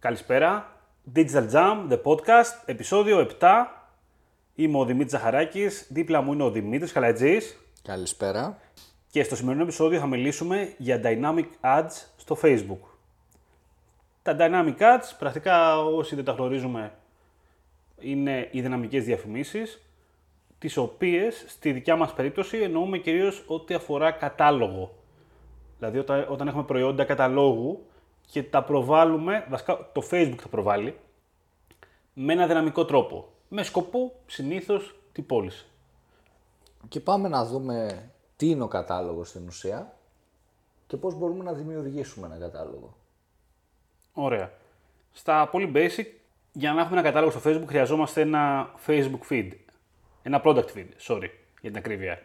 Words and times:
Καλησπέρα. 0.00 0.76
Digital 1.14 1.50
Jam, 1.52 1.88
the 1.90 2.02
podcast, 2.02 2.62
επεισόδιο 2.64 3.28
7. 3.40 3.66
Είμαι 4.54 4.78
ο 4.78 4.84
Δημήτρης 4.84 5.10
Ζαχαράκης, 5.10 5.86
δίπλα 5.90 6.20
μου 6.20 6.32
είναι 6.32 6.42
ο 6.42 6.50
Δημήτρης 6.50 6.92
Χαλατζής 6.92 7.56
Καλησπέρα. 7.82 8.58
και 9.10 9.22
στο 9.22 9.36
σημερινό 9.36 9.62
επεισόδιο 9.62 9.98
θα 9.98 10.06
μιλήσουμε 10.06 10.74
για 10.78 11.00
Dynamic 11.04 11.46
Ads 11.60 11.90
στο 12.16 12.38
Facebook. 12.42 12.88
Τα 14.22 14.36
Dynamic 14.38 14.78
Ads, 14.78 15.14
πρακτικά 15.18 15.80
όσοι 15.82 16.14
δεν 16.14 16.24
τα 16.24 16.32
γνωρίζουμε, 16.32 16.92
είναι 17.98 18.48
οι 18.50 18.60
δυναμικές 18.60 19.04
διαφημίσεις, 19.04 19.82
τις 20.58 20.76
οποίες 20.76 21.44
στη 21.48 21.72
δικιά 21.72 21.96
μας 21.96 22.12
περίπτωση 22.14 22.58
εννοούμε 22.58 22.98
κυρίως 22.98 23.44
ό,τι 23.46 23.74
αφορά 23.74 24.10
κατάλογο. 24.10 24.94
Δηλαδή 25.78 25.98
όταν, 25.98 26.26
όταν 26.28 26.48
έχουμε 26.48 26.64
προϊόντα 26.64 27.04
καταλόγου 27.04 27.84
και 28.30 28.42
τα 28.42 28.64
προβάλλουμε, 28.64 29.46
βασικά 29.48 29.90
το 29.92 30.02
Facebook 30.10 30.38
θα 30.40 30.48
προβάλλει, 30.48 30.98
με 32.14 32.32
ένα 32.32 32.46
δυναμικό 32.46 32.84
τρόπο. 32.84 33.28
Με 33.48 33.62
σκοπό 33.62 34.12
συνήθως 34.26 34.94
την 35.12 35.26
πώληση. 35.26 35.66
Και 36.88 37.00
πάμε 37.00 37.28
να 37.28 37.44
δούμε 37.44 38.08
τι 38.36 38.50
είναι 38.50 38.62
ο 38.62 38.68
κατάλογος 38.68 39.28
στην 39.28 39.46
ουσία 39.46 39.96
και 40.86 40.96
πώς 40.96 41.14
μπορούμε 41.14 41.44
να 41.44 41.52
δημιουργήσουμε 41.52 42.26
ένα 42.26 42.36
κατάλογο. 42.36 42.96
Ωραία. 44.12 44.52
Στα 45.12 45.48
πολύ 45.48 45.72
basic, 45.74 46.06
για 46.52 46.72
να 46.72 46.80
έχουμε 46.80 46.98
ένα 46.98 47.08
κατάλογο 47.08 47.38
στο 47.38 47.50
Facebook 47.50 47.68
χρειαζόμαστε 47.68 48.20
ένα 48.20 48.74
Facebook 48.86 49.30
feed. 49.30 49.50
Ένα 50.22 50.42
product 50.44 50.66
feed, 50.74 50.88
sorry, 51.06 51.28
για 51.60 51.70
την 51.70 51.76
ακρίβεια. 51.76 52.22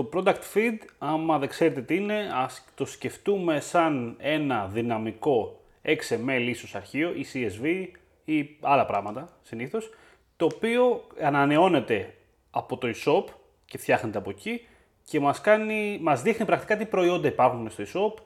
Το 0.00 0.08
product 0.12 0.54
feed, 0.54 0.78
άμα 0.98 1.38
δεν 1.38 1.48
ξέρετε 1.48 1.80
τι 1.82 1.96
είναι, 1.96 2.30
ας 2.34 2.64
το 2.74 2.84
σκεφτούμε 2.84 3.60
σαν 3.60 4.16
ένα 4.18 4.66
δυναμικό 4.66 5.60
XML 5.84 6.46
ίσως 6.48 6.74
αρχείο 6.74 7.12
ή 7.14 7.26
CSV 7.32 7.86
ή 8.24 8.56
άλλα 8.60 8.86
πράγματα 8.86 9.28
συνήθως, 9.42 9.90
το 10.36 10.44
οποίο 10.54 11.02
ανανεώνεται 11.22 12.14
από 12.50 12.76
το 12.76 12.88
e-shop 12.88 13.24
και 13.64 13.78
φτιάχνεται 13.78 14.18
από 14.18 14.30
εκεί 14.30 14.66
και 15.04 15.20
μας, 15.20 15.40
κάνει, 15.40 15.98
μας 16.02 16.22
δείχνει 16.22 16.46
πρακτικά 16.46 16.76
τι 16.76 16.86
προϊόντα 16.86 17.28
υπάρχουν 17.28 17.70
στο 17.70 17.84
e-shop, 17.86 18.22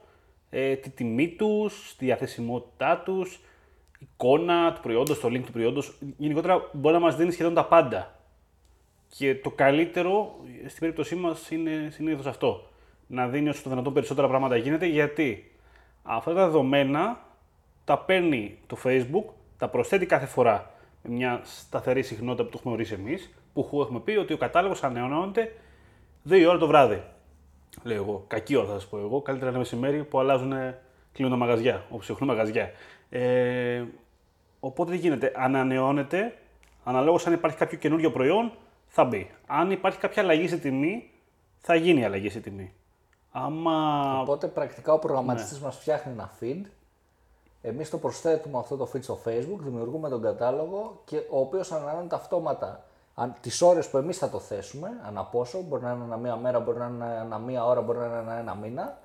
ε, 0.49 0.75
τη 0.75 0.89
τιμή 0.89 1.29
τους, 1.29 1.95
τη 1.97 2.05
διαθεσιμότητά 2.05 3.01
τους, 3.05 3.39
εικόνα 3.99 4.73
του 4.73 4.81
προϊόντος, 4.81 5.19
το 5.19 5.27
link 5.27 5.43
του 5.45 5.51
προϊόντος. 5.51 5.97
Γενικότερα 6.17 6.69
μπορεί 6.71 6.93
να 6.93 7.01
μας 7.01 7.15
δίνει 7.15 7.31
σχεδόν 7.31 7.53
τα 7.53 7.65
πάντα. 7.65 8.14
Και 9.17 9.35
το 9.35 9.49
καλύτερο 9.49 10.35
στην 10.67 10.79
περίπτωσή 10.79 11.15
μας 11.15 11.49
είναι 11.49 11.89
συνήθως 11.91 12.25
αυτό. 12.25 12.69
Να 13.07 13.27
δίνει 13.27 13.49
όσο 13.49 13.63
το 13.63 13.69
δυνατόν 13.69 13.93
περισσότερα 13.93 14.27
πράγματα 14.27 14.55
γίνεται. 14.57 14.85
Γιατί 14.85 15.51
αυτά 16.03 16.33
τα 16.33 16.45
δεδομένα 16.45 17.19
τα 17.85 17.97
παίρνει 17.97 18.57
το 18.67 18.77
Facebook, 18.83 19.23
τα 19.57 19.69
προσθέτει 19.69 20.05
κάθε 20.05 20.25
φορά 20.25 20.71
με 21.03 21.15
μια 21.15 21.41
σταθερή 21.43 22.03
συχνότητα 22.03 22.43
που 22.43 22.49
το 22.49 22.57
έχουμε 22.59 22.73
ορίσει 22.73 22.93
εμείς, 22.93 23.33
που 23.53 23.79
έχουμε 23.81 23.99
πει 23.99 24.11
ότι 24.11 24.33
ο 24.33 24.37
κατάλογος 24.37 24.83
ανανεώνεται 24.83 25.55
2 26.29 26.45
ώρα 26.47 26.57
το 26.57 26.67
βράδυ. 26.67 27.03
Λέω 27.83 27.95
εγώ. 27.95 28.23
Κακή 28.27 28.55
ώρα 28.55 28.67
θα 28.67 28.73
σας 28.73 28.87
πω 28.87 28.97
εγώ. 28.97 29.21
Καλύτερα 29.21 29.49
είναι 29.49 29.59
μεσημέρι 29.59 30.03
που 30.03 30.19
αλλάζουν, 30.19 30.53
κλείνουν 31.13 31.31
τα 31.31 31.45
μαγαζιά, 31.45 31.85
όπω 31.89 32.03
έχουν 32.09 32.27
μαγαζιά. 32.27 32.71
Ε, 33.09 33.83
οπότε 34.59 34.91
τι 34.91 34.97
γίνεται, 34.97 35.31
ανανεώνεται 35.35 36.33
αναλόγως 36.83 37.27
αν 37.27 37.33
υπάρχει 37.33 37.57
κάποιο 37.57 37.77
καινούριο 37.77 38.11
προϊόν, 38.11 38.51
θα 38.87 39.03
μπει. 39.03 39.31
Αν 39.47 39.71
υπάρχει 39.71 39.99
κάποια 39.99 40.23
αλλαγή 40.23 40.47
σε 40.47 40.57
τιμή, 40.57 41.11
θα 41.61 41.75
γίνει 41.75 42.05
αλλαγή 42.05 42.29
σε 42.29 42.39
τιμή. 42.39 42.73
Άμα... 43.31 44.19
Οπότε 44.21 44.47
πρακτικά 44.47 44.93
ο 44.93 44.99
προγραμματιστής 44.99 45.59
μας 45.59 45.75
φτιάχνει 45.75 46.11
ένα 46.11 46.31
feed, 46.41 46.61
εμείς 47.61 47.89
το 47.89 47.97
προσθέτουμε 47.97 48.57
αυτό 48.57 48.75
το 48.75 48.89
feed 48.93 49.01
στο 49.01 49.19
facebook, 49.25 49.59
δημιουργούμε 49.59 50.09
τον 50.09 50.21
κατάλογο 50.21 51.01
και 51.05 51.17
ο 51.17 51.39
οποίος 51.39 51.71
ανανεώνεται 51.71 52.15
αυτόματα 52.15 52.83
αν, 53.15 53.33
τις 53.41 53.61
ώρες 53.61 53.89
που 53.89 53.97
εμείς 53.97 54.17
θα 54.17 54.29
το 54.29 54.39
θέσουμε, 54.39 54.89
ανά 55.07 55.23
πόσο, 55.23 55.61
μπορεί 55.61 55.83
να 55.83 55.91
είναι 55.91 56.03
ένα 56.03 56.17
μία 56.17 56.35
μέρα, 56.35 56.59
μπορεί 56.59 56.77
να 56.77 56.85
είναι 56.85 57.19
ένα 57.21 57.37
μία 57.37 57.65
ώρα, 57.65 57.81
μπορεί 57.81 57.97
να 57.97 58.05
είναι 58.05 58.17
ένα, 58.17 58.33
ένα 58.33 58.55
μήνα, 58.55 58.97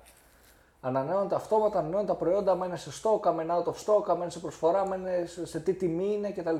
ανανεώνεται 0.81 1.35
αυτόματα, 1.35 1.79
ανανεώνουν 1.79 2.07
τα 2.07 2.15
προϊόντα, 2.15 2.51
άμα 2.51 2.65
είναι 2.65 2.77
σε 2.77 2.89
stock, 3.03 3.27
άμα 3.27 3.43
είναι 3.43 3.53
out 3.57 3.69
of 3.69 3.73
stock, 3.85 4.03
άμα 4.07 4.21
είναι 4.21 4.31
σε 4.31 4.39
προσφορά, 4.39 4.79
άμα 4.79 4.95
είναι 4.95 5.25
σε, 5.25 5.45
σε 5.45 5.59
τι 5.59 5.73
τιμή 5.73 6.13
είναι 6.13 6.31
κτλ. 6.31 6.55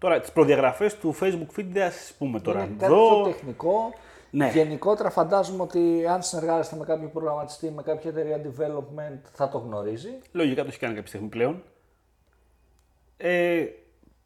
Τώρα, 0.00 0.20
τις 0.20 0.32
προδιαγραφές 0.32 0.98
του 0.98 1.14
Facebook 1.20 1.58
Feed 1.58 1.66
δεν 1.72 1.82
θα 1.82 1.90
σας 1.90 2.14
πούμε 2.18 2.40
τώρα. 2.40 2.64
Είναι 2.64 2.74
κάτι 2.78 2.92
εδώ. 2.92 3.22
πιο 3.22 3.32
τεχνικό. 3.32 3.92
Ναι. 4.30 4.50
Γενικότερα 4.54 5.10
φαντάζομαι 5.10 5.62
ότι 5.62 6.06
αν 6.06 6.22
συνεργάζεστε 6.22 6.76
με 6.76 6.84
κάποιο 6.84 7.08
προγραμματιστή, 7.08 7.70
με 7.70 7.82
κάποια 7.82 8.10
εταιρεία 8.10 8.40
development 8.44 9.20
θα 9.32 9.48
το 9.48 9.58
γνωρίζει. 9.58 10.18
Λογικά 10.32 10.62
το 10.62 10.68
έχει 10.68 10.78
κάνει 10.78 10.94
κάποια 10.94 11.08
στιγμή 11.08 11.28
πλέον. 11.28 11.62
Ε, 13.16 13.64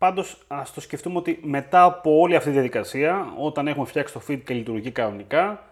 Πάντως, 0.05 0.45
ας 0.47 0.73
το 0.73 0.81
σκεφτούμε 0.81 1.19
ότι 1.19 1.41
μετά 1.43 1.85
από 1.85 2.19
όλη 2.19 2.37
αυτή 2.37 2.49
τη 2.49 2.55
διαδικασία, 2.55 3.35
όταν 3.39 3.67
έχουμε 3.67 3.87
φτιάξει 3.87 4.15
το 4.15 4.23
feed 4.29 4.41
και 4.45 4.55
λειτουργεί 4.55 4.91
κανονικά, 4.91 5.63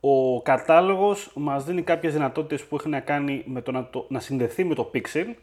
ο 0.00 0.42
κατάλογος 0.42 1.30
μας 1.34 1.64
δίνει 1.64 1.82
κάποιες 1.82 2.12
δυνατότητες 2.12 2.64
που 2.64 2.76
έχει 2.76 2.88
να 2.88 3.00
κάνει 3.00 3.42
με 3.46 3.62
το 3.62 3.72
να, 3.72 3.88
το 3.88 4.06
να 4.08 4.20
συνδεθεί 4.20 4.64
με 4.64 4.74
το 4.74 4.90
pixel, 4.94 5.34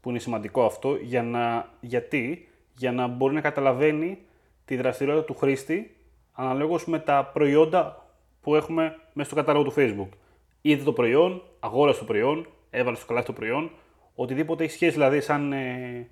που 0.00 0.10
είναι 0.10 0.18
σημαντικό 0.18 0.64
αυτό, 0.64 0.96
για 0.96 1.22
να, 1.22 1.68
γιατί, 1.80 2.48
για 2.76 2.92
να 2.92 3.06
μπορεί 3.06 3.34
να 3.34 3.40
καταλαβαίνει 3.40 4.18
τη 4.64 4.76
δραστηριότητα 4.76 5.26
του 5.26 5.34
χρήστη 5.34 5.96
αναλόγως 6.32 6.86
με 6.86 6.98
τα 6.98 7.30
προϊόντα 7.32 8.06
που 8.40 8.54
έχουμε 8.54 8.96
μέσα 9.12 9.30
στο 9.30 9.38
κατάλογο 9.38 9.64
του 9.64 9.74
Facebook. 9.76 10.16
Είδε 10.60 10.84
το 10.84 10.92
προϊόν, 10.92 11.42
αγόρασε 11.60 11.98
το 11.98 12.04
προϊόν, 12.04 12.46
έβαλε 12.70 12.96
στο 12.96 13.06
καλάθι 13.06 13.26
το 13.26 13.32
προϊόν, 13.32 13.70
οτιδήποτε 14.14 14.64
έχει 14.64 14.72
σχέση 14.72 14.92
δηλαδή 14.92 15.20
σαν 15.20 15.52
ε, 15.52 16.08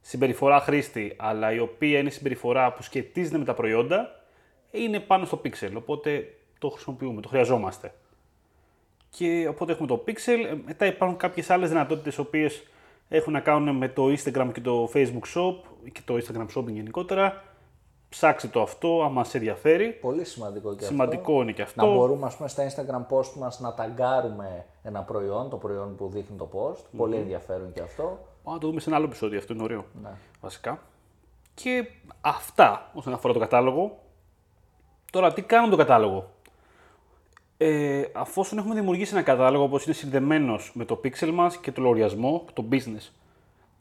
συμπεριφορά 0.00 0.60
χρήστη, 0.60 1.14
αλλά 1.16 1.52
η 1.52 1.58
οποία 1.58 1.98
είναι 1.98 2.10
συμπεριφορά 2.10 2.72
που 2.72 2.82
σχετίζεται 2.82 3.38
με 3.38 3.44
τα 3.44 3.54
προϊόντα, 3.54 4.24
είναι 4.70 5.00
πάνω 5.00 5.24
στο 5.24 5.40
pixel. 5.44 5.70
Οπότε 5.76 6.34
το 6.58 6.68
χρησιμοποιούμε, 6.68 7.20
το 7.20 7.28
χρειαζόμαστε. 7.28 7.94
Και 9.10 9.46
οπότε 9.48 9.72
έχουμε 9.72 9.86
το 9.86 10.04
pixel. 10.06 10.44
Ε, 10.50 10.54
Μετά 10.64 10.86
υπάρχουν 10.86 11.16
κάποιες 11.18 11.50
άλλες 11.50 11.68
δυνατότητες, 11.68 12.16
οι 12.16 12.20
οποίες 12.20 12.62
έχουν 13.08 13.32
να 13.32 13.40
κάνουν 13.40 13.76
με 13.76 13.88
το 13.88 14.04
Instagram 14.06 14.50
και 14.52 14.60
το 14.60 14.90
Facebook 14.94 15.34
Shop 15.34 15.54
και 15.92 16.00
το 16.04 16.14
Instagram 16.14 16.46
Shopping 16.56 16.72
γενικότερα. 16.72 17.42
Ψάξτε 18.08 18.48
το 18.48 18.62
αυτό, 18.62 19.02
άμα 19.02 19.24
σε 19.24 19.36
ενδιαφέρει. 19.36 19.92
Πολύ 19.92 20.24
σημαντικό 20.24 20.74
και 20.74 20.84
Σημαντικό 20.84 21.20
αυτό. 21.20 21.42
είναι 21.42 21.52
και 21.52 21.62
αυτό. 21.62 21.86
Να 21.86 21.92
μπορούμε 21.92 22.26
ας 22.26 22.36
πούμε, 22.36 22.48
στα 22.48 22.66
Instagram 22.70 23.16
post 23.16 23.32
μας 23.38 23.60
να 23.60 23.74
ταγκάρουμε 23.74 24.66
ένα 24.82 25.00
προϊόν, 25.02 25.50
το 25.50 25.56
προϊόν 25.56 25.96
που 25.96 26.08
δείχνει 26.08 26.36
το 26.36 26.48
post. 26.52 26.84
Πολύ 26.96 27.16
ενδιαφέρον 27.16 27.72
και 27.72 27.80
αυτό. 27.80 28.02
Πάμε 28.42 28.56
να 28.56 28.58
το 28.58 28.66
δούμε 28.66 28.80
σε 28.80 28.88
ένα 28.88 28.98
άλλο 28.98 29.06
επεισόδιο, 29.06 29.38
αυτό 29.38 29.52
είναι 29.52 29.62
ωραίο. 29.62 29.84
Ναι. 30.02 30.10
Βασικά. 30.40 30.82
Και 31.54 31.88
αυτά 32.20 32.90
όσον 32.94 33.12
αφορά 33.12 33.32
το 33.32 33.38
κατάλογο. 33.38 33.98
Τώρα, 35.12 35.32
τι 35.32 35.42
κάνουμε 35.42 35.70
το 35.70 35.76
κατάλογο; 35.76 36.33
Ε, 37.56 38.02
αφόσον 38.12 38.58
έχουμε 38.58 38.74
δημιουργήσει 38.74 39.14
ένα 39.14 39.22
κατάλογο 39.22 39.64
όπως 39.64 39.84
είναι 39.84 39.94
συνδεμένος 39.94 40.70
με 40.74 40.84
το 40.84 41.00
pixel 41.04 41.30
μας 41.30 41.56
και 41.56 41.72
το 41.72 41.82
λογαριασμό, 41.82 42.44
το 42.52 42.64
business 42.70 43.10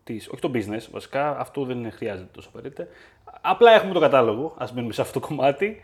της, 0.04 0.28
όχι 0.28 0.42
το 0.42 0.52
business 0.54 0.88
βασικά, 0.92 1.38
αυτό 1.40 1.66
δεν 1.66 1.92
χρειάζεται 1.92 2.30
τόσο 2.32 2.50
απαραίτητα. 2.50 2.88
Απλά 3.42 3.72
έχουμε 3.72 3.94
το 3.94 4.00
κατάλογο, 4.00 4.54
ας 4.58 4.74
μείνουμε 4.74 4.94
σε 4.94 5.02
αυτό 5.02 5.20
το 5.20 5.28
κομμάτι. 5.28 5.82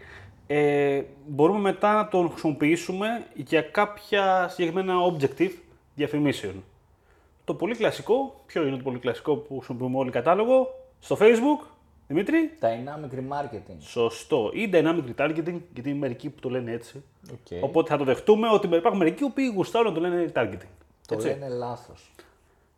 Ε, 0.47 1.01
μπορούμε 1.27 1.59
μετά 1.59 1.93
να 1.93 2.07
τον 2.07 2.29
χρησιμοποιήσουμε 2.29 3.25
για 3.33 3.61
κάποια 3.61 4.47
συγκεκριμένα 4.47 4.93
objective 5.11 5.51
διαφημίσεων. 5.95 6.63
Το 7.43 7.53
πολύ 7.53 7.75
κλασικό, 7.75 8.41
ποιο 8.45 8.67
είναι 8.67 8.77
το 8.77 8.83
πολύ 8.83 8.99
κλασικό 8.99 9.35
που 9.35 9.57
χρησιμοποιούμε 9.57 9.97
όλοι 9.97 10.11
κατάλογο, 10.11 10.67
στο 10.99 11.17
facebook, 11.19 11.65
Δημήτρη, 12.11 12.51
Dynamic 12.61 13.15
remarketing. 13.15 13.75
Σωστό. 13.79 14.51
Ή 14.53 14.69
dynamic 14.73 15.03
retargeting, 15.15 15.59
γιατί 15.73 15.89
είναι 15.89 15.99
μερικοί 15.99 16.29
που 16.29 16.39
το 16.39 16.49
λένε 16.49 16.71
έτσι. 16.71 17.03
Okay. 17.31 17.57
Οπότε 17.61 17.89
θα 17.91 17.97
το 17.97 18.03
δεχτούμε 18.03 18.47
ότι 18.49 18.67
υπάρχουν 18.67 18.97
μερικοί 18.99 19.23
που 19.29 19.41
γουστάρουν 19.55 19.93
να 19.93 19.99
το 19.99 20.07
λένε 20.07 20.31
retargeting. 20.33 20.67
Το 21.07 21.13
έτσι. 21.15 21.27
λένε 21.27 21.47
λάθος. 21.47 22.11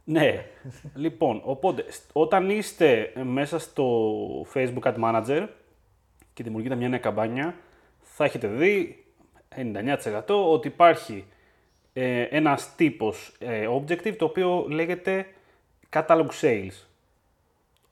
Ναι. 0.04 0.46
λοιπόν, 0.96 1.42
οπότε 1.44 1.86
σ- 1.92 2.10
όταν 2.14 2.50
είστε 2.50 3.14
μέσα 3.24 3.60
στο 3.60 4.16
Facebook 4.54 4.84
Ad 4.94 4.96
Manager 5.04 5.48
και 6.34 6.44
δημιουργείτε 6.44 6.76
μια 6.76 6.90
νέα 6.90 7.00
καμπάνια, 7.00 7.56
θα 8.02 8.24
έχετε 8.26 8.48
δει 8.48 9.04
99% 9.56 10.22
ότι 10.28 10.68
υπάρχει 10.68 11.26
ε, 11.94 12.22
ένας 12.22 12.76
τύπος 12.76 13.36
ε, 13.40 13.68
objective 13.68 14.16
το 14.18 14.26
οποίο 14.26 14.66
λέγεται 14.70 15.26
Catalog 15.94 16.28
Sales. 16.42 16.86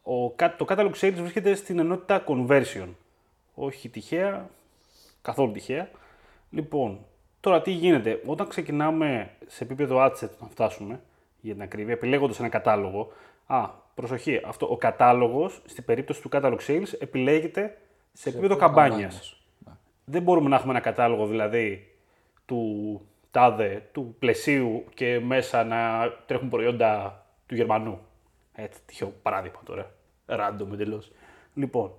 Ο, 0.02 0.32
κα- 0.32 0.56
το 0.56 0.66
Catalog 0.70 0.92
Sales 1.02 1.14
βρίσκεται 1.16 1.56
στην 1.56 1.80
ενότητα 1.80 2.24
Conversion. 2.28 2.88
Όχι 3.54 3.90
τυχαία, 3.90 4.50
καθόλου 5.22 5.52
τυχαία. 5.52 5.90
Λοιπόν, 6.50 7.06
τώρα 7.40 7.62
τι 7.62 7.72
γίνεται. 7.72 8.22
Όταν 8.26 8.48
ξεκινάμε 8.48 9.32
σε 9.46 9.64
επίπεδο 9.64 10.06
adset 10.06 10.30
να 10.40 10.48
φτάσουμε, 10.48 11.02
για 11.42 11.54
την 11.54 11.62
ακρίβεια, 11.62 11.94
επιλέγοντας 11.94 12.40
ένα 12.40 12.50
κατάλογο. 12.50 13.12
Α, 13.48 13.70
προσοχή, 13.96 14.42
αυτό, 14.46 14.68
ο 14.72 14.78
κατάλογος, 14.78 15.62
στην 15.66 15.86
περίπτωση 15.86 16.22
του 16.22 16.30
Catalog 16.32 16.58
Sales, 16.68 16.94
επιλέγεται 17.00 17.78
σε, 18.14 18.30
επίπεδο 18.30 18.56
καμπάνιας. 18.56 19.00
καμπάνιας. 19.00 19.38
Δεν 20.06 20.22
μπορούμε 20.22 20.50
να 20.50 20.56
έχουμε 20.56 20.72
ένα 20.72 20.82
κατάλογο 20.82 21.26
δηλαδή 21.28 21.96
του 22.46 23.02
τάδε, 23.32 23.90
του 23.92 24.16
Πλαισίου 24.20 24.84
και 24.94 25.20
μέσα 25.20 25.64
να 25.64 26.10
τρέχουν 26.26 26.50
προϊόντα 26.50 27.26
του 27.46 27.56
Γερμανού. 27.56 28.00
Έτσι, 28.64 28.80
τυχαίο 28.86 29.14
παράδειγμα 29.22 29.60
τώρα. 29.66 29.92
Random 30.28 30.72
εντελώς. 30.74 31.12
Λοιπόν, 31.54 31.92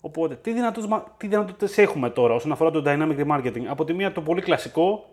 οπότε 0.00 0.34
τι 0.36 0.52
δυνατότητες, 0.52 1.02
τι 1.16 1.26
δυνατότητες 1.26 1.78
έχουμε 1.78 2.10
τώρα 2.10 2.34
όσον 2.34 2.52
αφορά 2.52 2.70
το 2.70 2.82
dynamic 2.86 3.26
remarketing; 3.26 3.64
Από 3.68 3.84
τη 3.84 3.92
μία 3.92 4.12
το 4.12 4.22
πολύ 4.22 4.40
κλασικό 4.42 5.04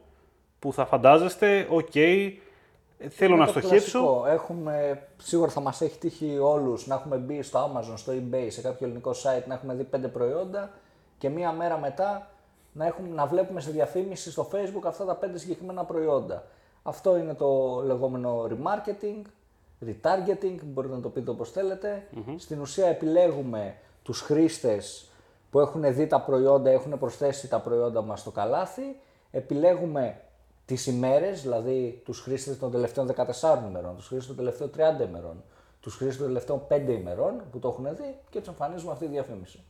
που 0.59 0.73
θα 0.73 0.85
φαντάζεστε, 0.85 1.67
οκ, 1.69 1.91
θέλω 3.09 3.33
Είναι 3.33 3.35
να 3.35 3.45
το 3.45 3.51
στοχεύσω. 3.59 3.99
κλασικό. 3.99 4.25
Έχουμε, 4.25 5.07
σίγουρα 5.17 5.51
θα 5.51 5.59
μας 5.59 5.81
έχει 5.81 5.97
τύχει 5.97 6.37
όλους 6.37 6.87
να 6.87 6.95
έχουμε 6.95 7.17
μπει 7.17 7.41
στο 7.41 7.71
Amazon, 7.71 7.93
στο 7.95 8.13
eBay, 8.13 8.47
σε 8.47 8.61
κάποιο 8.61 8.85
ελληνικό 8.85 9.11
site, 9.11 9.43
να 9.47 9.53
έχουμε 9.53 9.73
δει 9.73 9.83
πέντε 9.83 10.07
προϊόντα 10.07 10.71
και 11.17 11.29
μία 11.29 11.51
μέρα 11.51 11.77
μετά 11.77 12.31
να, 12.73 12.85
έχουμε, 12.85 13.07
να 13.15 13.25
βλέπουμε 13.25 13.61
σε 13.61 13.71
διαφήμιση 13.71 14.31
στο 14.31 14.49
Facebook 14.53 14.83
αυτά 14.85 15.05
τα 15.05 15.15
πέντε 15.15 15.37
συγκεκριμένα 15.37 15.83
προϊόντα. 15.83 16.43
Αυτό 16.83 17.17
είναι 17.17 17.33
το 17.33 17.81
λεγόμενο 17.85 18.47
remarketing, 18.49 19.21
retargeting, 19.85 20.55
μπορείτε 20.63 20.93
να 20.95 21.01
το 21.01 21.09
πείτε 21.09 21.29
όπως 21.29 21.51
θέλετε. 21.51 22.07
Στην 22.37 22.59
ουσία 22.61 22.87
επιλέγουμε 22.87 23.75
τους 24.03 24.21
χρήστες 24.21 25.09
που 25.51 25.59
έχουν 25.59 25.93
δει 25.93 26.07
τα 26.07 26.21
προϊόντα, 26.21 26.69
έχουν 26.69 26.99
προσθέσει 26.99 27.47
τα 27.49 27.59
προϊόντα 27.59 28.01
μας 28.01 28.19
στο 28.19 28.31
καλάθι. 28.31 28.99
Επιλέγουμε 29.31 30.21
τις 30.65 30.87
ημέρες, 30.87 31.41
δηλαδή 31.41 32.01
τους 32.05 32.19
χρήστες 32.19 32.57
των 32.59 32.71
τελευταίων 32.71 33.07
14 33.07 33.63
ημερών, 33.69 33.95
τους 33.95 34.07
χρήστες 34.07 34.27
των 34.27 34.35
τελευταίων 34.35 34.69
30 34.69 35.03
ημερών, 35.07 35.43
τους 35.81 35.95
χρήστες 35.95 36.17
των 36.17 36.27
τελευταίων 36.27 36.61
5 36.67 36.93
ημερών 36.93 37.41
που 37.51 37.59
το 37.59 37.67
έχουν 37.67 37.95
δει 37.95 38.15
και 38.29 38.39
τους 38.39 38.47
εμφανίζουμε 38.47 38.91
αυτή 38.91 39.05
τη 39.05 39.11
διαφήμιση. 39.11 39.63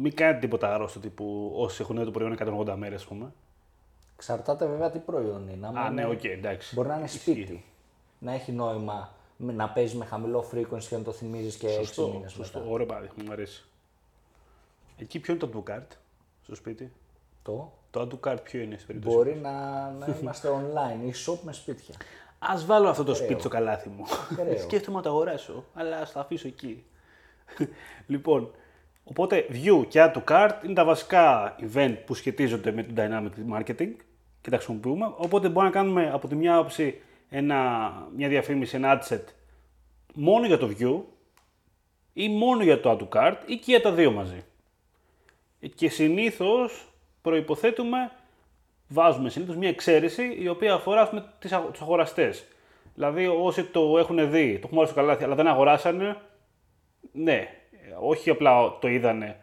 Μην 0.00 0.14
κάνετε 0.14 0.38
τίποτα 0.38 0.74
άρρωστο 0.74 0.98
τύπου 1.00 1.52
όσοι 1.56 1.82
έχουν 1.82 1.98
δει 1.98 2.04
το 2.04 2.10
προϊόν 2.10 2.36
180 2.68 2.74
μέρες, 2.76 3.00
ας 3.00 3.06
πούμε. 3.06 3.32
Εξαρτάται 4.14 4.66
βέβαια 4.66 4.90
τι 4.90 4.98
προϊόν 4.98 5.48
είναι. 5.48 5.66
Άμα 5.66 5.80
Α, 5.80 5.90
είναι- 5.90 6.02
ναι, 6.02 6.08
οκ, 6.08 6.24
εντάξει. 6.24 6.74
Μπορεί 6.74 6.88
να 6.88 6.94
είναι 6.94 7.04
Ισχύει. 7.04 7.18
σπίτι. 7.32 7.64
Να 8.18 8.32
έχει 8.32 8.52
νόημα 8.52 9.12
με- 9.36 9.52
να 9.52 9.68
παίζει 9.68 9.96
με 9.96 10.04
χαμηλό 10.04 10.48
frequency 10.54 10.84
και 10.88 10.96
να 10.96 11.02
το 11.02 11.12
θυμίζεις 11.12 11.56
και 11.56 11.66
6 11.68 11.72
Σωστό, 11.86 12.08
μήνες 12.08 12.32
σωστό. 12.32 12.58
μετά. 12.58 12.70
Ωραίο 12.70 12.86
παράδειγμα, 12.86 13.14
μου 13.24 13.32
αρέσει. 13.32 13.64
Εκεί 14.98 15.18
ποιο 15.18 15.34
είναι 15.34 15.46
το 15.46 15.62
add 15.64 15.71
to 15.71 15.76
cart 15.76 15.86
στο 16.42 16.54
σπίτι; 16.54 16.92
Το; 17.42 17.72
Το 17.90 18.00
add 18.00 18.12
to 18.12 18.20
cart 18.20 18.36
ποιο 18.42 18.60
είναι 18.60 18.74
στην 18.74 18.86
περίπτωση. 18.86 19.16
μπορεί 19.16 19.34
να, 19.36 19.50
να 19.90 20.16
είμαστε 20.20 20.48
online 20.48 21.08
e-shop 21.08 21.38
με 21.42 21.52
σπίτια. 21.52 21.94
Α 22.38 22.54
βάλω 22.66 22.88
αυτό 22.88 23.04
το 23.04 23.14
σπίτι 23.14 23.40
στο 23.40 23.48
καλάθι 23.48 23.88
μου. 23.88 24.04
Ωραίο. 24.40 24.58
Σκέφτομαι 24.64 24.96
να 24.96 25.02
το 25.02 25.08
αγοράσω, 25.08 25.64
αλλά 25.74 25.96
ας 25.98 26.12
το 26.12 26.20
αφήσω 26.20 26.48
εκεί. 26.48 26.84
λοιπόν, 28.06 28.50
οπότε 29.04 29.46
View 29.50 29.84
και 29.88 30.00
Add 30.04 30.16
to 30.18 30.24
Cart 30.30 30.64
είναι 30.64 30.74
τα 30.74 30.84
βασικά 30.84 31.56
event 31.72 31.96
που 32.06 32.14
σχετίζονται 32.14 32.72
με 32.72 32.82
το 32.82 32.92
Dynamic 32.96 33.54
Marketing 33.56 33.90
και 34.40 34.50
τα 34.50 34.56
χρησιμοποιούμε. 34.56 35.12
Οπότε 35.16 35.48
μπορούμε 35.48 35.64
να 35.72 35.78
κάνουμε 35.80 36.10
από 36.12 36.28
τη 36.28 36.34
μια 36.34 36.54
άποψη 36.56 37.00
ένα, 37.28 37.90
μια 38.16 38.28
διαφήμιση, 38.28 38.76
ένα 38.76 39.02
ad 39.02 39.12
set 39.12 39.22
μόνο 40.14 40.46
για 40.46 40.58
το 40.58 40.70
View 40.78 41.00
ή 42.12 42.28
μόνο 42.28 42.62
για 42.62 42.80
το 42.80 42.90
Add 42.90 42.98
to 42.98 43.08
Cart 43.18 43.36
ή 43.46 43.56
και 43.56 43.64
για 43.66 43.80
τα 43.80 43.92
δύο 43.92 44.10
μαζί. 44.10 44.44
Και 45.74 45.88
συνήθως 45.88 46.92
προϋποθέτουμε, 47.22 48.10
βάζουμε 48.88 49.28
συνήθως 49.28 49.56
μια 49.56 49.68
εξαίρεση 49.68 50.36
η 50.40 50.48
οποία 50.48 50.74
αφορά 50.74 51.00
ας 51.00 51.08
πούμε, 51.08 51.32
τις 51.38 51.52
αγο- 51.52 51.68
τους 51.68 51.80
αγοραστές. 51.80 52.46
Δηλαδή 52.94 53.26
όσοι 53.26 53.64
το 53.64 53.98
έχουν 53.98 54.30
δει, 54.30 54.52
το 54.52 54.60
έχουν 54.64 54.76
βάλει 54.76 54.86
στο 54.88 54.96
καλάθι 54.96 55.24
αλλά 55.24 55.34
δεν 55.34 55.46
αγοράσανε, 55.46 56.16
ναι, 57.12 57.48
όχι 58.00 58.30
απλά 58.30 58.78
το 58.78 58.88
είδανε, 58.88 59.40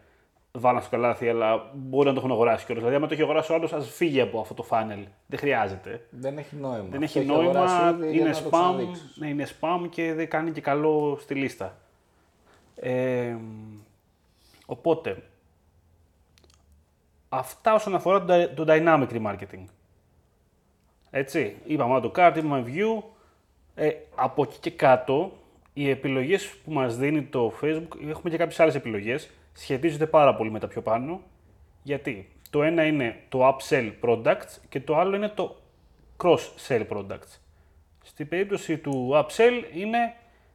βάλαν 0.58 0.80
στο 0.82 0.90
καλάθι, 0.90 1.28
αλλά 1.28 1.70
μπορεί 1.74 2.06
να 2.08 2.12
το 2.14 2.18
έχουν 2.20 2.30
αγοράσει 2.32 2.64
κιόλας. 2.64 2.82
Δηλαδή 2.84 2.98
άμα 2.98 3.06
το 3.08 3.14
έχει 3.14 3.22
αγοράσει 3.22 3.52
ο 3.52 3.54
άλλος, 3.54 3.72
ας 3.72 3.90
φύγει 3.90 4.20
από 4.20 4.40
αυτό 4.40 4.54
το 4.54 4.66
funnel. 4.70 5.04
Δεν 5.26 5.38
χρειάζεται. 5.38 6.06
Δεν 6.10 6.38
έχει 6.38 6.56
νόημα. 6.56 6.86
Δεν 6.90 7.02
Αυτό 7.02 7.18
έχει 7.18 7.28
νόημα, 7.28 7.50
αγοράσει 7.50 7.94
ήδη, 7.94 8.10
για 8.12 8.20
είναι 8.20 8.28
να 8.30 8.34
το 8.42 8.46
spam, 8.46 8.50
ξαναδείξεις. 8.50 9.16
ναι, 9.16 9.28
είναι 9.28 9.46
spam 9.60 9.86
και 9.90 10.14
δεν 10.14 10.28
κάνει 10.28 10.50
και 10.50 10.60
καλό 10.60 11.18
στη 11.20 11.34
λίστα. 11.34 11.76
Ε, 12.76 13.36
οπότε, 14.66 15.22
αυτά 17.28 17.74
όσον 17.74 17.94
αφορά 17.94 18.24
το, 18.24 18.34
dy- 18.34 18.48
το 18.54 18.64
dynamic 18.68 19.08
remarketing. 19.10 19.64
Έτσι, 21.10 21.56
είπαμε 21.64 22.00
το 22.00 22.12
card, 22.16 22.32
είπαμε 22.36 22.64
view. 22.66 23.02
Ε, 23.74 23.90
από 24.14 24.42
εκεί 24.42 24.58
και 24.60 24.70
κάτω, 24.70 25.32
οι 25.72 25.90
επιλογές 25.90 26.46
που 26.64 26.72
μας 26.72 26.96
δίνει 26.96 27.22
το 27.22 27.52
Facebook, 27.62 27.88
έχουμε 28.08 28.30
και 28.30 28.36
κάποιες 28.36 28.60
άλλες 28.60 28.74
επιλογές, 28.74 29.30
σχετίζονται 29.54 30.06
πάρα 30.06 30.34
πολύ 30.34 30.50
με 30.50 30.58
τα 30.58 30.68
πιο 30.68 30.82
πάνω. 30.82 31.20
Γιατί; 31.82 32.28
Το 32.50 32.62
ένα 32.62 32.86
είναι 32.86 33.22
το 33.28 33.48
upsell 33.48 33.92
products 34.02 34.58
και 34.68 34.80
το 34.80 34.96
άλλο 34.96 35.16
είναι 35.16 35.28
το 35.28 35.56
cross-sell 36.22 36.86
products. 36.88 37.38
Στην 38.02 38.28
περίπτωση 38.28 38.78
του 38.78 39.10
upsell 39.14 39.62
είναι 39.74 40.14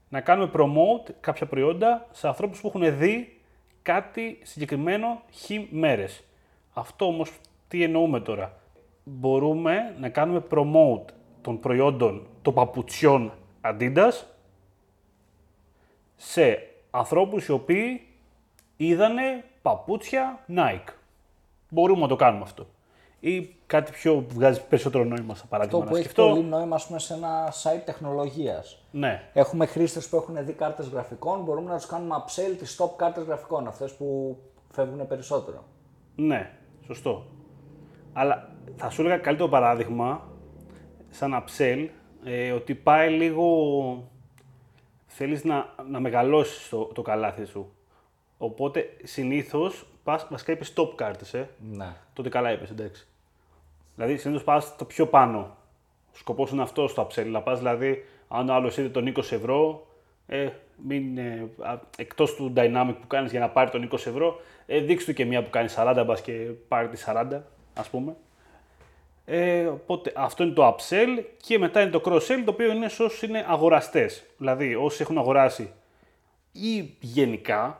να 0.09 0.21
κάνουμε 0.21 0.51
promote 0.53 1.11
κάποια 1.19 1.45
προϊόντα 1.45 2.07
σε 2.11 2.27
ανθρώπους 2.27 2.61
που 2.61 2.67
έχουν 2.67 2.97
δει 2.97 3.39
κάτι 3.81 4.39
συγκεκριμένο 4.43 5.21
χ 5.33 5.49
μέρες. 5.69 6.23
Αυτό 6.73 7.05
όμως 7.05 7.31
τι 7.67 7.83
εννοούμε 7.83 8.19
τώρα; 8.19 8.59
Μπορούμε 9.03 9.95
να 9.99 10.09
κάνουμε 10.09 10.43
promote 10.51 11.13
των 11.41 11.59
προϊόντων 11.59 12.27
των 12.41 12.53
παπουτσιών 12.53 13.33
Adidas 13.61 14.23
σε 16.15 16.67
ανθρώπους 16.89 17.45
οι 17.45 17.51
οποίοι 17.51 18.08
είδανε 18.87 19.43
παπούτσια 19.61 20.39
Nike. 20.55 20.93
Μπορούμε 21.69 22.01
να 22.01 22.07
το 22.07 22.15
κάνουμε 22.15 22.43
αυτό. 22.43 22.67
Ή 23.19 23.55
κάτι 23.65 23.91
πιο 23.91 24.15
που 24.15 24.33
βγάζει 24.33 24.61
περισσότερο 24.69 25.03
νόημα 25.03 25.35
στα 25.35 25.45
παράδειγμα 25.47 25.79
Αυτό 25.79 25.89
που 25.89 25.93
να 25.95 25.99
έχει 25.99 26.09
σκεφτώ. 26.09 26.31
πολύ 26.33 26.47
νόημα 26.47 26.75
ας 26.75 26.87
πούμε, 26.87 26.99
σε 26.99 27.13
ένα 27.13 27.51
site 27.63 27.81
τεχνολογίας. 27.85 28.83
Ναι, 28.91 29.29
Έχουμε 29.33 29.65
χρήστες 29.65 30.09
που 30.09 30.15
έχουν 30.15 30.45
δει 30.45 30.53
κάρτες 30.53 30.87
γραφικών, 30.87 31.43
μπορούμε 31.43 31.69
να 31.69 31.75
τους 31.77 31.85
κάνουμε 31.85 32.15
upsell 32.17 32.55
τις 32.57 32.81
top 32.81 32.89
κάρτες 32.95 33.23
γραφικών, 33.23 33.67
αυτές 33.67 33.91
που 33.93 34.37
φεύγουν 34.71 35.07
περισσότερο. 35.07 35.63
ναι, 36.15 36.51
σωστό. 36.85 37.25
Αλλά 38.13 38.49
θα 38.75 38.89
σου 38.89 39.01
έλεγα 39.01 39.17
καλύτερο 39.17 39.49
παράδειγμα, 39.49 40.27
σαν 41.09 41.43
upsell, 41.43 41.87
ε, 42.23 42.51
ότι 42.51 42.75
πάει 42.75 43.09
λίγο... 43.09 43.47
Θέλεις 45.05 45.43
να, 45.43 45.65
να 45.89 45.99
μεγαλώσεις 45.99 46.69
το, 46.69 46.85
το 46.85 47.01
καλάθι 47.01 47.45
σου. 47.45 47.73
Οπότε 48.41 48.89
συνήθως 49.03 49.85
πας, 50.03 50.27
βασικά 50.29 50.51
είπες 50.51 50.73
top 50.75 50.89
κάρτες, 50.95 51.33
ε. 51.33 51.49
Ναι. 51.71 51.95
Τότε 52.13 52.29
καλά 52.29 52.51
είπες, 52.51 52.69
εντάξει. 52.69 53.07
Δηλαδή 53.95 54.17
συνήθως 54.17 54.43
πας 54.43 54.63
στο 54.63 54.85
πιο 54.85 55.07
πάνω. 55.07 55.57
Ο 56.13 56.17
σκοπός 56.17 56.51
είναι 56.51 56.61
αυτός 56.61 56.91
στο 56.91 57.07
upsell. 57.07 57.25
Να 57.25 57.41
πας 57.41 57.57
δηλαδή, 57.57 58.05
αν 58.27 58.49
ο 58.49 58.53
άλλος 58.53 58.77
είδε 58.77 58.89
τον 58.89 59.07
20 59.07 59.17
ευρώ, 59.17 59.87
ε, 60.27 60.49
μην, 60.87 61.17
ε, 61.17 61.49
α, 61.59 61.79
εκτός 61.97 62.35
του 62.35 62.53
dynamic 62.55 62.95
που 63.01 63.07
κάνεις 63.07 63.31
για 63.31 63.39
να 63.39 63.49
πάρει 63.49 63.69
τον 63.69 63.83
20 63.83 63.93
ευρώ, 63.93 64.41
ε, 64.65 64.79
δείξ' 64.79 65.05
του 65.05 65.13
και 65.13 65.25
μία 65.25 65.43
που 65.43 65.49
κάνεις 65.49 65.73
40, 65.73 66.03
μπας 66.05 66.21
και 66.21 66.31
πάρει 66.67 66.87
τη 66.87 66.97
40, 66.97 67.41
ας 67.73 67.89
πούμε. 67.89 68.15
Ε, 69.25 69.65
οπότε 69.65 70.11
αυτό 70.15 70.43
είναι 70.43 70.53
το 70.53 70.75
upsell 70.75 71.23
και 71.41 71.59
μετά 71.59 71.81
είναι 71.81 71.91
το 71.91 72.01
cross-sell, 72.05 72.41
το 72.45 72.51
οποίο 72.51 72.71
είναι 72.71 72.89
σε 72.89 73.03
όσους 73.03 73.21
είναι 73.21 73.45
αγοραστές. 73.47 74.25
Δηλαδή 74.37 74.75
όσοι 74.75 75.01
έχουν 75.01 75.17
αγοράσει 75.17 75.71
ή 76.51 76.95
γενικά 76.99 77.79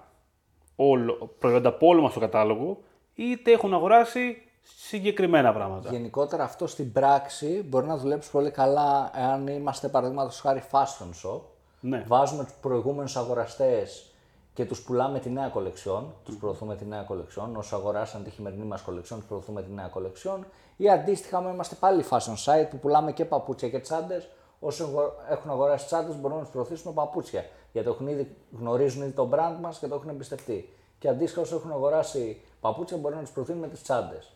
όλο, 0.81 1.29
προϊόντα 1.39 1.69
από 1.69 1.87
όλο 1.87 2.01
μας 2.01 2.13
το 2.13 2.19
κατάλογο, 2.19 2.77
είτε 3.15 3.51
έχουν 3.51 3.73
αγοράσει 3.73 4.41
συγκεκριμένα 4.77 5.53
πράγματα. 5.53 5.89
Γενικότερα 5.89 6.43
αυτό 6.43 6.67
στην 6.67 6.91
πράξη 6.91 7.65
μπορεί 7.69 7.85
να 7.85 7.97
δουλέψει 7.97 8.31
πολύ 8.31 8.51
καλά 8.51 9.11
εάν 9.15 9.47
είμαστε 9.47 9.87
παραδείγματος 9.87 10.39
χάρη 10.39 10.63
fashion 10.71 11.27
shop. 11.29 11.39
Ναι. 11.81 12.03
Βάζουμε 12.07 12.43
τους 12.43 12.53
προηγούμενους 12.61 13.15
αγοραστές 13.17 14.13
και 14.53 14.65
τους 14.65 14.81
πουλάμε 14.81 15.19
τη 15.19 15.29
νέα 15.29 15.47
κολεξιόν. 15.47 16.13
Τους 16.25 16.35
προωθούμε 16.37 16.75
τη 16.75 16.85
νέα 16.85 17.01
κολεξιόν. 17.01 17.55
Όσοι 17.55 17.75
αγοράσαν 17.75 18.23
τη 18.23 18.29
χειμερινή 18.29 18.65
μας 18.65 18.81
κολεξιόν, 18.81 19.19
τους 19.19 19.27
προωθούμε 19.27 19.61
τη 19.63 19.71
νέα 19.71 19.87
κολεξιόν. 19.87 20.45
Ή 20.77 20.89
αντίστοιχα, 20.89 21.37
άμα 21.37 21.51
είμαστε 21.51 21.75
πάλι 21.75 22.03
fashion 22.09 22.33
site 22.45 22.67
που 22.69 22.77
πουλάμε 22.79 23.11
και 23.11 23.25
παπούτσια 23.25 23.69
και 23.69 23.79
τσάντες. 23.79 24.29
Όσοι 24.59 24.81
αγο- 24.83 25.13
έχουν 25.29 25.51
αγοράσει 25.51 25.85
τσάντες, 25.85 26.15
μπορούμε 26.15 26.35
να 26.35 26.41
τους 26.41 26.51
προωθήσουμε 26.53 26.93
παπούτσια. 26.93 27.45
Γιατί 27.71 27.87
έχουν 27.89 28.07
ήδη, 28.07 28.35
γνωρίζουν 28.59 29.01
ήδη 29.01 29.11
το 29.11 29.29
brand 29.33 29.57
μας 29.61 29.79
και 29.79 29.87
το 29.87 29.95
έχουν 29.95 30.09
εμπιστευτεί. 30.09 30.73
Και 30.99 31.07
αντίστοιχα, 31.07 31.41
όσοι 31.41 31.53
έχουν 31.53 31.71
αγοράσει 31.71 32.41
παπούτσια, 32.61 32.97
μπορούμε 32.97 33.19
να 33.19 33.25
τους 33.25 33.33
προωθούμε 33.33 33.67
τις 33.67 33.81
τσάντες. 33.81 34.31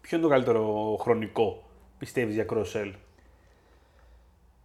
Ποιο 0.00 0.16
είναι 0.16 0.26
το 0.26 0.32
καλύτερο 0.32 0.96
χρονικό, 1.00 1.62
πιστεύεις, 1.98 2.34
για 2.34 2.46
cross-sell; 2.50 2.92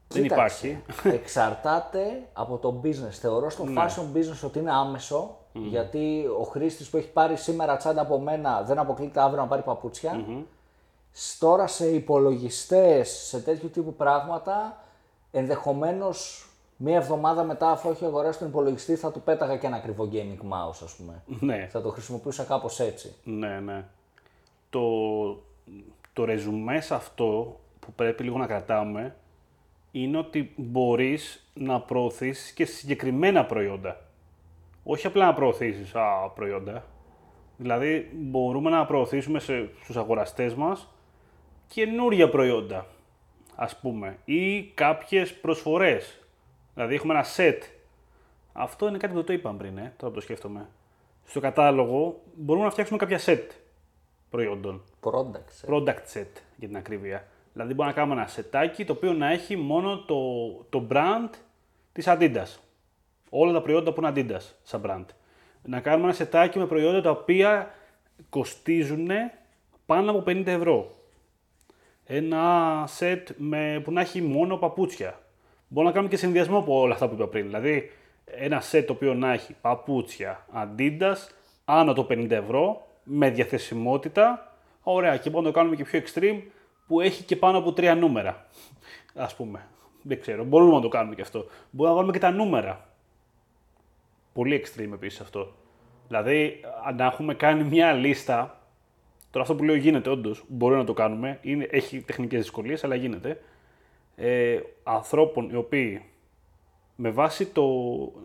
Δεν 0.08 0.22
Κοίταξε, 0.22 0.68
υπάρχει. 0.68 0.84
Εξαρτάται 1.18 2.28
από 2.34 2.58
το 2.58 2.82
business. 2.84 3.10
Θεωρώ 3.12 3.50
στο 3.50 3.64
fashion 3.78 4.18
business 4.18 4.40
ότι 4.46 4.60
είναι 4.60 4.72
άμεσο, 4.72 5.38
γιατί 5.54 6.26
ο 6.40 6.44
χρήστης 6.44 6.90
που 6.90 6.98
έχει 6.98 7.10
πάρει 7.10 7.36
σήμερα 7.38 7.78
τσάντα 7.78 8.02
από 8.02 8.20
μένα 8.20 8.62
δεν 8.62 8.80
αποκλείται 8.80 9.22
αύριο 9.22 9.42
να 9.42 9.48
πάρει 9.48 9.62
παπούτσια. 9.62 10.26
Σ- 11.12 11.40
Τώρα 11.40 11.68
σε 11.68 11.90
υπολογιστές, 11.90 13.10
σε 13.10 13.40
τέτοιου 13.40 13.70
τύπου 13.70 13.94
πράγματα, 13.94 14.84
ενδεχομένως 15.32 16.46
μία 16.84 16.96
εβδομάδα 16.96 17.44
μετά, 17.44 17.70
αφού 17.72 17.90
έχει 17.90 18.06
αγοράσει 18.06 18.40
τον 18.40 18.48
υπολογιστή, 18.48 18.96
θα 18.96 19.12
του 19.12 19.22
πέταγα 19.22 19.58
και 19.58 19.68
ένα 19.68 19.76
ακριβό 19.76 20.10
gaming 20.12 20.54
mouse, 20.54 20.80
ας 20.84 20.96
πούμε. 20.98 21.24
ναι, 21.40 21.68
θα 21.72 21.82
το 21.82 21.90
χρησιμοποιούσα 21.90 22.44
κάπως 22.44 22.80
έτσι. 22.80 23.16
ναι, 23.24 23.60
ναι. 23.60 23.86
Το, 24.70 24.82
το 26.14 26.26
ρεζουμέ 26.26 26.82
σε 26.82 26.94
αυτό 26.94 27.60
που 27.80 27.94
πρέπει 27.94 28.24
λίγο 28.24 28.38
να 28.38 28.48
κρατάμε 28.48 29.16
είναι 29.92 30.18
ότι 30.18 30.54
μπορείς 30.58 31.52
να 31.54 31.82
προωθήσεις 31.82 32.52
και 32.52 32.66
συγκεκριμένα 32.66 33.46
προϊόντα. 33.46 34.02
Όχι 34.84 35.08
απλά 35.08 35.26
να 35.26 35.34
προωθήσεις 35.34 35.96
α, 35.96 36.32
προϊόντα. 36.36 36.84
Δηλαδή 37.58 38.10
μπορούμε 38.14 38.70
να 38.70 38.86
προωθήσουμε 38.86 39.40
σε, 39.40 39.70
στους 39.84 39.98
αγοραστές 39.98 40.54
μας 40.54 40.88
καινούρια 41.68 42.30
προϊόντα, 42.30 42.86
ας 43.56 43.80
πούμε, 43.80 44.18
ή 44.26 44.64
κάποιες 44.64 45.34
προσφορές. 45.34 46.21
Δηλαδή 46.74 46.96
έχουμε 46.96 47.14
ένα 47.14 47.26
set. 47.36 47.58
Αυτό 48.54 48.88
είναι 48.88 48.98
κάτι 48.98 49.14
που 49.14 49.24
το 49.24 49.34
είπαμε 49.34 49.58
πριν, 49.58 49.78
ε, 49.78 49.94
τώρα 49.98 50.14
το 50.14 50.22
σκέφτομαι. 50.22 50.68
Στο 51.26 51.40
κατάλογο 51.40 52.22
μπορούμε 52.36 52.66
να 52.66 52.72
φτιάξουμε 52.72 52.98
κάποια 52.98 53.20
set 53.26 53.48
προϊόντων. 54.30 54.82
Product 55.02 55.34
set. 55.34 55.74
Product 55.74 56.14
set 56.14 56.28
για 56.56 56.68
την 56.68 56.78
ακρίβεια. 56.78 57.28
Δηλαδή 57.54 57.74
μπορούμε 57.74 57.96
να 57.96 58.02
κάνουμε 58.02 58.22
ένα 58.22 58.30
σετάκι 58.30 58.86
το 58.86 58.94
οποίο 58.94 59.14
να 59.14 59.32
έχει 59.32 59.56
μόνο 59.56 59.98
το, 59.98 60.18
το 60.70 60.88
brand 60.92 61.30
της 61.92 62.06
Adidas. 62.08 62.60
Όλα 63.30 63.54
τα 63.54 63.62
προϊόντα 63.62 63.94
που 63.94 64.02
είναι 64.02 64.14
Adidas 64.16 64.54
σαν 64.64 64.82
brand. 64.86 65.06
Να 65.64 65.80
κάνουμε 65.80 66.04
ένα 66.04 66.14
σετάκι 66.14 66.60
με 66.60 66.66
προϊόντα 66.66 67.02
τα 67.02 67.10
οποία 67.10 67.74
κοστίζουν 68.30 69.10
πάνω 69.86 70.12
από 70.12 70.24
50 70.26 70.46
ευρώ. 70.46 70.96
Ένα 72.06 72.84
σετ 72.88 73.30
με, 73.38 73.82
που 73.84 73.92
να 73.92 74.02
έχει 74.02 74.22
μόνο 74.22 74.58
παπούτσια. 74.58 75.20
Μπορούμε 75.74 75.92
να 75.92 75.98
κάνουμε 75.98 76.16
και 76.16 76.22
συνδυασμό 76.22 76.58
από 76.58 76.80
όλα 76.80 76.94
αυτά 76.94 77.08
που 77.08 77.14
είπα 77.14 77.28
πριν. 77.28 77.46
Δηλαδή 77.46 77.92
ένα 78.26 78.62
σετ 78.62 78.88
το 78.88 78.94
οποίο 78.94 79.14
να 79.14 79.34
έχει 79.34 79.56
παπούτσια 79.62 80.46
Adidas 80.54 81.18
άνω 81.66 81.94
το 81.94 82.08
50 82.10 82.30
ευρώ 82.30 82.88
με 83.04 83.30
διαθεσιμότητα. 83.30 84.54
Ωραία, 84.84 85.18
και 85.18 85.30
μπορούμε 85.30 85.48
να 85.48 85.54
το 85.54 85.60
κάνουμε 85.60 85.76
και 85.76 85.84
πιο 85.84 86.02
extreme 86.04 86.42
που 86.88 87.02
έχει 87.02 87.24
και 87.24 87.36
πάνω 87.36 87.58
από 87.58 87.74
τρία 87.74 87.96
νούμερα. 87.96 88.46
Α 89.16 89.28
πούμε. 89.38 89.68
Δεν 90.02 90.22
ξέρω. 90.22 90.44
Μπορούμε 90.44 90.74
να 90.74 90.82
το 90.82 90.88
κάνουμε 90.88 91.16
και 91.16 91.22
αυτό. 91.22 91.46
Μπορούμε 91.70 91.90
να 91.90 91.94
βάλουμε 91.96 92.12
και 92.12 92.20
τα 92.20 92.32
νούμερα. 92.32 92.90
Πολύ 94.34 94.64
extreme 94.66 94.92
επίσης 94.94 95.20
αυτό. 95.20 95.54
Δηλαδή, 96.08 96.60
αν 96.86 97.00
έχουμε 97.00 97.34
κάνει 97.34 97.64
μια 97.64 97.94
λίστα. 97.94 98.62
Τώρα 99.32 99.44
αυτό 99.46 99.56
που 99.56 99.64
λέω 99.64 99.76
γίνεται 99.76 100.10
όντως. 100.10 100.44
Μπορούμε 100.48 100.80
να 100.80 100.86
το 100.86 100.94
κάνουμε. 100.94 101.40
Είναι, 101.42 101.68
έχει 101.72 102.02
τεχνικές 102.02 102.42
δυσκολίες, 102.42 102.84
αλλά 102.84 102.96
γίνεται. 102.96 103.42
Ε, 104.24 104.60
ανθρώπων 104.84 105.50
οι 105.50 105.56
οποίοι 105.56 106.02
με 106.96 107.10
βάση 107.10 107.46
το. 107.46 107.64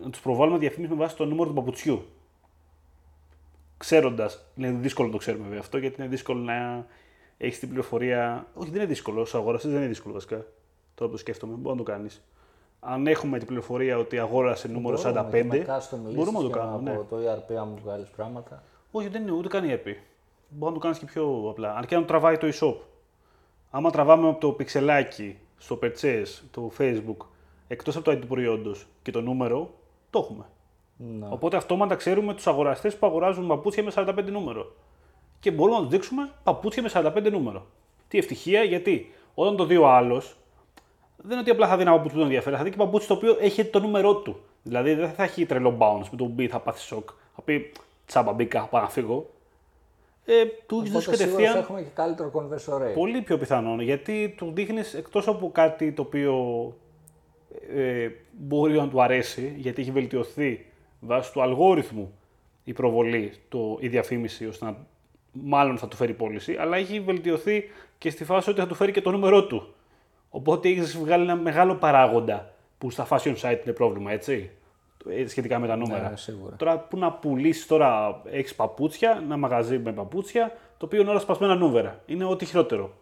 να 0.03 0.09
τους 0.09 0.21
προβάλλουμε 0.21 0.57
διαφήμιση 0.57 0.93
με 0.93 0.97
βάση 0.97 1.15
το 1.15 1.25
νούμερο 1.25 1.49
του 1.49 1.55
παπουτσιού. 1.55 2.05
Ξέροντας. 3.77 4.45
Είναι 4.55 4.71
δύσκολο 4.71 5.07
να 5.07 5.13
το 5.13 5.19
ξέρουμε 5.19 5.43
βέβαια 5.43 5.59
αυτό, 5.59 5.77
γιατί 5.77 6.01
είναι 6.01 6.09
δύσκολο 6.09 6.39
να 6.39 6.85
έχεις 7.37 7.59
την 7.59 7.67
πληροφορία. 7.67 8.47
Όχι, 8.53 8.69
δεν 8.69 8.79
είναι 8.79 8.89
δύσκολο. 8.89 9.21
Ω 9.21 9.25
αγοραστής 9.33 9.71
δεν 9.71 9.79
είναι 9.79 9.89
δύσκολο 9.89 10.13
βασικά. 10.13 10.35
Τώρα 10.95 11.09
που 11.09 11.11
το 11.11 11.17
σκέφτομαι, 11.17 11.53
μπορεί 11.53 11.77
να 11.77 11.83
το 11.83 11.91
κάνεις. 11.91 12.21
Αν 12.79 13.07
έχουμε 13.07 13.37
την 13.37 13.47
πληροφορία 13.47 13.97
ότι 13.97 14.19
αγόρασε 14.19 14.67
νούμερο 14.67 15.01
45, 15.03 15.23
μπορούμε 16.13 16.39
να 16.39 16.43
το 16.43 16.49
κάνουμε. 16.49 16.91
Από 16.91 17.15
ναι. 17.15 17.23
το 17.23 17.31
ERP, 17.31 17.55
αν 17.55 17.67
μου 17.67 17.79
βγάλεις 17.83 18.09
πράγματα. 18.09 18.63
Όχι, 18.91 19.07
δεν 19.07 19.21
είναι 19.21 19.31
ούτε 19.31 19.47
καν 19.47 19.63
ERP. 19.63 19.93
Μπορεί 20.49 20.71
να 20.71 20.71
το 20.71 20.79
κάνεις 20.79 20.97
και 20.97 21.05
πιο 21.05 21.47
απλά. 21.49 21.75
Αρκεί 21.75 21.95
να 21.95 22.05
τραβάει 22.05 22.37
το 22.37 22.47
e-shop. 22.53 22.75
Άμα 23.71 23.91
τραβάμε 23.91 24.29
από 24.29 24.39
το 24.39 24.51
πιξελάκι 24.51 25.37
στο 25.57 25.79
purchase 25.81 26.41
του 26.51 26.71
Facebook 26.77 27.25
εκτός 27.67 27.95
από 27.95 28.05
το 28.05 28.11
ID 28.11 28.27
προϊόντος 28.27 28.87
και 29.01 29.11
το 29.11 29.21
νούμερο, 29.21 29.69
το 30.09 30.19
έχουμε. 30.19 30.45
Ναι. 30.97 31.27
Οπότε 31.29 31.57
αυτόματα 31.57 31.95
ξέρουμε 31.95 32.33
τους 32.33 32.47
αγοραστές 32.47 32.95
που 32.95 33.05
αγοράζουν 33.05 33.47
παπούτσια 33.47 33.83
με 33.83 33.91
45 33.95 34.23
νούμερο 34.31 34.75
και 35.39 35.51
μπορούμε 35.51 35.77
να 35.77 35.83
τους 35.83 35.91
δείξουμε 35.91 36.31
παπούτσια 36.43 36.83
με 36.83 36.89
45 36.93 37.31
νούμερο. 37.31 37.65
Τι 38.07 38.17
ευτυχία, 38.17 38.63
γιατί 38.63 39.13
όταν 39.33 39.55
το 39.55 39.65
δει 39.65 39.77
ο 39.77 39.87
άλλος, 39.87 40.35
δεν 41.17 41.31
είναι 41.31 41.39
ότι 41.39 41.49
απλά 41.49 41.67
θα 41.67 41.75
δει 41.75 41.81
ένα 41.81 41.91
παπούτσι 41.91 42.11
που 42.11 42.17
τον 42.17 42.25
ενδιαφέρει, 42.25 42.55
θα 42.55 42.63
δει 42.63 42.69
και 42.69 42.77
παπούτσι 42.77 43.07
το 43.07 43.13
οποίο 43.13 43.37
έχει 43.39 43.65
το 43.65 43.79
νούμερό 43.79 44.15
του. 44.15 44.39
Δηλαδή 44.63 44.93
δεν 44.93 45.11
θα 45.11 45.23
έχει 45.23 45.45
τρελό 45.45 45.77
bounce 45.79 46.07
με 46.11 46.17
το 46.17 46.25
μπει, 46.25 46.47
θα 46.47 46.59
πάθει 46.59 46.79
σοκ. 46.79 47.09
Θα 47.35 47.41
πει 47.41 47.71
τσάμπα 48.05 48.31
μπήκα, 48.31 48.67
πάω 48.67 48.81
να 48.81 48.89
φύγω. 48.89 49.29
Ε, 50.29 50.45
του 50.65 50.79
έχεις 50.79 50.91
δώσει 50.91 51.09
κατευθείαν. 51.09 51.53
Θα 51.53 51.59
έχουμε 51.59 51.81
και 51.81 51.89
καλύτερο 51.93 52.31
conversion 52.33 52.73
rate. 52.73 52.93
Πολύ 52.93 53.21
πιο 53.21 53.37
πιθανό 53.37 53.81
γιατί 53.81 54.33
του 54.37 54.51
δείχνεις 54.53 54.93
εκτός 54.93 55.27
από 55.27 55.51
κάτι 55.51 55.91
το 55.91 56.01
οποίο 56.01 56.35
ε, 57.75 58.09
μπορεί 58.31 58.73
να 58.73 58.89
του 58.89 59.01
αρέσει, 59.01 59.53
γιατί 59.57 59.81
έχει 59.81 59.91
βελτιωθεί 59.91 60.65
βάσει 60.99 61.31
του 61.31 61.41
αλγόριθμου 61.41 62.13
η 62.63 62.73
προβολή, 62.73 63.33
το, 63.49 63.77
η 63.79 63.87
διαφήμιση, 63.87 64.47
ώστε 64.47 64.65
να 64.65 64.85
μάλλον 65.31 65.77
θα 65.77 65.87
του 65.87 65.95
φέρει 65.95 66.13
πώληση, 66.13 66.55
αλλά 66.59 66.77
έχει 66.77 66.99
βελτιωθεί 66.99 67.63
και 67.97 68.09
στη 68.09 68.23
φάση 68.23 68.49
ότι 68.49 68.59
θα 68.59 68.67
του 68.67 68.75
φέρει 68.75 68.91
και 68.91 69.01
το 69.01 69.11
νούμερό 69.11 69.45
του. 69.45 69.73
Οπότε 70.29 70.69
έχεις 70.69 70.97
βγάλει 70.97 71.23
ένα 71.23 71.35
μεγάλο 71.35 71.75
παράγοντα 71.75 72.53
που 72.77 72.89
στα 72.89 73.07
fashion 73.09 73.35
site 73.41 73.59
είναι 73.63 73.73
πρόβλημα, 73.73 74.11
έτσι. 74.11 74.51
Ε, 75.09 75.27
σχετικά 75.27 75.59
με 75.59 75.67
τα 75.67 75.75
νούμερα. 75.75 76.09
Ναι, 76.09 76.15
σίγουρα. 76.15 76.55
Τώρα 76.55 76.79
που 76.79 76.97
να 76.97 77.11
πουλήσεις 77.11 77.67
τώρα, 77.67 78.21
έχεις 78.31 78.55
παπούτσια, 78.55 79.21
ένα 79.23 79.37
μαγαζί 79.37 79.79
με 79.79 79.91
παπούτσια, 79.91 80.51
το 80.77 80.85
οποίο 80.85 81.01
είναι 81.01 81.09
όλα 81.09 81.19
σπασμένα 81.19 81.55
νούμερα. 81.55 82.01
Είναι 82.05 82.25
ό,τι 82.25 82.45
χειρότερο. 82.45 82.93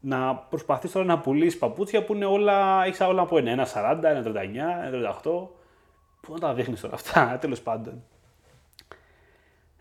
Να 0.00 0.34
προσπαθείς 0.34 0.92
τώρα 0.92 1.06
να 1.06 1.18
πουλήσεις 1.18 1.58
παπούτσια 1.58 2.04
που 2.04 2.14
είναι 2.14 2.24
όλα, 2.24 2.84
έχεις 2.84 3.00
όλα 3.00 3.22
από 3.22 3.38
ένα. 3.38 3.50
Ένα 3.50 3.66
40, 3.66 4.02
ένα 4.02 4.22
39, 4.22 4.86
ένα 4.86 5.18
38. 5.22 5.48
Πού 6.20 6.32
να 6.32 6.38
τα 6.38 6.54
δείχνεις 6.54 6.80
τώρα 6.80 6.94
αυτά, 6.94 7.36
τέλος 7.40 7.60
πάντων. 7.60 8.02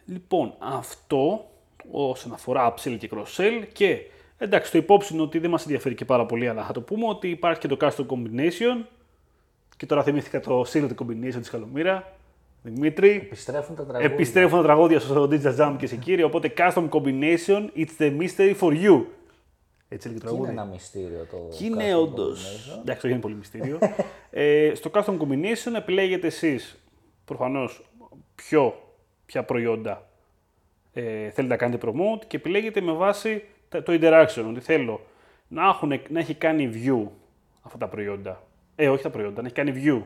Λοιπόν, 0.06 0.54
αυτό 0.60 1.46
όσον 1.92 2.34
αφορά 2.34 2.74
upsell 2.74 2.98
και 3.00 3.10
cross-sell 3.14 3.68
και 3.74 4.00
εντάξει 4.38 4.72
το 4.72 4.78
υπόψη 4.78 5.14
είναι 5.14 5.22
ότι 5.22 5.40
δεν 5.40 5.50
μας 5.50 5.62
ενδιαφέρει 5.62 5.96
και 5.96 6.06
πάρα 6.06 6.26
πολύ 6.26 6.48
αλλά 6.48 6.64
θα 6.64 6.74
το 6.74 6.82
πούμε 6.82 7.08
ότι 7.08 7.30
υπάρχει 7.30 7.60
και 7.60 7.68
το 7.68 7.78
custom 7.82 8.06
combination 8.06 8.86
και 9.82 9.88
τώρα 9.88 10.04
θυμήθηκα 10.04 10.40
το 10.40 10.66
secret 10.74 10.90
combination 10.96 11.38
της 11.40 11.50
Καλομήρα 11.50 12.14
Δημήτρη. 12.64 13.10
Επιστρέφουν 13.10 13.76
τα 13.76 13.86
τραγούδια. 13.86 14.14
Επιστρέφουν 14.14 14.58
τα 14.58 14.64
τραγούδια 14.64 15.00
στο 15.00 15.30
Digital 15.32 15.58
Jam 15.58 15.76
και 15.78 15.88
σε 15.88 15.96
κύριε. 15.96 16.24
Οπότε 16.24 16.54
custom 16.58 16.90
combination, 16.90 17.68
it's 17.76 17.98
the 18.00 18.18
mystery 18.20 18.56
for 18.60 18.72
you. 18.84 19.04
Έτσι 19.88 20.08
λέγεται 20.08 20.14
το 20.14 20.20
τραγούδι. 20.20 20.52
Είναι 20.52 20.62
ένα 20.62 20.66
μυστήριο 20.66 21.28
το. 21.32 21.38
Και 21.58 21.66
είναι 21.66 21.96
όντω. 21.96 22.28
Εντάξει, 22.80 23.06
όχι 23.06 23.10
είναι 23.10 23.22
πολύ 23.22 23.36
μυστήριο. 23.36 23.80
ε, 24.30 24.72
στο 24.76 24.92
custom 24.94 25.18
combination 25.18 25.74
επιλέγετε 25.76 26.28
εσείς 26.28 26.78
προφανώς 27.26 27.90
ποια 29.26 29.44
προϊόντα 29.44 30.10
ε, 30.94 31.02
θέλετε 31.30 31.54
να 31.54 31.58
κάνετε 31.58 31.88
promote 31.88 32.26
και 32.28 32.38
επιλέγετε 32.38 32.82
με 32.82 32.92
βάση 32.92 33.44
το 33.70 33.84
interaction. 33.88 34.46
Ότι 34.50 34.60
θέλω 34.60 35.02
να, 35.48 35.68
έχουν, 35.68 36.02
να 36.10 36.20
έχει 36.20 36.34
κάνει 36.34 36.70
view 36.74 37.08
αυτά 37.62 37.78
τα 37.78 37.88
προϊόντα. 37.88 38.42
Ε, 38.76 38.90
όχι 38.90 39.04
τα 39.04 39.10
προϊόντα, 39.10 39.42
να 39.42 39.48
έχει 39.48 39.56
κάνει 39.56 39.74
view 39.86 40.04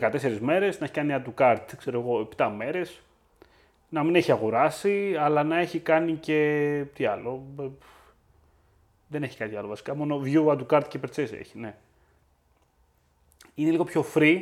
14 0.00 0.38
μέρες, 0.40 0.78
να 0.78 0.84
έχει 0.84 0.94
κάνει 0.94 1.14
add 1.16 1.28
to 1.28 1.42
cart, 1.42 1.64
ξέρω 1.76 2.00
εγώ, 2.00 2.28
7 2.36 2.52
μέρες. 2.56 3.00
Να 3.88 4.02
μην 4.02 4.14
έχει 4.14 4.32
αγοράσει, 4.32 5.16
αλλά 5.18 5.42
να 5.42 5.58
έχει 5.58 5.78
κάνει 5.78 6.12
και. 6.12 6.84
Τι 6.94 7.04
άλλο. 7.04 7.42
Δεν 9.08 9.22
έχει 9.22 9.36
κάτι 9.36 9.56
άλλο 9.56 9.68
βασικά. 9.68 9.94
Μόνο 9.94 10.20
view, 10.24 10.46
add 10.46 10.58
to 10.58 10.66
cart 10.66 10.84
και 10.88 10.98
purchase 11.02 11.32
έχει, 11.32 11.58
ναι. 11.58 11.74
Είναι 13.54 13.70
λίγο 13.70 13.84
πιο 13.84 14.04
free 14.14 14.40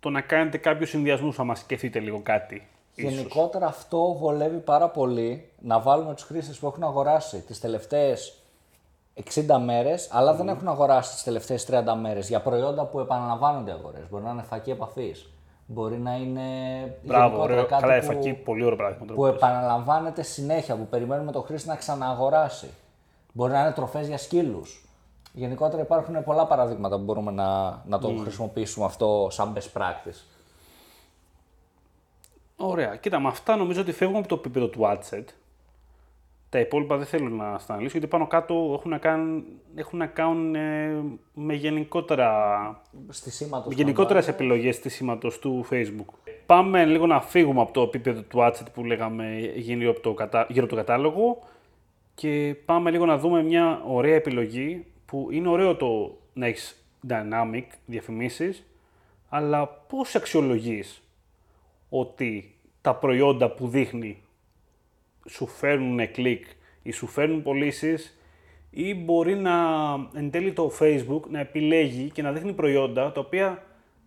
το 0.00 0.10
να 0.10 0.20
κάνετε 0.20 0.58
κάποιους 0.58 0.88
συνδυασμούς, 0.88 1.38
άμα 1.38 1.54
σκεφτείτε 1.54 1.98
λίγο 1.98 2.20
κάτι. 2.22 2.68
Γενικότερα 2.94 3.66
αυτό 3.66 4.14
βολεύει 4.14 4.58
πάρα 4.58 4.88
πολύ 4.88 5.48
να 5.60 5.80
βάλουμε 5.80 6.14
τους 6.14 6.24
χρήστες 6.24 6.58
που 6.58 6.66
έχουν 6.66 6.82
αγοράσει 6.82 7.40
τις 7.40 7.60
τελευταίες 7.60 8.42
60 9.34 9.58
μέρες, 9.64 10.08
αλλά 10.12 10.34
δεν 10.34 10.48
έχουν 10.48 10.68
αγοράσει 10.68 11.12
τις 11.12 11.22
τελευταίες 11.22 11.66
30 11.70 11.94
μέρες 12.00 12.28
για 12.28 12.40
προϊόντα 12.40 12.84
που 12.84 13.00
επαναλαμβάνονται 13.00 13.72
αγορές. 13.72 14.08
Μπορεί 14.10 14.24
να 14.24 14.30
είναι 14.30 14.42
φακή 14.42 14.70
επαφής. 14.70 15.30
Μπορεί 15.66 15.98
να 15.98 16.14
είναι. 16.14 16.42
Μπράβο, 17.02 17.42
ωραίο. 17.42 17.66
Κάτι 17.66 17.82
Καλά, 17.82 17.98
που, 17.98 18.04
φακή, 18.04 18.32
πολύ 18.32 18.64
ωραίο 18.64 18.76
πράγμα. 18.76 19.14
Που 19.14 19.26
επαναλαμβάνεται 19.26 20.22
συνέχεια, 20.22 20.76
που 20.76 20.86
περιμένουμε 20.86 21.32
τον 21.32 21.42
χρήστη 21.42 21.68
να 21.68 21.76
ξανααγοράσει. 21.76 22.70
Μπορεί 23.32 23.52
να 23.52 23.60
είναι 23.60 23.72
τροφές 23.72 24.06
για 24.06 24.18
σκύλους. 24.18 24.88
Γενικότερα 25.32 25.82
υπάρχουν 25.82 26.24
πολλά 26.24 26.46
παραδείγματα 26.46 26.96
που 26.96 27.02
μπορούμε 27.02 27.30
να, 27.30 27.80
να 27.86 27.98
το 27.98 28.08
mm. 28.08 28.20
χρησιμοποιήσουμε 28.22 28.86
αυτό 28.86 29.28
σαν 29.30 29.56
best 29.56 29.80
practice. 29.80 30.22
Ωραία. 32.56 32.96
Κοίτα, 32.96 33.18
με 33.20 33.28
αυτά 33.28 33.56
νομίζω 33.56 33.80
ότι 33.80 33.92
φεύγουμε 33.92 34.18
από 34.18 34.28
το 34.28 34.34
επίπεδο 34.34 34.68
του 34.68 34.80
adset. 34.82 35.24
Τα 36.50 36.60
υπόλοιπα 36.60 36.96
δεν 36.96 37.06
θέλω 37.06 37.28
να 37.28 37.58
στα 37.58 37.72
αναλύσω, 37.72 37.92
γιατί 37.92 38.06
πάνω 38.06 38.26
κάτω 38.26 38.72
έχουν 38.78 38.90
να 38.90 38.98
κάνουν, 38.98 39.44
έχουν 39.74 39.98
να 39.98 40.06
κάνουν 40.06 40.54
ε, 40.54 41.02
με 41.34 41.54
γενικότερα, 41.54 42.82
γενικότερες 43.68 44.28
επιλογές 44.28 44.76
στήσιματος 44.76 45.38
του 45.38 45.66
Facebook. 45.70 46.32
Πάμε 46.46 46.84
λίγο 46.84 47.06
να 47.06 47.20
φύγουμε 47.20 47.60
από 47.60 47.72
το 47.72 47.82
επίπεδο 47.82 48.20
του 48.20 48.38
adset 48.38 48.66
που 48.74 48.84
λέγαμε 48.84 49.52
γύρω 49.56 49.90
από 49.90 50.00
το, 50.00 50.14
γύρω 50.48 50.64
από 50.64 50.74
το 50.74 50.76
κατάλογο 50.76 51.38
και 52.14 52.56
πάμε 52.64 52.90
λίγο 52.90 53.06
να 53.06 53.18
δούμε 53.18 53.42
μια 53.42 53.82
ωραία 53.86 54.14
επιλογή 54.14 54.84
που 55.06 55.28
είναι 55.30 55.48
ωραίο 55.48 55.76
το 55.76 56.18
να 56.32 56.46
έχεις 56.46 56.84
dynamic 57.08 57.64
διαφημίσεις, 57.86 58.66
αλλά 59.28 59.66
πώς 59.66 60.14
αξιολογείς 60.14 61.02
ότι 61.88 62.54
τα 62.80 62.94
προϊόντα 62.94 63.50
που 63.50 63.68
δείχνει 63.68 64.22
σου 65.28 65.46
φέρνουν 65.46 66.10
κλικ 66.10 66.44
ή 66.82 66.90
σου 66.90 67.06
φέρνουν 67.06 67.42
πωλήσεις 67.42 68.18
ή 68.70 68.94
μπορεί 68.94 69.34
να 69.34 69.54
εν 70.14 70.30
τέλει 70.30 70.52
το 70.52 70.72
Facebook 70.80 71.20
να 71.28 71.40
επιλέγει 71.40 72.10
και 72.10 72.22
να 72.22 72.32
δείχνει 72.32 72.52
προϊόντα 72.52 73.12
τα 73.12 73.20
οποία 73.20 73.62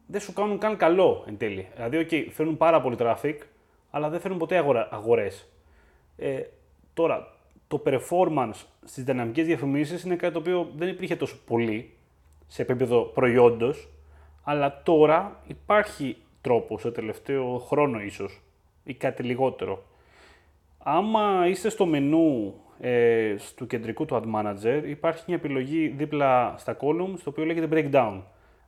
δεν 0.07 0.21
σου 0.21 0.33
κάνουν 0.33 0.57
καν 0.57 0.77
καλό 0.77 1.23
εν 1.27 1.37
τέλει. 1.37 1.67
Δηλαδή, 1.75 2.07
okay, 2.09 2.27
φέρνουν 2.31 2.57
πάρα 2.57 2.81
πολύ 2.81 2.95
traffic, 2.99 3.35
αλλά 3.89 4.09
δεν 4.09 4.19
φέρνουν 4.19 4.39
ποτέ 4.39 4.63
αγορές. 4.89 5.47
Ε, 6.17 6.41
τώρα, 6.93 7.35
το 7.67 7.83
performance 7.85 8.65
στις 8.85 9.03
δυναμικές 9.03 9.45
διαφημίσεις 9.45 10.03
είναι 10.03 10.15
κάτι 10.15 10.33
το 10.33 10.39
οποίο 10.39 10.71
δεν 10.75 10.87
υπήρχε 10.87 11.15
τόσο 11.15 11.35
πολύ 11.45 11.93
σε 12.47 12.61
επίπεδο 12.61 13.01
προϊόντος, 13.01 13.89
αλλά 14.43 14.81
τώρα 14.83 15.43
υπάρχει 15.47 16.17
τρόπος, 16.41 16.81
σε 16.81 16.91
τελευταίο 16.91 17.57
χρόνο 17.57 18.01
ίσως, 18.01 18.41
ή 18.83 18.93
κάτι 18.93 19.23
λιγότερο. 19.23 19.83
Άμα 20.83 21.47
είστε 21.47 21.69
στο 21.69 21.85
μενού 21.85 22.55
ε, 22.79 23.35
του 23.55 23.67
κεντρικού 23.67 24.05
του 24.05 24.15
Ad 24.15 24.35
Manager, 24.35 24.83
υπάρχει 24.85 25.23
μια 25.27 25.35
επιλογή 25.35 25.87
δίπλα 25.87 26.55
στα 26.57 26.77
columns, 26.81 27.19
το 27.23 27.29
οποίο 27.29 27.45
λέγεται 27.45 27.67
Breakdown. 27.71 28.21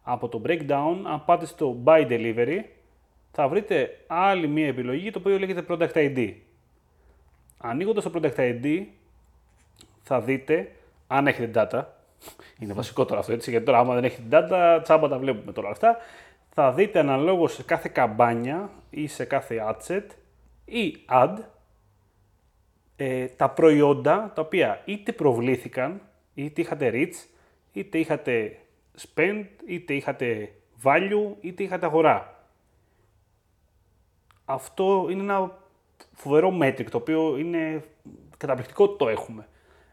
Από 0.03 0.29
το 0.29 0.41
Breakdown, 0.45 0.95
αν 1.03 1.23
πάτε 1.25 1.45
στο 1.45 1.77
Buy 1.83 2.07
Delivery, 2.07 2.59
θα 3.31 3.47
βρείτε 3.47 3.89
άλλη 4.07 4.47
μια 4.47 4.67
επιλογή, 4.67 5.11
το 5.11 5.19
οποίο 5.19 5.39
λέγεται 5.39 5.65
Product 5.69 5.93
ID. 5.93 6.33
Ανοίγοντας 7.57 8.03
το 8.03 8.11
Product 8.15 8.35
ID, 8.35 8.83
θα 10.03 10.21
δείτε, 10.21 10.71
αν 11.07 11.27
έχετε 11.27 11.67
data, 11.71 11.83
είναι 12.59 12.73
βασικό 12.73 13.05
τώρα 13.05 13.19
αυτό 13.19 13.33
έτσι, 13.33 13.49
γιατί 13.49 13.65
τώρα 13.65 13.77
άμα 13.79 13.93
δεν 13.93 14.03
έχετε 14.03 14.23
data, 14.31 14.79
τσάμπα 14.83 15.07
τα 15.07 15.17
βλέπουμε 15.17 15.51
τώρα 15.51 15.69
αυτά, 15.69 15.97
θα 16.49 16.71
δείτε 16.71 16.99
αναλόγως 16.99 17.53
σε 17.53 17.63
κάθε 17.63 17.89
καμπάνια 17.93 18.69
ή 18.89 19.07
σε 19.07 19.25
κάθε 19.25 19.65
adset 19.69 20.05
ή 20.65 20.95
ad, 21.09 21.33
ε, 22.95 23.25
τα 23.25 23.49
προϊόντα 23.49 24.31
τα 24.35 24.41
οποία 24.41 24.81
είτε 24.85 25.11
προβλήθηκαν, 25.11 26.01
είτε 26.33 26.61
είχατε 26.61 26.91
reach, 26.93 27.27
είτε 27.71 27.97
είχατε 27.97 28.57
spend, 29.01 29.45
είτε 29.65 29.93
είχατε 29.93 30.51
value, 30.83 31.35
είτε 31.41 31.63
είχατε 31.63 31.85
αγορά. 31.85 32.47
Αυτό 34.45 35.07
είναι 35.09 35.21
ένα 35.21 35.57
φοβερό 36.13 36.57
metric, 36.61 36.85
το 36.91 36.97
οποίο 36.97 37.37
είναι 37.37 37.83
καταπληκτικό 38.37 38.83
ότι 38.83 38.97
το 38.97 39.09
έχουμε. 39.09 39.47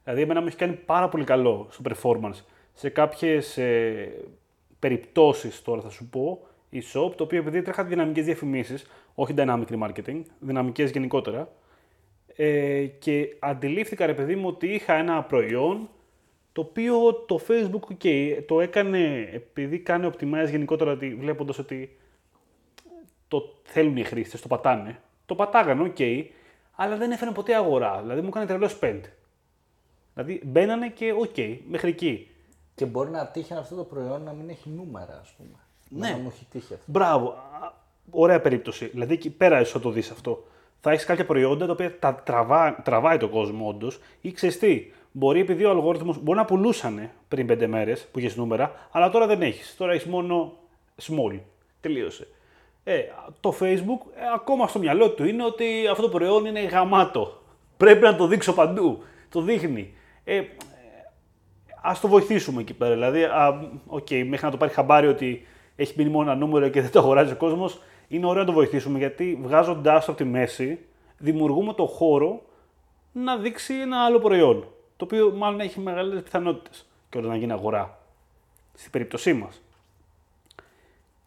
Δηλαδή, 0.04 0.22
εμένα 0.22 0.40
μου 0.40 0.46
έχει 0.46 0.56
κάνει 0.56 0.72
πάρα 0.72 1.08
πολύ 1.08 1.24
καλό 1.24 1.66
στο 1.70 1.82
performance. 1.90 2.44
Σε 2.72 2.88
κάποιες 2.88 3.58
ε, 3.58 4.12
περιπτώσεις, 4.78 5.62
τώρα 5.62 5.80
θα 5.80 5.90
σου 5.90 6.08
πω, 6.08 6.46
η 6.70 6.82
shop, 6.92 7.12
το 7.16 7.24
οποίο 7.24 7.38
επειδή 7.38 7.62
τρέχα 7.62 7.84
δυναμικές 7.84 8.24
διαφημίσεις, 8.24 8.90
όχι 9.14 9.34
dynamic 9.36 9.64
remarketing, 9.68 10.22
δυναμικές 10.38 10.90
γενικότερα, 10.90 11.52
ε, 12.42 12.86
και 12.86 13.36
αντιλήφθηκα, 13.38 14.06
ρε 14.06 14.14
παιδί 14.14 14.36
μου, 14.36 14.48
ότι 14.48 14.66
είχα 14.66 14.94
ένα 14.94 15.22
προϊόν 15.22 15.88
το 16.52 16.60
οποίο 16.60 17.12
το 17.14 17.40
Facebook 17.48 17.94
okay, 17.94 18.38
το 18.46 18.60
έκανε 18.60 19.28
επειδή 19.32 19.78
κάνει 19.78 20.10
optimize 20.12 20.50
γενικότερα 20.50 20.92
ότι, 20.92 21.14
βλέποντας 21.14 21.58
ότι 21.58 21.98
το 23.28 23.42
θέλουν 23.62 23.96
οι 23.96 24.04
χρήστες, 24.04 24.40
το 24.40 24.48
πατάνε. 24.48 25.00
Το 25.26 25.34
πατάγανε, 25.34 25.82
OK, 25.82 25.96
okay, 25.98 26.24
αλλά 26.74 26.96
δεν 26.96 27.10
έφερε 27.10 27.30
ποτέ 27.30 27.54
αγορά. 27.54 28.00
Δηλαδή 28.00 28.20
μου 28.20 28.28
έκανε 28.28 28.46
τρελό 28.46 28.78
spend. 28.80 29.00
Δηλαδή 30.14 30.40
μπαίνανε 30.44 30.88
και 30.88 31.12
OK, 31.12 31.34
okay, 31.36 31.58
μέχρι 31.68 31.88
εκεί. 31.88 32.28
Και 32.74 32.84
μπορεί 32.84 33.10
να 33.10 33.26
τύχει 33.26 33.54
αυτό 33.54 33.74
το 33.74 33.84
προϊόν 33.84 34.22
να 34.22 34.32
μην 34.32 34.48
έχει 34.48 34.68
νούμερα, 34.68 35.18
ας 35.22 35.34
πούμε. 35.36 35.58
Ναι. 35.88 36.10
Να 36.10 36.16
μου 36.16 36.28
έχει 36.32 36.46
τύχει 36.50 36.74
αυτό. 36.74 36.84
Μπράβο. 36.86 37.34
Ωραία 38.10 38.40
περίπτωση. 38.40 38.86
Δηλαδή 38.86 39.12
εκεί 39.12 39.30
πέρα 39.30 39.56
εσύ 39.56 39.78
το 39.78 39.90
δεις 39.90 40.10
αυτό. 40.10 40.44
Θα 40.80 40.90
έχεις 40.90 41.04
κάποια 41.04 41.26
προϊόντα 41.26 41.66
τα 41.66 41.72
οποία 41.72 41.98
τα 41.98 42.14
τραβά, 42.14 42.82
τραβάει 42.84 43.16
το 43.16 43.28
κόσμο 43.28 43.68
όντως 43.68 44.00
ή 44.20 44.32
ξέρεις 44.32 44.58
τι. 44.58 44.92
Μπορεί 45.12 45.40
επειδή 45.40 45.64
ο 45.64 45.70
αλγόριθμος 45.70 46.22
μπορεί 46.22 46.38
να 46.38 46.44
πουλούσαν 46.44 47.10
πριν 47.28 47.46
πέντε 47.46 47.66
μέρες 47.66 48.08
που 48.12 48.18
έχει 48.18 48.38
νούμερα, 48.38 48.88
αλλά 48.90 49.10
τώρα 49.10 49.26
δεν 49.26 49.42
έχεις. 49.42 49.74
Τώρα 49.76 49.92
έχεις 49.92 50.06
μόνο 50.06 50.52
small. 51.02 51.38
Τελείωσε. 51.80 52.26
Ε, 52.84 53.00
το 53.40 53.54
Facebook 53.60 54.06
ε, 54.16 54.22
ακόμα 54.34 54.68
στο 54.68 54.78
μυαλό 54.78 55.10
του 55.10 55.24
είναι 55.24 55.44
ότι 55.44 55.86
αυτό 55.90 56.02
το 56.02 56.08
προϊόν 56.08 56.44
είναι 56.44 56.60
γαμάτο. 56.60 57.40
Πρέπει 57.76 58.02
να 58.02 58.16
το 58.16 58.26
δείξω 58.26 58.52
παντού. 58.52 59.02
Το 59.28 59.40
δείχνει. 59.40 59.94
Ε, 60.24 60.42
ας 61.82 62.00
το 62.00 62.08
βοηθήσουμε 62.08 62.60
εκεί 62.60 62.74
πέρα. 62.74 62.92
Δηλαδή, 62.92 63.24
OK, 63.86 64.06
okay, 64.10 64.24
μέχρι 64.28 64.44
να 64.44 64.50
το 64.50 64.56
πάρει 64.56 64.72
χαμπάρι 64.72 65.06
ότι 65.06 65.46
έχει 65.76 65.94
μείνει 65.96 66.10
μόνο 66.10 66.30
ένα 66.30 66.40
νούμερο 66.40 66.68
και 66.68 66.80
δεν 66.80 66.90
το 66.90 66.98
αγοράζει 66.98 67.32
ο 67.32 67.36
κόσμος, 67.36 67.80
είναι 68.10 68.26
ωραίο 68.26 68.40
να 68.40 68.46
το 68.46 68.52
βοηθήσουμε 68.52 68.98
γιατί 68.98 69.38
βγάζοντά 69.42 69.98
το 69.98 70.04
από 70.06 70.14
τη 70.14 70.24
μέση, 70.24 70.78
δημιουργούμε 71.18 71.72
το 71.72 71.86
χώρο 71.86 72.42
να 73.12 73.36
δείξει 73.36 73.74
ένα 73.74 74.04
άλλο 74.04 74.18
προϊόν. 74.18 74.66
Το 74.96 75.04
οποίο 75.04 75.30
μάλλον 75.30 75.60
έχει 75.60 75.80
μεγαλύτερες 75.80 76.22
πιθανότητες 76.22 76.88
και 77.08 77.18
όταν 77.18 77.30
να 77.30 77.36
γίνει 77.36 77.52
αγορά. 77.52 77.98
Στην 78.74 78.90
περίπτωσή 78.90 79.32
μας. 79.32 79.62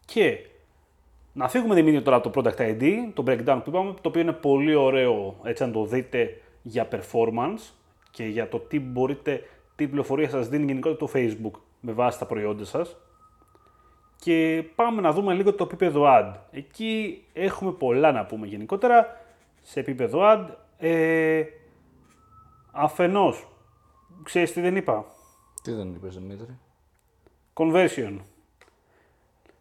Και 0.04 0.38
να 1.32 1.48
φύγουμε 1.48 1.74
Δημήτρη 1.74 2.02
τώρα 2.02 2.16
από 2.16 2.30
το 2.30 2.40
Product 2.40 2.60
ID, 2.60 2.92
το 3.14 3.24
breakdown 3.26 3.60
που 3.64 3.70
είπαμε, 3.70 3.92
το 3.92 4.08
οποίο 4.08 4.20
είναι 4.20 4.32
πολύ 4.32 4.74
ωραίο 4.74 5.36
έτσι 5.42 5.64
να 5.64 5.70
το 5.70 5.84
δείτε 5.84 6.40
για 6.62 6.88
performance 6.90 7.72
και 8.10 8.24
για 8.24 8.48
το 8.48 8.58
τι 8.58 8.80
μπορείτε, 8.80 9.42
τι 9.76 9.86
πληροφορία 9.86 10.28
σας 10.28 10.48
δίνει 10.48 10.64
γενικότερα 10.64 10.96
το 10.96 11.10
Facebook 11.14 11.60
με 11.80 11.92
βάση 11.92 12.18
τα 12.18 12.26
προϊόντα 12.26 12.64
σας. 12.64 12.96
Και 14.24 14.64
πάμε 14.74 15.00
να 15.00 15.12
δούμε 15.12 15.34
λίγο 15.34 15.54
το 15.54 15.64
επίπεδο 15.64 16.04
ad. 16.06 16.32
Εκεί 16.50 17.24
έχουμε 17.32 17.72
πολλά 17.72 18.12
να 18.12 18.26
πούμε 18.26 18.46
γενικότερα 18.46 19.06
σε 19.62 19.80
επίπεδο 19.80 20.20
ad. 20.22 20.46
Ε, 20.78 21.42
αφενός, 22.72 23.46
ξέρεις 24.22 24.52
τι 24.52 24.60
δεν 24.60 24.76
είπα; 24.76 25.04
Τι 25.62 25.72
δεν 25.72 25.94
είπες 25.94 26.18
Δημήτρη; 26.18 26.58
Conversion. 27.54 28.18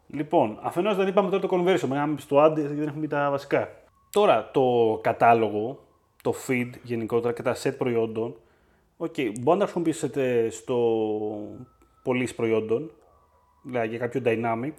Λοιπόν, 0.07 0.59
αφενός 0.61 0.95
δεν 0.95 1.07
είπαμε 1.07 1.29
τώρα 1.29 1.47
το 1.47 1.57
conversion, 1.57 1.87
με 1.87 2.15
στο 2.17 2.45
ad 2.45 2.53
δεν 2.55 2.87
έχουμε 2.87 3.01
πει 3.01 3.07
τα 3.07 3.29
βασικά. 3.29 3.69
Τώρα 4.09 4.49
το 4.51 4.99
κατάλογο, 5.03 5.83
το 6.23 6.33
feed 6.47 6.69
γενικότερα 6.83 7.33
και 7.33 7.41
τα 7.41 7.55
set 7.63 7.75
προϊόντων, 7.77 8.35
OK, 8.97 9.13
okay, 9.17 9.31
μπορεί 9.39 9.57
να 9.57 9.65
τα 9.65 9.71
χρησιμοποιήσετε 9.71 10.49
στο 10.49 10.77
πώληση 12.03 12.35
προϊόντων, 12.35 12.91
δηλαδή 13.63 13.87
για 13.87 13.97
κάποιο 13.97 14.21
dynamic, 14.25 14.73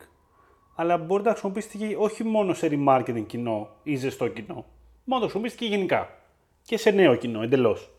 αλλά 0.74 0.96
μπορείτε 0.98 1.28
να 1.28 1.34
χρησιμοποιήσετε 1.34 1.78
και 1.78 1.96
όχι 1.98 2.24
μόνο 2.24 2.54
σε 2.54 2.68
remarketing 2.70 3.24
κοινό 3.26 3.68
ή 3.82 3.96
ζεστό 3.96 4.28
κοινό. 4.28 4.54
Μόνο 4.54 4.64
να 5.04 5.18
το 5.20 5.20
χρησιμοποιήσετε 5.20 5.64
και 5.64 5.70
γενικά. 5.70 6.18
Και 6.62 6.76
σε 6.76 6.90
νέο 6.90 7.14
κοινό, 7.14 7.42
εντελώς. 7.42 7.90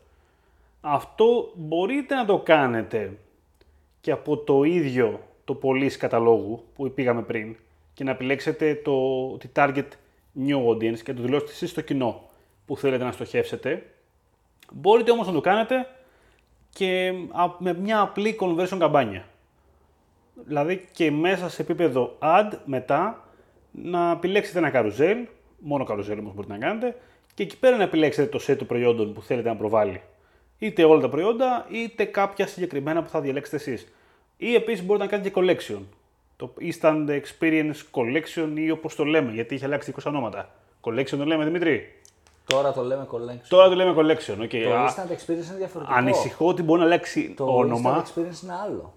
Αυτό 0.80 1.52
μπορείτε 1.54 2.14
να 2.14 2.24
το 2.24 2.38
κάνετε 2.38 3.18
και 4.00 4.10
από 4.10 4.36
το 4.36 4.62
ίδιο 4.62 5.20
το 5.44 5.54
πωλήσει 5.54 5.98
καταλόγου 5.98 6.64
που 6.74 6.90
πήγαμε 6.90 7.22
πριν 7.22 7.56
και 7.94 8.04
να 8.04 8.10
επιλέξετε 8.10 8.74
το, 8.74 9.26
τη 9.36 9.48
target 9.54 9.88
new 10.46 10.68
audience 10.68 10.98
και 10.98 11.12
να 11.12 11.14
το 11.14 11.22
δηλώσετε 11.22 11.50
εσείς 11.50 11.70
στο 11.70 11.80
κοινό 11.80 12.22
που 12.66 12.76
θέλετε 12.76 13.04
να 13.04 13.12
στοχεύσετε. 13.12 13.86
Μπορείτε 14.72 15.10
όμως 15.10 15.26
να 15.26 15.32
το 15.32 15.40
κάνετε 15.40 15.86
και 16.70 17.12
με 17.58 17.74
μια 17.74 18.00
απλή 18.00 18.38
conversion 18.40 18.78
καμπάνια. 18.78 19.26
Δηλαδή 20.44 20.88
και 20.92 21.10
μέσα 21.10 21.48
σε 21.48 21.62
επίπεδο 21.62 22.16
ad 22.18 22.52
μετά 22.64 23.24
να 23.70 24.10
επιλέξετε 24.10 24.58
ένα 24.58 24.70
καρουζέλ, 24.70 25.16
μόνο 25.58 25.84
καρουζέλ 25.84 26.18
όμως 26.18 26.34
μπορείτε 26.34 26.52
να 26.52 26.58
κάνετε, 26.58 26.96
και 27.34 27.42
εκεί 27.42 27.58
πέρα 27.58 27.76
να 27.76 27.82
επιλέξετε 27.82 28.28
το 28.28 28.44
set 28.46 28.56
των 28.56 28.66
προϊόντων 28.66 29.12
που 29.12 29.22
θέλετε 29.22 29.48
να 29.48 29.56
προβάλλει. 29.56 30.02
Είτε 30.58 30.84
όλα 30.84 31.00
τα 31.00 31.08
προϊόντα, 31.08 31.66
είτε 31.70 32.04
κάποια 32.04 32.46
συγκεκριμένα 32.46 33.02
που 33.02 33.08
θα 33.08 33.20
διαλέξετε 33.20 33.56
εσείς. 33.56 33.92
Ή 34.36 34.54
επίσης 34.54 34.84
μπορείτε 34.84 35.04
να 35.04 35.10
κάνετε 35.10 35.28
και 35.28 35.40
collection. 35.40 35.80
Το 36.36 36.54
Instant 36.60 37.08
Experience 37.08 37.74
Collection 37.90 38.50
ή 38.54 38.70
όπως 38.70 38.94
το 38.94 39.04
λέμε, 39.04 39.32
γιατί 39.32 39.54
έχει 39.54 39.64
αλλάξει 39.64 39.94
20 39.96 40.02
ονόματα. 40.06 40.54
Collection 40.80 41.16
το 41.18 41.24
λέμε, 41.24 41.44
Δημήτρη; 41.44 41.96
Τώρα 42.46 42.72
το 42.72 42.82
λέμε 42.82 43.06
collection. 43.10 43.46
Τώρα 43.48 43.68
το 43.68 43.74
λέμε 43.74 43.94
collection. 43.96 44.42
Okay. 44.42 44.62
Το 44.62 44.84
instant 44.84 45.10
experience 45.10 45.48
είναι 45.48 45.56
διαφορετικό. 45.56 45.96
Ανησυχώ 45.96 46.46
ότι 46.46 46.62
μπορεί 46.62 46.80
να 46.80 46.86
αλλάξει 46.86 47.34
το 47.36 47.44
όνομα. 47.44 47.94
Το 47.94 48.02
instant 48.02 48.18
experience 48.18 48.42
είναι 48.42 48.54
άλλο. 48.64 48.92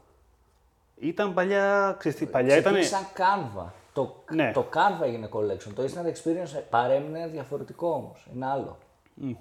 Ήταν 1.00 1.34
παλιά, 1.34 1.96
ξέρεις 2.00 2.18
τι, 2.18 2.26
παλιά 2.26 2.58
ήταν... 2.58 2.84
σαν 2.84 3.08
Canva. 3.18 3.66
Το, 3.94 4.24
ναι. 4.32 4.52
το 4.52 4.70
Canva 4.74 5.04
έγινε 5.04 5.30
collection. 5.32 5.72
Το 5.76 5.84
instant 5.84 6.08
experience 6.08 6.62
παρέμεινε 6.70 7.28
διαφορετικό 7.28 7.90
όμως. 7.90 8.28
Είναι 8.36 8.46
άλλο. 8.46 8.78
Mm. 9.22 9.36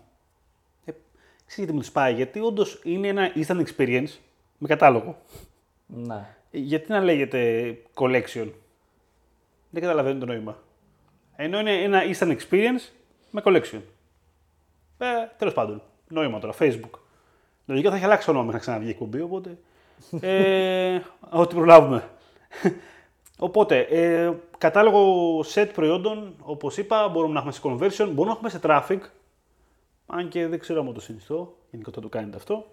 Ε, 0.84 0.92
ξέρεις 1.46 1.54
γιατί 1.56 1.72
μου 1.72 1.82
σπάει, 1.82 2.14
γιατί 2.14 2.40
όντως 2.40 2.80
είναι 2.84 3.08
ένα 3.08 3.32
instant 3.34 3.64
experience 3.66 4.18
με 4.58 4.68
κατάλογο. 4.68 5.16
Ναι. 5.86 6.26
Γιατί 6.50 6.90
να 6.90 7.00
λέγεται 7.00 7.76
collection; 7.94 8.50
Δεν 9.70 9.82
καταλαβαίνω 9.82 10.18
το 10.18 10.26
νόημα. 10.26 10.58
Ενώ 11.36 11.58
είναι 11.60 11.82
ένα 11.82 12.02
instant 12.02 12.36
experience 12.36 12.92
με 13.30 13.42
collection. 13.44 13.80
Ε, 14.98 15.06
Τέλος 15.38 15.54
πάντων. 15.54 15.82
Νόημα 16.08 16.38
τώρα. 16.38 16.54
Facebook. 16.58 16.98
Λογικά 17.66 17.90
θα 17.90 17.96
έχει 17.96 18.04
αλλάξει 18.04 18.30
όνομα 18.30 18.44
μέχρι 18.44 18.58
να 18.58 18.62
ξαναβγεί 18.62 18.88
η 18.88 18.90
εκπομπή, 18.90 19.20
οπότε. 19.20 19.58
Ε, 20.20 21.00
ό,τι 21.30 21.54
προλάβουμε. 21.54 22.08
Οπότε, 23.38 23.78
ε, 23.80 24.32
κατάλογο 24.58 25.38
set 25.54 25.70
προϊόντων, 25.74 26.34
όπως 26.42 26.76
είπα, 26.76 27.08
μπορούμε 27.08 27.32
να 27.32 27.38
έχουμε 27.38 27.52
σε 27.52 27.60
conversion, 27.64 28.10
μπορούμε 28.12 28.24
να 28.24 28.30
έχουμε 28.32 28.48
σε 28.48 28.60
traffic, 28.62 29.00
αν 30.06 30.28
και 30.28 30.46
δεν 30.46 30.58
ξέρω 30.58 30.80
αν 30.80 30.94
το 30.94 31.00
συνιστώ, 31.00 31.54
γενικότερα 31.70 32.02
το 32.02 32.08
κάνετε 32.08 32.36
αυτό. 32.36 32.64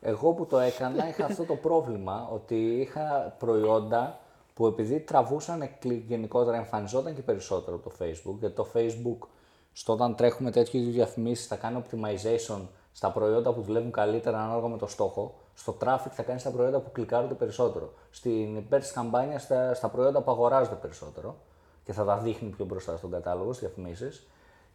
Εγώ 0.00 0.32
που 0.32 0.46
το 0.46 0.58
έκανα 0.58 1.08
είχα 1.08 1.24
αυτό 1.24 1.44
το 1.44 1.54
πρόβλημα 1.54 2.28
ότι 2.32 2.80
είχα 2.80 3.36
προϊόντα 3.38 4.20
που 4.54 4.66
επειδή 4.66 5.00
τραβούσαν 5.00 5.68
κλικ 5.78 6.08
γενικότερα 6.08 6.56
εμφανιζόταν 6.56 7.14
και 7.14 7.22
περισσότερο 7.22 7.76
από 7.76 7.90
το 7.90 7.96
Facebook 8.00 8.36
γιατί 8.38 8.54
το 8.54 8.66
Facebook 8.74 9.26
στο 9.72 9.92
όταν 9.92 10.14
τρέχουμε 10.16 10.50
τέτοιου 10.50 10.80
είδους 10.80 10.94
διαφημίσεις 10.94 11.46
θα 11.46 11.56
κάνει 11.56 11.82
optimization 11.84 12.60
στα 12.92 13.10
προϊόντα 13.10 13.52
που 13.52 13.60
δουλεύουν 13.60 13.90
καλύτερα 13.90 14.42
ανάλογα 14.42 14.68
με 14.68 14.78
το 14.78 14.86
στόχο. 14.86 15.34
Στο 15.54 15.76
traffic 15.84 16.10
θα 16.10 16.22
κάνεις 16.22 16.40
στα 16.40 16.50
προϊόντα 16.50 16.78
που 16.78 16.92
κλικάρονται 16.92 17.34
περισσότερο. 17.34 17.92
Στην 18.10 18.56
υπέρ 18.56 18.80
της 18.80 18.92
καμπάνιας 18.92 19.42
στα, 19.42 19.74
στα 19.74 19.88
προϊόντα 19.88 20.20
που 20.20 20.30
αγοράζονται 20.30 20.74
περισσότερο 20.74 21.36
και 21.84 21.92
θα 21.92 22.04
τα 22.04 22.16
δείχνει 22.16 22.48
πιο 22.48 22.64
μπροστά 22.64 22.96
στον 22.96 23.10
κατάλογο 23.10 23.52
στις 23.52 23.66
διαφημίσεις. 23.68 24.26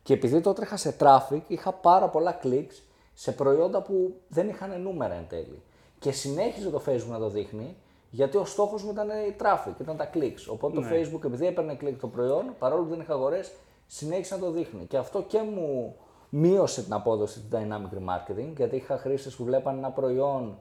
Και 0.04 0.14
επειδή 0.14 0.42
το 0.42 0.54
τρέχα 0.54 0.78
σε 0.78 0.96
traffic, 1.00 1.42
είχα 1.48 1.72
πάρα 1.72 2.08
πολλά 2.08 2.40
clicks 2.44 2.82
σε 3.14 3.32
προϊόντα 3.32 3.82
που 3.82 4.16
δεν 4.28 4.50
είχαν 4.50 4.82
νούμερα 4.82 5.14
εν 5.14 5.26
τέλει. 5.30 5.62
Και 6.00 6.12
συνέχιζε 6.12 6.70
το 6.70 6.82
Facebook 6.86 7.10
να 7.10 7.20
το 7.20 7.30
δείχνει, 7.30 7.76
γιατί 8.10 8.38
ο 8.38 8.46
στόχος 8.46 8.84
μου 8.84 8.92
ήταν 8.92 9.10
η 9.10 9.36
traffic, 9.40 9.80
ήταν 9.82 9.98
τα 9.98 10.10
clicks. 10.14 10.46
Οπότε 10.50 10.76
το 10.76 10.82
Ναι. 10.82 10.90
Facebook, 10.92 11.24
επειδή 11.26 11.48
έπαιρνε 11.48 11.78
click 11.82 11.96
το 12.00 12.08
προϊόν, 12.08 12.56
παρόλο 12.60 12.84
που 12.84 12.90
δεν 12.90 13.00
είχα 13.00 13.14
αγορές, 13.14 13.52
συνέχισε 13.88 14.36
να 14.36 14.40
το 14.42 14.52
δείχνει. 14.52 14.86
Και 14.86 14.98
αυτό 14.98 15.22
και 15.22 15.42
μου 15.42 15.96
μείωσε 16.30 16.84
την 16.84 16.94
απόδοση 16.94 17.40
του 17.40 17.58
dynamic 17.58 17.98
remarketing, 17.98 18.54
γιατί 18.56 18.76
είχα 18.76 18.98
χρήστες 18.98 19.36
που 19.36 19.44
βλέπαν 19.44 19.78
ένα 19.78 19.90
προϊόν 19.92 20.60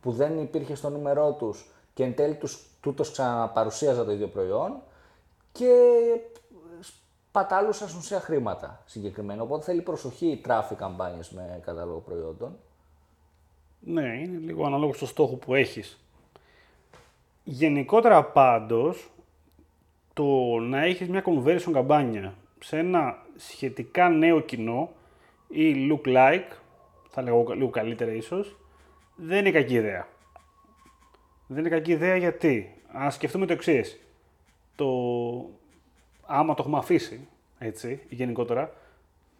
που 0.00 0.12
δεν 0.12 0.38
υπήρχε 0.38 0.74
στο 0.74 0.90
νούμερό 0.90 1.32
τους 1.32 1.66
και 1.94 2.04
εν 2.04 2.14
τέλει 2.14 2.34
τους, 2.34 2.66
τούτος 2.80 3.10
ξαναπαρουσίαζα 3.10 4.04
το 4.04 4.12
ίδιο 4.12 4.28
προϊόν 4.28 4.80
και 5.52 5.74
πατάλουσαν 7.32 7.88
στην 7.88 8.00
ουσία 8.00 8.20
χρήματα 8.20 8.82
συγκεκριμένα. 8.86 9.42
Οπότε 9.42 9.64
θέλει 9.64 9.82
προσοχή 9.82 10.26
η 10.26 10.40
traffic 10.46 10.74
καμπάνιες 10.76 11.30
με 11.30 11.60
κατάλογο 11.64 11.98
προϊόντων. 11.98 12.56
Ναι, 13.80 14.18
είναι 14.18 14.38
λίγο 14.38 14.66
ανάλογο 14.66 14.92
στο 14.92 15.06
στόχο 15.06 15.34
που 15.36 15.54
έχεις. 15.54 15.98
Γενικότερα 17.44 18.24
πάντως, 18.24 19.10
το 20.12 20.24
να 20.58 20.84
έχεις 20.84 21.08
μια 21.08 21.24
conversion 21.26 21.70
καμπάνια 21.72 22.34
σε 22.60 22.78
ένα 22.78 23.16
σχετικά 23.36 24.08
νέο 24.08 24.40
κοινό 24.40 24.90
ή 25.48 25.74
look 25.90 26.08
like, 26.08 26.52
θα 27.08 27.22
λέγω 27.22 27.54
λίγο 27.54 27.70
καλύτερα 27.70 28.12
ίσως, 28.12 28.56
δεν 29.22 29.38
είναι 29.38 29.50
κακή 29.50 29.74
ιδέα. 29.74 30.08
Δεν 31.46 31.58
είναι 31.58 31.68
κακή 31.68 31.92
ιδέα 31.92 32.16
γιατί, 32.16 32.74
αν 32.92 33.10
σκεφτούμε 33.10 33.46
το 33.46 33.52
εξής. 33.52 34.00
Το... 34.74 34.86
Άμα 36.26 36.54
το 36.54 36.62
έχουμε 36.62 36.78
αφήσει, 36.78 37.28
έτσι, 37.58 38.00
γενικότερα, 38.08 38.72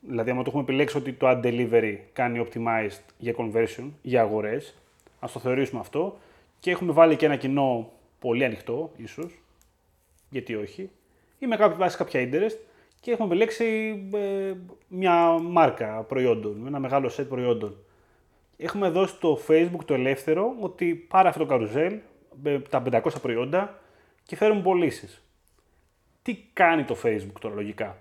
δηλαδή 0.00 0.30
άμα 0.30 0.42
το 0.42 0.48
έχουμε 0.48 0.62
επιλέξει 0.62 0.96
ότι 0.96 1.12
το 1.12 1.28
ad 1.30 1.44
delivery 1.44 1.96
κάνει 2.12 2.46
optimized 2.46 3.00
για 3.18 3.34
conversion, 3.36 3.90
για 4.02 4.20
αγορές, 4.20 4.74
ας 5.20 5.32
το 5.32 5.38
θεωρήσουμε 5.38 5.80
αυτό, 5.80 6.18
και 6.60 6.70
έχουμε 6.70 6.92
βάλει 6.92 7.16
και 7.16 7.26
ένα 7.26 7.36
κοινό 7.36 7.92
πολύ 8.18 8.44
ανοιχτό, 8.44 8.92
ίσως, 8.96 9.42
γιατί 10.30 10.54
όχι, 10.54 10.90
ή 11.38 11.46
με 11.46 11.56
κάποια 11.56 11.76
βάση 11.76 11.96
κάποια 11.96 12.28
interest, 12.28 12.56
και 13.00 13.10
έχουμε 13.10 13.28
επιλέξει 13.28 13.64
ε, 14.14 14.52
μια 14.88 15.38
μάρκα 15.38 16.02
προϊόντων, 16.02 16.66
ένα 16.66 16.78
μεγάλο 16.78 17.10
set 17.16 17.26
προϊόντων. 17.28 17.76
Έχουμε 18.62 18.88
δώσει 18.88 19.14
στο 19.14 19.38
Facebook 19.48 19.84
το 19.84 19.94
ελεύθερο 19.94 20.54
ότι 20.60 20.94
πάρε 20.94 21.28
αυτό 21.28 21.40
το 21.40 21.46
καρουζέλ, 21.46 21.98
με 22.42 22.62
τα 22.68 22.82
500 22.92 23.00
προϊόντα 23.22 23.78
και 24.22 24.36
φέρουμε 24.36 24.62
πωλήσεις. 24.62 25.22
Τι 26.22 26.36
κάνει 26.52 26.84
το 26.84 26.96
Facebook 27.04 27.40
τώρα 27.40 27.54
λογικά; 27.54 27.96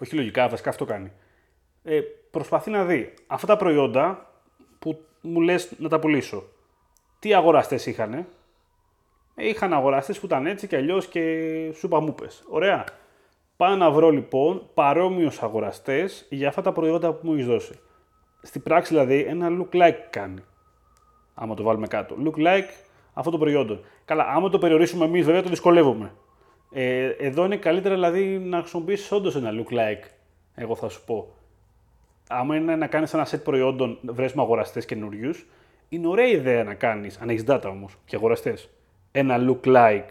Όχι 0.00 0.14
λογικά, 0.14 0.48
βασικά 0.48 0.70
αυτό 0.70 0.84
κάνει. 0.84 1.12
Ε, 1.82 2.00
προσπαθεί 2.30 2.70
να 2.70 2.84
δει 2.84 3.14
αυτά 3.26 3.46
τα 3.46 3.56
προϊόντα 3.56 4.32
που 4.78 5.04
μου 5.20 5.40
λες 5.40 5.72
να 5.78 5.88
τα 5.88 5.98
πουλήσω. 5.98 6.42
Τι 7.18 7.34
αγοραστές 7.34 7.86
είχανε; 7.86 8.26
Ε, 9.34 9.48
είχαν 9.48 9.72
αγοραστές 9.72 10.18
που 10.18 10.26
ήταν 10.26 10.46
έτσι 10.46 10.66
και 10.66 10.76
αλλιώς 10.76 11.06
και 11.06 11.20
σου 11.74 11.86
είπα 11.86 12.00
μου 12.00 12.14
πες. 12.14 12.44
Ωραία. 12.48 12.84
Πάω 13.56 13.76
να 13.76 13.90
βρω 13.90 14.10
λοιπόν 14.10 14.70
παρόμοιους 14.74 15.42
αγοραστές 15.42 16.26
για 16.30 16.48
αυτά 16.48 16.62
τα 16.62 16.72
προϊόντα 16.72 17.12
που 17.12 17.26
μου 17.26 17.32
έχεις 17.32 17.46
δώσει. 17.46 17.78
Στην 18.44 18.62
πράξη 18.62 18.94
δηλαδή 18.94 19.20
ένα 19.20 19.48
look 19.50 19.76
like 19.76 19.96
κάνει. 20.10 20.42
Άμα 21.34 21.54
το 21.54 21.62
βάλουμε 21.62 21.86
κάτω. 21.86 22.16
Look 22.24 22.38
like 22.38 22.68
αυτό 23.12 23.30
το 23.30 23.38
προϊόντο. 23.38 23.80
Καλά, 24.04 24.24
άμα 24.28 24.50
το 24.50 24.58
περιορίσουμε 24.58 25.04
εμείς, 25.04 25.24
βέβαια 25.24 25.42
το 25.42 25.48
δυσκολεύομαι. 25.48 26.12
Ε, 26.72 27.06
εδώ 27.06 27.44
είναι 27.44 27.56
καλύτερα 27.56 27.94
δηλαδή 27.94 28.38
να 28.38 28.58
χρησιμοποιήσεις 28.58 29.12
όντως 29.12 29.36
ένα 29.36 29.50
look 29.52 29.72
like. 29.72 30.08
Εγώ 30.54 30.76
θα 30.76 30.88
σου 30.88 31.04
πω. 31.04 31.34
Άμα 32.28 32.56
είναι 32.56 32.76
να 32.76 32.86
κάνεις 32.86 33.14
ένα 33.14 33.26
set 33.26 33.40
προϊόντων, 33.44 33.98
βρέσουμε 34.02 34.42
αγοραστές 34.42 34.84
καινούριους, 34.84 35.46
είναι 35.88 36.06
ωραία 36.06 36.26
ιδέα 36.26 36.64
να 36.64 36.74
κάνεις, 36.74 37.20
αν 37.20 37.28
έχεις 37.28 37.44
data 37.46 37.64
όμως 37.64 37.96
και 38.04 38.16
αγοραστές, 38.16 38.68
ένα 39.12 39.36
look 39.38 39.66
like 39.66 40.08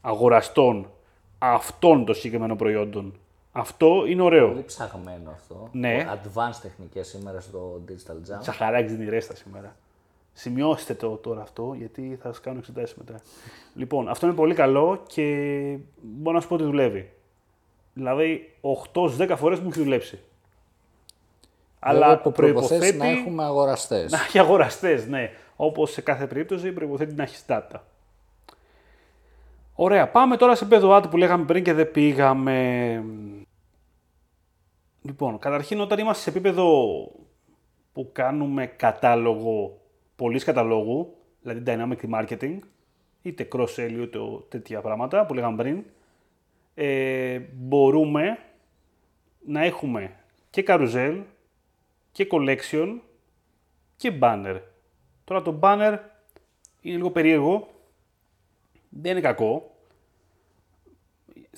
αγοραστών 0.00 0.90
αυτών 1.38 2.04
των 2.04 2.14
συγκεκριμένων 2.14 2.56
προϊόντων. 2.56 3.14
Αυτό 3.58 4.04
είναι 4.06 4.22
ωραίο. 4.22 4.48
Πολύ 4.48 4.64
ψαγμένο 4.64 5.30
αυτό. 5.30 5.68
Ναι. 5.72 6.06
Advanced 6.12 6.58
τεχνικές 6.62 7.08
σήμερα 7.08 7.40
στο 7.40 7.80
Digital 7.88 8.12
Jam. 8.12 8.40
Τσαχαράκι 8.40 8.92
δίνει 8.92 9.10
ρέστα 9.10 9.34
σήμερα. 9.34 9.76
Σημειώστε 10.32 10.94
το 10.94 11.08
τώρα 11.16 11.42
αυτό, 11.42 11.74
γιατί 11.78 12.18
θα 12.22 12.28
σας 12.28 12.40
κάνω 12.40 12.58
εξετάσεις 12.58 12.96
μετά. 12.96 13.20
λοιπόν, 13.74 14.08
αυτό 14.08 14.26
είναι 14.26 14.34
πολύ 14.34 14.54
καλό 14.54 15.02
και 15.06 15.22
μπορώ 16.00 16.36
να 16.36 16.42
σου 16.42 16.48
πω 16.48 16.54
ότι 16.54 16.64
δουλεύει. 16.64 17.10
Δηλαδή, 17.92 18.54
8-10 18.60 19.34
φορές 19.36 19.58
μου 19.58 19.68
έχει 19.68 19.82
δουλέψει. 19.82 20.20
Βέβαια, 21.86 22.06
Αλλά 22.06 22.12
υπό 22.12 22.30
προϋποθέσεις 22.30 22.78
προποθέτει 22.78 23.14
να 23.14 23.20
έχουμε 23.20 23.44
αγοραστές. 23.44 24.12
να 24.12 24.18
έχει 24.18 24.38
αγοραστές, 24.38 25.06
ναι. 25.06 25.30
Όπως 25.56 25.90
σε 25.90 26.00
κάθε 26.00 26.26
περίπτωση, 26.26 26.72
προποθέτει 26.72 27.14
να 27.14 27.22
έχεις 27.22 27.44
data. 27.48 27.80
Ωραία, 29.74 30.08
πάμε 30.08 30.36
τώρα 30.36 30.54
σε 30.54 30.64
επίπεδο 30.64 30.96
ad 30.96 31.10
που 31.10 31.16
λέγαμε 31.16 31.44
πριν 31.44 31.64
και 31.64 31.72
δεν 31.72 31.90
πήγαμε. 31.90 33.04
Λοιπόν, 35.06 35.38
καταρχήν 35.38 35.80
όταν 35.80 35.98
είμαστε 35.98 36.22
σε 36.22 36.30
επίπεδο 36.30 36.66
που 37.92 38.10
κάνουμε 38.12 38.66
κατάλογο, 38.66 39.80
πωλής 40.16 40.44
καταλόγου, 40.44 41.16
δηλαδή 41.40 41.62
dynamic 41.66 42.14
marketing, 42.14 42.58
είτε 43.22 43.48
cross-sell 43.52 43.98
είτε 44.02 44.18
τέτοια 44.48 44.80
πράγματα 44.80 45.26
που 45.26 45.34
λέγαμε 45.34 45.56
πριν, 45.62 45.84
ε, 46.74 47.38
μπορούμε 47.54 48.38
να 49.46 49.64
έχουμε 49.64 50.16
και 50.50 50.64
carousel 50.66 51.22
και 52.12 52.26
collection 52.30 52.98
και 53.96 54.18
banner. 54.20 54.60
Τώρα 55.24 55.42
το 55.42 55.58
banner 55.62 55.98
είναι 56.80 56.96
λίγο 56.96 57.10
περίεργο, 57.10 57.68
δεν 58.88 59.10
είναι 59.10 59.20
κακό, 59.20 59.70
Στη- 59.70 59.75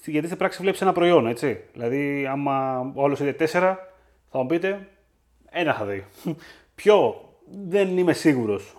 γιατί 0.05 0.27
στην 0.27 0.39
πράξη 0.39 0.63
βλέπεις 0.63 0.81
ένα 0.81 0.93
προϊόν, 0.93 1.27
έτσι. 1.27 1.61
Δηλαδή, 1.73 2.27
άμα 2.27 2.79
ο 2.95 3.05
άλλος 3.05 3.21
είδε 3.21 3.33
τέσσερα, 3.33 3.93
θα 4.31 4.39
μου 4.39 4.47
πείτε, 4.47 4.89
ένα 5.51 5.75
θα 5.75 5.85
δει. 5.85 6.05
Ποιο, 6.75 7.15
δεν 7.69 7.99
είμαι 7.99 8.13
σίγουρος. 8.13 8.77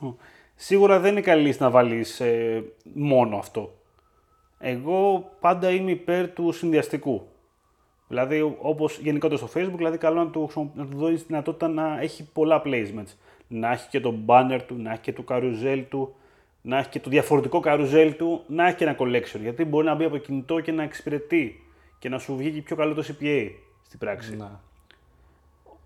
Σίγουρα 0.55 0.99
δεν 0.99 1.11
είναι 1.11 1.21
καλή 1.21 1.41
λύση 1.41 1.61
να 1.61 1.69
βάλεις 1.69 2.19
ε, 2.19 2.63
μόνο 2.93 3.37
αυτό. 3.37 3.73
Εγώ 4.59 5.31
πάντα 5.39 5.69
είμαι 5.69 5.91
υπέρ 5.91 6.29
του 6.29 6.51
συνδυαστικού. 6.51 7.27
Δηλαδή, 8.07 8.55
όπως 8.61 8.97
γενικότερα 8.99 9.47
στο 9.47 9.59
Facebook, 9.59 9.75
δηλαδή 9.75 9.97
καλό 9.97 10.23
να 10.23 10.29
του, 10.29 10.43
χρησιμο- 10.43 10.71
να 10.75 10.85
του 10.85 10.97
δώσεις 10.97 11.23
δυνατότητα 11.23 11.67
να 11.67 11.99
έχει 12.01 12.29
πολλά 12.33 12.61
placements. 12.65 13.13
Να 13.47 13.71
έχει 13.71 13.89
και 13.89 13.99
το 13.99 14.15
banner 14.25 14.59
του, 14.67 14.75
να 14.77 14.91
έχει 14.91 15.01
και 15.01 15.13
το 15.13 15.23
carousel 15.27 15.83
του, 15.89 16.15
να 16.61 16.77
έχει 16.77 16.89
και 16.89 16.99
το 16.99 17.09
διαφορετικό 17.09 17.61
carousel 17.65 18.13
του, 18.17 18.43
να 18.47 18.67
έχει 18.67 18.75
και 18.75 18.83
ένα 18.83 18.95
collection. 18.99 19.39
Γιατί 19.39 19.65
μπορεί 19.65 19.85
να 19.85 19.95
μπει 19.95 20.03
από 20.03 20.17
κινητό 20.17 20.59
και 20.59 20.71
να 20.71 20.83
εξυπηρετεί 20.83 21.63
και 21.99 22.09
να 22.09 22.17
σου 22.17 22.35
βγει 22.35 22.51
και 22.51 22.61
πιο 22.61 22.75
καλό 22.75 22.93
το 22.93 23.03
CPA 23.07 23.49
στην 23.85 23.99
πράξη. 23.99 24.35
Να. 24.35 24.61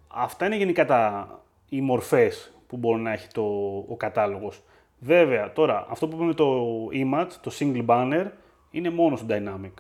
Αυτά 0.08 0.46
είναι 0.46 0.56
γενικά 0.56 0.86
τα, 0.86 1.30
οι 1.70 1.82
μορφές 1.82 2.54
που 2.68 2.78
μπορεί 2.78 3.02
να 3.02 3.12
έχει 3.12 3.28
το, 3.28 3.42
ο 3.88 3.96
κατάλογος. 3.98 4.62
Βέβαια, 5.00 5.54
τώρα, 5.54 5.86
αυτό 5.90 6.08
που 6.08 6.16
είπαμε 6.16 6.34
το 6.34 6.88
image, 6.94 7.32
το 7.42 7.52
single 7.60 7.86
banner, 7.86 8.26
είναι 8.72 8.90
μόνο 8.90 9.16
στο 9.16 9.26
dynamic. 9.30 9.74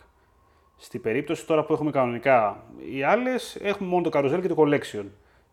Στην 0.77 1.01
περίπτωση 1.01 1.45
τώρα 1.45 1.63
που 1.63 1.73
έχουμε 1.73 1.91
κανονικά 1.91 2.63
οι 2.93 3.03
άλλες, 3.03 3.55
έχουμε 3.61 3.89
μόνο 3.89 4.09
το 4.09 4.19
carousel 4.19 4.41
και 4.41 4.47
το 4.47 4.55
collection. 4.57 5.05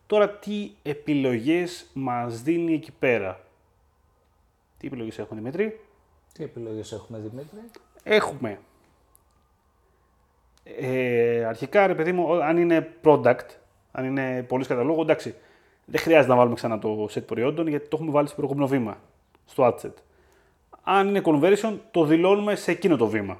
Τώρα, 0.07 0.31
τι 0.31 0.71
επιλογές 0.83 1.91
μας 1.93 2.43
δίνει 2.43 2.75
εκεί 2.75 2.93
πέρα; 2.99 3.41
Τι 4.81 4.87
επιλογές 4.87 5.19
έχουμε, 5.19 5.41
Δημήτρη; 5.41 5.81
Τι 6.33 6.45
επιλογές 6.45 6.93
έχουμε, 6.93 7.19
Δημήτρη; 7.19 7.59
Έχουμε. 8.03 8.59
Ε, 10.65 11.45
αρχικά, 11.45 11.87
ρε 11.87 11.95
παιδί 11.95 12.13
μου, 12.13 12.25
ο- 12.29 12.35
αν 12.43 12.57
είναι 12.57 12.93
product, 13.05 13.47
αν 13.93 14.05
είναι 14.05 14.43
πολύ 14.49 14.65
καταλόγο, 14.67 15.01
εντάξει, 15.03 15.35
δεν 15.85 16.01
χρειάζεται 16.01 16.29
να 16.33 16.37
βάλουμε 16.39 16.55
ξανά 16.55 16.79
το 16.79 17.09
set 17.15 17.23
προϊόντων 17.27 17.67
γιατί 17.67 17.89
το 17.89 17.97
έχουμε 17.97 18.13
βάλει 18.13 18.27
στο 18.27 18.37
προηγούμενο 18.37 18.67
βήμα, 18.69 18.97
στο 19.45 19.65
ad 19.67 19.87
set. 19.87 19.93
Αν 20.83 21.09
είναι 21.09 21.21
conversion, 21.25 21.75
το 21.91 22.05
δηλώνουμε 22.05 22.55
σε 22.55 22.71
εκείνο 22.71 22.97
το 22.97 23.07
βήμα. 23.07 23.39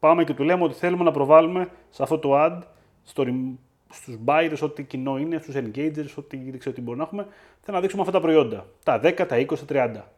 Πάμε 0.00 0.24
και 0.24 0.34
του 0.34 0.42
λέμε 0.42 0.64
ότι 0.64 0.74
θέλουμε 0.74 1.04
να 1.04 1.10
προβάλλουμε 1.10 1.68
σε 1.90 2.02
αυτό 2.02 2.18
το 2.18 2.30
ad, 2.34 2.58
στο, 3.04 3.24
rem- 3.26 3.54
στους 3.90 4.18
buyers 4.24 4.58
ό,τι 4.62 4.82
κοινό 4.82 5.18
είναι, 5.18 5.38
στους 5.38 5.54
engagers, 5.54 6.14
ό,τι 6.16 6.36
δείξει 6.36 6.68
ότι 6.68 6.80
μπορεί 6.80 6.98
να 6.98 7.04
έχουμε, 7.04 7.26
θα 7.62 7.72
να 7.72 7.80
δείξουμε 7.80 8.02
αυτά 8.02 8.14
τα 8.14 8.20
προϊόντα. 8.20 8.66
Τα 8.84 9.00
10, 9.02 9.26
τα 9.28 9.36
20, 9.36 9.46
τα 9.58 9.64
30. 9.68 10.15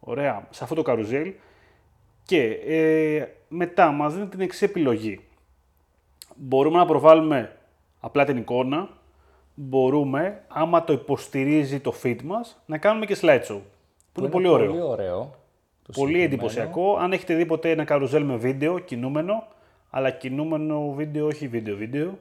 Ωραία, 0.00 0.46
σε 0.50 0.62
αυτό 0.62 0.74
το 0.74 0.82
καρουζέλ. 0.82 1.32
Και 2.24 2.42
ε, 2.66 3.26
μετά 3.48 3.90
μας 3.90 4.14
δίνει 4.14 4.26
την 4.26 4.40
εξή 4.40 4.64
επιλογή. 4.64 5.20
Μπορούμε 6.36 6.78
να 6.78 6.86
προβάλλουμε 6.86 7.56
απλά 8.00 8.24
την 8.24 8.36
εικόνα, 8.36 8.88
μπορούμε, 9.54 10.42
άμα 10.48 10.84
το 10.84 10.92
υποστηρίζει 10.92 11.80
το 11.80 11.94
feed 12.02 12.22
μας, 12.22 12.62
να 12.66 12.78
κάνουμε 12.78 13.06
και 13.06 13.16
slideshow. 13.20 13.60
Που 14.12 14.20
είναι, 14.20 14.28
πολύ 14.28 14.48
ωραίο. 14.48 14.66
Πολύ 14.70 14.82
ωραίο. 14.82 15.18
το 15.82 15.92
Πολύ 15.92 16.12
συγκεκριμένο. 16.12 16.24
εντυπωσιακό. 16.24 16.96
Αν 16.96 17.12
έχετε 17.12 17.34
δει 17.34 17.46
ποτέ 17.46 17.70
ένα 17.70 17.84
καρουζέλ 17.84 18.24
με 18.24 18.36
βίντεο, 18.36 18.78
κινούμενο, 18.78 19.46
αλλά 19.90 20.10
κινούμενο 20.10 20.92
βίντεο, 20.92 21.26
όχι 21.26 21.48
βίντεο-βίντεο. 21.48 22.18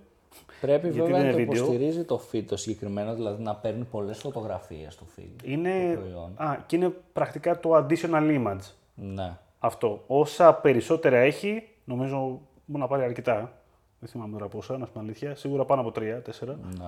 Πρέπει 0.61 0.89
Γιατί 0.89 1.01
βέβαια 1.01 1.17
δεν 1.17 1.25
να 1.25 1.31
το 1.31 1.37
είναι 1.39 1.45
βίντεο. 1.49 1.63
υποστηρίζει 1.63 2.03
το 2.03 2.21
feed 2.31 2.43
το 2.47 2.57
συγκεκριμένο, 2.57 3.13
δηλαδή 3.13 3.43
να 3.43 3.55
παίρνει 3.55 3.83
πολλές 3.83 4.17
φωτογραφίες 4.17 4.95
το 4.95 5.05
feed. 5.17 5.43
Είναι, 5.43 5.91
Το 5.93 5.99
προϊόν. 5.99 6.31
α, 6.35 6.57
και 6.65 6.75
είναι 6.75 6.93
πρακτικά 7.13 7.59
το 7.59 7.75
additional 7.75 8.37
image. 8.45 8.71
Ναι. 8.95 9.37
Αυτό. 9.59 10.03
Όσα 10.07 10.53
περισσότερα 10.53 11.17
έχει, 11.17 11.67
νομίζω 11.85 12.41
μπορεί 12.65 12.81
να 12.81 12.87
πάρει 12.87 13.03
αρκετά. 13.03 13.51
Δεν 13.99 14.09
θυμάμαι 14.09 14.33
τώρα 14.33 14.47
πόσα, 14.47 14.77
να 14.77 14.85
σου 14.85 14.91
πω 14.91 14.99
την 14.99 15.07
αλήθεια. 15.07 15.35
Σίγουρα 15.35 15.65
πάνω 15.65 15.81
από 15.81 15.91
3-4. 15.95 15.99
ναι. 16.47 16.85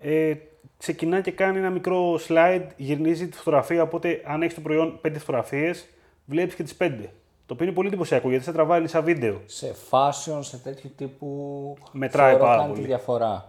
Ε, 0.00 0.36
ξεκινά 0.78 1.20
και 1.20 1.30
κάνει 1.30 1.58
ένα 1.58 1.70
μικρό 1.70 2.18
slide, 2.28 2.66
γυρνίζει 2.76 3.28
τη 3.28 3.36
φωτογραφία. 3.36 3.82
Οπότε, 3.82 4.22
αν 4.26 4.42
έχεις 4.42 4.54
το 4.54 4.60
προϊόν 4.60 5.00
5 5.02 5.12
φωτογραφίες, 5.18 5.88
βλέπεις 6.24 6.54
και 6.54 6.62
τις 6.62 6.76
5. 6.76 7.08
Το 7.48 7.54
οποίο 7.54 7.66
είναι 7.66 7.74
πολύ 7.74 7.88
εντυπωσιακό 7.88 8.28
γιατί 8.28 8.44
σε 8.44 8.52
τραβάει 8.52 8.86
σαν 8.86 9.04
βίντεο. 9.04 9.40
Σε 9.46 9.74
fashion, 9.90 10.38
σε 10.40 10.56
τέτοιου 10.56 10.90
τύπου. 10.96 11.76
Μετράει 11.92 12.30
θεωρώ 12.30 12.44
πάρα 12.44 12.56
κάνει 12.56 12.68
πολύ. 12.68 12.80
τη 12.82 12.86
διαφορά. 12.86 13.48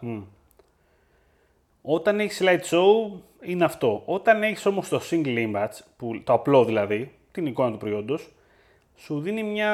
Όταν 1.82 2.20
έχεις 2.20 2.42
slideshow 2.44 3.20
είναι 3.42 3.64
αυτό. 3.64 4.02
Όταν 4.06 4.44
έχεις 4.44 4.66
όμως 4.66 4.90
το 4.90 5.02
single 5.10 5.38
image, 5.38 5.80
που, 5.98 6.22
το 6.24 6.34
απλό 6.34 6.66
δηλαδή, 6.66 7.14
την 7.32 7.46
εικόνα 7.46 7.72
του 7.72 7.78
προϊόντος, 7.78 8.32
σου 8.96 9.20
δίνει 9.20 9.44
μια 9.44 9.74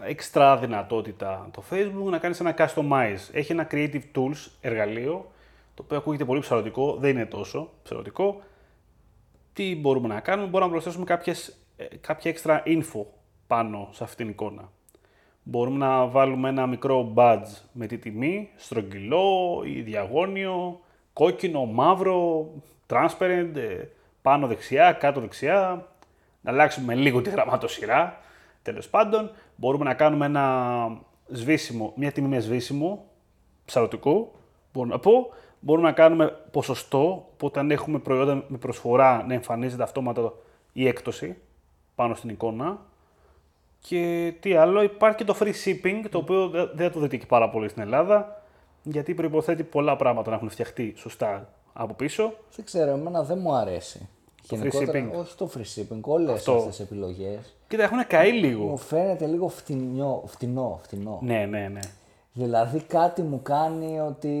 εξτρά 0.00 0.56
δυνατότητα 0.56 1.48
το 1.52 1.62
Facebook 1.70 2.10
να 2.10 2.18
κάνεις 2.18 2.40
ένα 2.40 2.54
customize. 2.58 3.28
Έχει 3.32 3.52
ένα 3.52 3.68
creative 3.70 4.02
tools 4.14 4.48
εργαλείο, 4.60 5.30
το 5.74 5.82
οποίο 5.82 5.96
ακούγεται 5.96 6.24
πολύ 6.24 6.40
ψαρωτικό, 6.40 6.96
δεν 7.00 7.10
είναι 7.10 7.26
τόσο 7.26 7.70
ψαρωτικό. 7.82 8.40
Τι 9.52 9.76
μπορούμε 9.76 10.08
να 10.08 10.20
κάνουμε, 10.20 10.48
μπορούμε 10.48 10.70
να 10.70 10.72
προσθέσουμε 10.72 11.04
κάποιες, 11.04 11.56
ε, 11.76 11.84
κάποια 12.00 12.34
extra 12.34 12.58
info 12.66 13.04
πάνω 13.50 13.88
σε 13.90 14.04
αυτήν 14.04 14.16
την 14.16 14.28
εικόνα. 14.28 14.70
Μπορούμε 15.42 15.76
να 15.76 16.06
βάλουμε 16.06 16.48
ένα 16.48 16.66
μικρό 16.66 17.12
badge 17.16 17.62
με 17.72 17.86
τη 17.86 17.98
τιμή, 17.98 18.50
στρογγυλό 18.56 19.62
ή 19.64 19.80
διαγώνιο, 19.80 20.80
κόκκινο, 21.12 21.64
μαύρο, 21.64 22.48
transparent, 22.86 23.50
ε, 23.54 23.84
πάνω 24.22 24.46
δεξιά, 24.46 24.92
κάτω 24.92 25.20
δεξιά. 25.20 25.86
Να 26.40 26.50
αλλάξουμε 26.50 26.94
λίγο 26.94 27.20
τη 27.20 27.30
γραμματοσυρά, 27.30 28.18
τέλος 28.62 28.88
πάντων. 28.88 29.30
Μπορούμε 29.56 29.84
να 29.84 29.94
κάνουμε 29.94 30.26
ένα 30.26 30.98
σβήσιμο, 31.28 31.92
μια 31.96 32.12
τιμή 32.12 32.28
με 32.28 32.38
σβήσιμο, 32.38 33.04
ψαρωτικό, 33.64 34.32
μπορώ 34.72 34.88
να 34.88 34.98
πω. 34.98 35.28
Μπορούμε 35.60 35.88
να 35.88 35.94
κάνουμε 35.94 36.26
ποσοστό, 36.50 37.28
που 37.36 37.46
όταν 37.46 37.70
έχουμε 37.70 37.98
προϊόντα 37.98 38.44
με 38.48 38.58
προσφορά 38.58 39.24
να 39.26 39.34
εμφανίζεται 39.34 39.82
αυτόματα 39.82 40.32
η 40.72 40.86
έκπτωση 40.86 41.36
πάνω 41.94 42.14
στην 42.14 42.30
εικόνα. 42.30 42.88
Και 43.80 44.32
τι 44.40 44.54
άλλο, 44.54 44.82
υπάρχει 44.82 45.16
και 45.16 45.24
το 45.24 45.36
free 45.40 45.52
shipping, 45.64 46.04
το 46.10 46.18
οποίο 46.18 46.48
δεν 46.48 46.70
δεν 46.74 46.92
το 46.92 47.00
δείτε 47.00 47.16
και 47.16 47.26
πάρα 47.26 47.50
πολύ 47.50 47.68
στην 47.68 47.82
Ελλάδα, 47.82 48.42
γιατί 48.82 49.14
προϋποθέτει 49.14 49.62
πολλά 49.62 49.96
πράγματα 49.96 50.30
να 50.30 50.36
έχουν 50.36 50.50
φτιαχτεί 50.50 50.92
σωστά 50.96 51.48
από 51.72 51.94
πίσω. 51.94 52.32
Δεν 52.56 52.64
ξέρω, 52.64 52.90
εμένα 52.90 53.22
δεν 53.22 53.38
μου 53.38 53.52
αρέσει. 53.54 54.08
Το 54.48 54.56
free 54.56 54.58
Γενικότερα, 54.58 55.08
shipping. 55.14 55.18
όχι 55.20 55.36
το 55.36 55.50
free 55.54 55.78
shipping, 55.80 56.00
όλες 56.02 56.34
Αυτό. 56.34 56.52
αυτές 56.52 56.76
τις 56.76 56.80
επιλογές. 56.86 57.56
Κοίτα, 57.68 57.82
έχουν 57.82 58.06
καεί 58.06 58.32
λίγο. 58.32 58.64
Μου 58.64 58.76
φαίνεται 58.76 59.26
λίγο 59.26 59.48
φτηνιό, 59.48 60.22
φτηνό, 60.26 60.78
φτηνό. 60.82 61.18
Ναι, 61.22 61.46
ναι, 61.50 61.68
ναι. 61.72 61.80
Δηλαδή 62.32 62.80
κάτι 62.80 63.22
μου 63.22 63.40
κάνει 63.42 64.00
ότι 64.00 64.34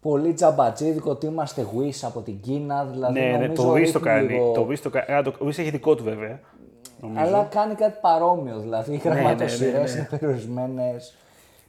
πολύ 0.00 0.32
τζαμπατζίδικο 0.32 1.10
ότι 1.10 1.26
είμαστε 1.26 1.66
Wish 1.76 1.98
από 2.02 2.20
την 2.20 2.40
Κίνα. 2.40 2.84
Δηλαδή 2.84 3.20
Ναι, 3.20 3.26
ναι, 3.26 3.32
νομίζω 3.32 3.62
το 3.62 3.62
Wish 3.70 3.74
το 3.74 3.74
ρίχνει 3.74 4.00
κάνει. 4.00 4.26
λίγο- 4.32 4.52
Το 4.52 4.66
Wish 4.70 4.78
το 4.78 4.90
κάνει. 4.90 5.12
Α, 5.12 5.22
το 5.22 5.34
Wish 5.40 5.46
έχει 5.58 5.70
δικό 5.70 5.94
του 5.94 6.04
βέβαια. 6.04 6.40
Νομίζω. 7.00 7.24
Αλλά 7.24 7.44
κάνει 7.50 7.74
κάτι 7.74 7.98
παρόμοιο. 8.00 8.58
Δηλαδή 8.58 8.92
οι 8.94 9.00
ναι, 9.04 9.14
ναι, 9.14 9.20
γραμματοσυρές 9.20 9.94
ναι. 9.94 9.98
είναι 9.98 10.08
περιορισμένες. 10.10 11.14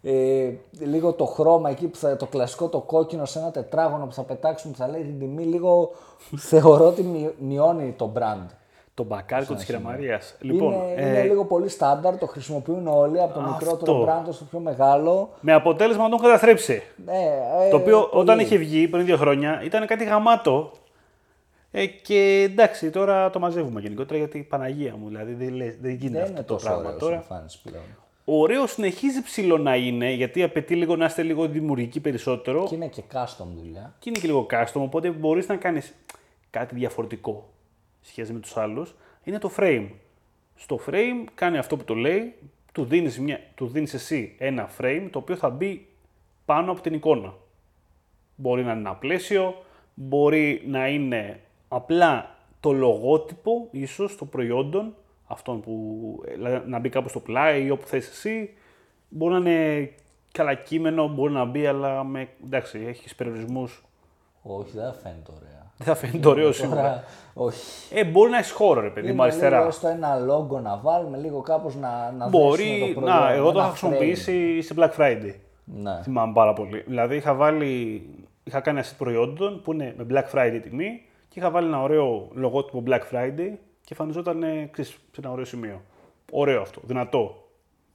Ε, 0.03 0.49
λίγο 0.79 1.13
το 1.13 1.25
χρώμα 1.25 1.69
εκεί 1.69 1.87
που 1.87 1.97
θα, 1.97 2.15
το 2.15 2.25
κλασικό 2.25 2.67
το 2.67 2.79
κόκκινο 2.79 3.25
σε 3.25 3.39
ένα 3.39 3.51
τετράγωνο 3.51 4.05
που 4.05 4.13
θα 4.13 4.21
πετάξουμε 4.23 4.73
που 4.73 4.79
θα 4.79 4.87
λέει 4.87 5.01
την 5.01 5.19
τιμή 5.19 5.43
λίγο 5.43 5.91
θεωρώ 6.37 6.85
ότι 6.87 7.01
μει- 7.03 7.33
μειώνει 7.39 7.93
το 7.97 8.11
brand. 8.17 8.45
Το 8.93 9.03
μπακάρικο 9.03 9.53
της 9.53 9.63
Χειρεμαρία. 9.63 10.21
Λοιπόν, 10.39 10.73
είναι, 10.73 10.93
ε, 10.95 11.09
είναι 11.09 11.21
λίγο 11.23 11.45
πολύ 11.45 11.69
στάνταρ, 11.69 12.17
το 12.17 12.25
χρησιμοποιούν 12.27 12.87
όλοι 12.87 13.21
από 13.21 13.33
το 13.33 13.41
μικρότερο 13.41 13.75
Αυτό. 14.01 14.05
brand 14.29 14.33
στο 14.33 14.43
πιο 14.43 14.59
μεγάλο. 14.59 15.29
με 15.39 15.53
αποτέλεσμα 15.53 16.03
να 16.03 16.09
τον 16.09 16.19
καταστρέψει. 16.19 16.83
Ναι, 17.05 17.13
ε, 17.65 17.69
Το 17.69 17.75
οποίο 17.75 17.99
πολύ. 17.99 18.21
όταν 18.21 18.39
είχε 18.39 18.57
βγει 18.57 18.87
πριν 18.87 19.05
δύο 19.05 19.17
χρόνια 19.17 19.61
ήταν 19.63 19.85
κάτι 19.87 20.03
γαμάτο. 20.03 20.71
Ε, 21.79 21.85
και 21.85 22.41
εντάξει, 22.49 22.89
τώρα 22.89 23.29
το 23.29 23.39
μαζεύουμε 23.39 23.81
γενικότερα 23.81 24.17
γιατί 24.19 24.39
Παναγία 24.43 24.95
μου, 24.95 25.07
δηλαδή 25.07 25.33
δεν, 25.33 25.53
λες- 25.53 25.77
δεν 25.81 25.91
γίνεται 25.91 26.09
δεν 26.13 26.21
αυτό 26.21 26.33
είναι 26.35 26.43
το 26.43 26.53
τόσο 26.53 26.65
πράγμα 26.65 26.83
ωραίος 26.85 26.99
τώρα. 27.01 27.15
εμφάνιση 27.15 27.61
πλέον. 27.63 27.83
Ωραίο 28.25 28.67
συνεχίζει 28.67 29.21
ψηλό 29.23 29.57
να 29.57 29.75
είναι 29.75 30.11
γιατί 30.11 30.43
απαιτεί 30.43 30.75
λίγο 30.75 30.95
να 30.95 31.05
είστε 31.05 31.23
λίγο 31.23 31.47
δημιουργικοί 31.47 31.99
περισσότερο 31.99 32.65
Και 32.67 32.75
είναι 32.75 32.87
και 32.87 33.03
custom 33.13 33.45
δουλειά. 33.55 33.95
και 33.99 34.09
είναι 34.09 34.19
και 34.19 34.27
λίγο 34.27 34.45
custom, 34.51 34.65
οπότε 34.81 35.09
μπορείς 35.09 35.47
να 35.47 35.55
κάνεις 35.55 35.93
κάτι 36.49 36.75
διαφορετικό 36.75 37.49
σχέση 38.01 38.33
με 38.33 38.39
τους 38.39 38.57
άλλους. 38.57 38.95
Είναι 39.23 39.39
το 39.39 39.51
frame. 39.57 39.87
Στο 40.55 40.79
frame 40.89 41.25
κάνει 41.35 41.57
αυτό 41.57 41.77
που 41.77 41.83
το 41.83 41.93
λέει, 41.95 42.33
του 42.71 42.83
δίνεις, 42.85 43.19
μια, 43.19 43.39
του 43.55 43.67
δίνεις 43.67 43.93
εσύ 43.93 44.35
ένα 44.37 44.69
frame 44.79 45.07
το 45.11 45.19
οποίο 45.19 45.35
θα 45.35 45.49
μπει 45.49 45.87
πάνω 46.45 46.71
από 46.71 46.81
την 46.81 46.93
εικόνα. 46.93 47.33
Μπορεί 48.35 48.63
να 48.63 48.71
είναι 48.71 48.79
ένα 48.79 48.95
πλαίσιο, 48.95 49.63
μπορεί 49.93 50.63
να 50.67 50.87
είναι 50.87 51.39
απλά 51.67 52.35
το 52.59 52.71
λογότυπο 52.71 53.67
ίσως 53.71 54.17
των 54.17 54.29
προϊόντων, 54.29 54.95
αυτών 55.27 55.61
που 55.61 55.73
δηλαδή, 56.33 56.69
να 56.69 56.79
μπει 56.79 56.89
κάπου 56.89 57.09
στο 57.09 57.19
πλάι 57.19 57.63
ή 57.65 57.69
όπου 57.71 57.87
θες 57.87 58.07
εσύ. 58.09 58.53
Μπορεί 59.09 59.33
να 59.33 59.49
είναι 59.49 59.91
καλά 60.31 60.53
κείμενο, 60.53 61.07
μπορεί 61.07 61.33
να 61.33 61.45
μπει, 61.45 61.65
αλλά 61.65 62.03
με, 62.03 62.27
εντάξει, 62.45 62.85
έχεις 62.87 63.15
περιορισμούς. 63.15 63.83
Όχι, 64.43 64.71
δεν 64.73 64.85
θα 64.85 64.93
φαίνεται 64.93 65.31
ωραία. 65.35 65.71
Δεν 65.77 65.87
θα 65.87 65.95
φαίνεται 65.95 66.27
ωραίο 66.27 66.51
σίγουρα. 66.51 66.81
Τώρα, 66.81 67.03
όχι. 67.33 67.95
Ε, 67.95 68.03
μπορεί 68.05 68.31
να 68.31 68.37
έχεις 68.37 68.51
χώρο, 68.51 68.81
ρε 68.81 68.89
παιδί 68.89 69.07
μου, 69.07 69.13
Είναι 69.13 69.21
αριστερά. 69.23 69.57
λίγο 69.59 69.71
στο 69.71 69.87
ένα 69.87 70.17
logo 70.29 70.61
να 70.61 70.77
βάλουμε, 70.77 71.17
λίγο 71.17 71.41
κάπως 71.41 71.75
να, 71.75 72.11
να 72.17 72.25
δέσουμε 72.27 72.29
Μπορεί, 72.47 72.93
το 72.93 72.99
προϊόν. 72.99 73.19
να, 73.19 73.31
εγώ 73.31 73.51
το 73.51 73.57
ένα 73.59 73.67
είχα 73.67 73.77
χρησιμοποιήσει 73.77 74.61
σε 74.61 74.73
Black 74.77 74.91
Friday. 74.97 75.23
frame. 75.25 75.33
Ναι. 75.65 75.99
Θυμάμαι 76.03 76.33
πάρα 76.33 76.53
πολύ. 76.53 76.83
Δηλαδή 76.87 77.15
είχα 77.15 77.33
βάλει, 77.33 78.01
είχα 78.43 78.59
κάνει 78.59 78.77
ένα 78.79 78.87
set 78.87 78.93
προϊόντων 78.97 79.61
που 79.61 79.73
είναι 79.73 79.93
με 79.97 80.05
Black 80.09 80.37
Friday 80.37 80.59
τιμή 80.63 81.01
και 81.37 81.43
είχα 81.43 81.51
βάλει 81.51 81.67
ένα 81.67 81.81
ωραίο 81.81 82.27
λογότυπο 82.33 82.83
Black 82.85 83.01
Friday 83.11 83.51
και 83.81 83.89
εμφανιζόταν 83.89 84.43
ε, 84.43 84.69
ξέρεις, 84.71 84.91
σε 84.91 85.19
ένα 85.19 85.31
ωραίο 85.31 85.45
σημείο. 85.45 85.81
Ωραίο 86.31 86.61
αυτό, 86.61 86.81
δυνατό. 86.83 87.49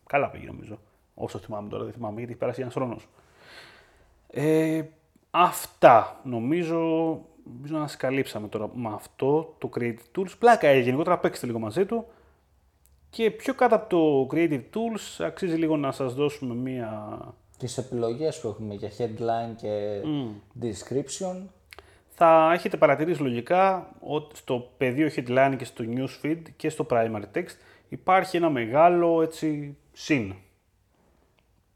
Καλά 0.07 0.31
πήγε 0.31 0.47
νομίζω. 0.47 0.79
Όσο 1.15 1.39
θυμάμαι 1.39 1.69
τώρα, 1.69 1.85
δεν 1.85 1.93
θυμάμαι 1.93 2.15
γιατί 2.17 2.31
έχει 2.31 2.41
περάσει 2.41 2.61
ένας 2.61 2.73
χρόνος. 2.73 3.09
Ε, 4.27 4.83
αυτά 5.31 6.21
νομίζω, 6.25 6.79
νομίζω 7.57 7.77
να 7.79 7.87
σας 7.87 7.97
καλύψαμε 7.97 8.49
τώρα 8.49 8.71
με 8.75 8.89
αυτό 8.95 9.55
το 9.59 9.71
Creative 9.77 10.19
Tools. 10.19 10.33
Πλάκα 10.39 10.69
έχει 10.69 10.83
γενικότερα, 10.83 11.19
παίξτε 11.19 11.47
λίγο 11.47 11.59
μαζί 11.59 11.87
του. 11.87 12.07
Και 13.11 13.31
πιο 13.31 13.55
κάτω 13.55 13.75
από 13.75 13.89
το 13.89 14.37
Creative 14.37 14.65
Tools 14.75 15.25
αξίζει 15.25 15.57
λίγο 15.57 15.77
να 15.77 15.93
σας 15.93 16.15
δώσουμε 16.15 16.55
μία 16.55 17.19
Τις 17.59 17.79
επιλογές 17.79 18.41
που 18.41 18.49
έχουμε 18.49 18.75
για 18.75 18.91
headline 18.99 19.57
και 19.57 20.01
description. 20.61 21.37
Θα 22.15 22.51
έχετε 22.53 22.77
παρατηρήσει 22.77 23.23
λογικά 23.23 23.91
ότι 24.01 24.37
στο 24.37 24.71
πεδίο 24.77 25.09
headline 25.17 25.55
και 25.59 25.65
στο 25.65 25.85
newsfeed 25.89 26.43
και 26.57 26.69
στο 26.69 26.87
primary 26.91 27.23
text 27.35 27.57
υπάρχει 27.89 28.37
ένα 28.37 28.51
μεγάλο 28.51 29.23
έτσι 29.23 29.77
συν. 29.93 30.35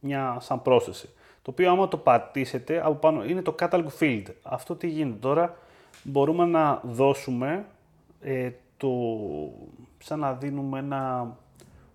Μια 0.00 0.36
σαν 0.40 0.62
πρόσθεση. 0.62 1.08
Το 1.42 1.50
οποίο 1.50 1.70
άμα 1.70 1.88
το 1.88 1.96
πατήσετε 1.96 2.80
από 2.84 2.94
πάνω 2.94 3.24
είναι 3.24 3.42
το 3.42 3.54
catalog 3.58 3.86
field. 4.00 4.24
Αυτό 4.42 4.76
τι 4.76 4.86
γίνεται 4.86 5.18
τώρα. 5.20 5.56
Μπορούμε 6.02 6.44
να 6.44 6.80
δώσουμε 6.84 7.66
ε, 8.20 8.50
το... 8.76 8.88
σαν 9.98 10.18
να 10.18 10.32
δίνουμε 10.32 10.78
ένα... 10.78 11.32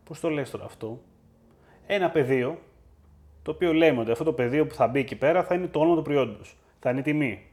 Πώς 0.03 0.19
το 0.19 0.29
λες 0.29 0.49
τώρα 0.49 0.65
αυτό. 0.65 1.01
Ένα 1.87 2.09
πεδίο 2.09 2.57
το 3.43 3.51
οποίο 3.51 3.73
λέμε 3.73 3.99
ότι 3.99 4.11
αυτό 4.11 4.23
το 4.23 4.33
πεδίο 4.33 4.65
που 4.65 4.73
θα 4.73 4.87
μπει 4.87 4.99
εκεί 4.99 5.15
πέρα 5.15 5.43
θα 5.43 5.55
είναι 5.55 5.67
το 5.67 5.79
όνομα 5.79 5.95
του 5.95 6.01
προϊόντος. 6.01 6.57
Θα 6.79 6.89
είναι 6.89 6.99
η 6.99 7.03
τιμή. 7.03 7.45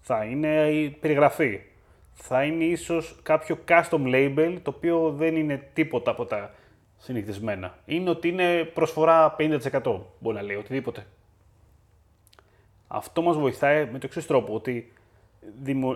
Θα 0.00 0.24
είναι 0.24 0.70
η 0.70 0.90
περιγραφή. 0.90 1.60
Θα 2.12 2.42
είναι 2.44 2.64
ίσως 2.64 3.18
κάποιο 3.22 3.58
custom 3.68 4.14
label 4.14 4.56
το 4.62 4.72
οποίο 4.76 5.10
δεν 5.10 5.36
είναι 5.36 5.68
τίποτα 5.72 6.10
από 6.10 6.24
τα 6.24 6.54
συνηθισμένα. 6.96 7.78
Είναι 7.84 8.10
ότι 8.10 8.28
είναι 8.28 8.64
προσφορά 8.64 9.36
50% 9.38 10.00
μπορεί 10.18 10.36
να 10.36 10.42
λέει 10.42 10.56
οτιδήποτε. 10.56 11.06
Αυτό 12.88 13.22
μας 13.22 13.36
βοηθάει 13.36 13.84
με 13.84 13.98
το 13.98 14.06
εξής 14.06 14.26
τρόπο, 14.26 14.54
ότι 14.54 14.92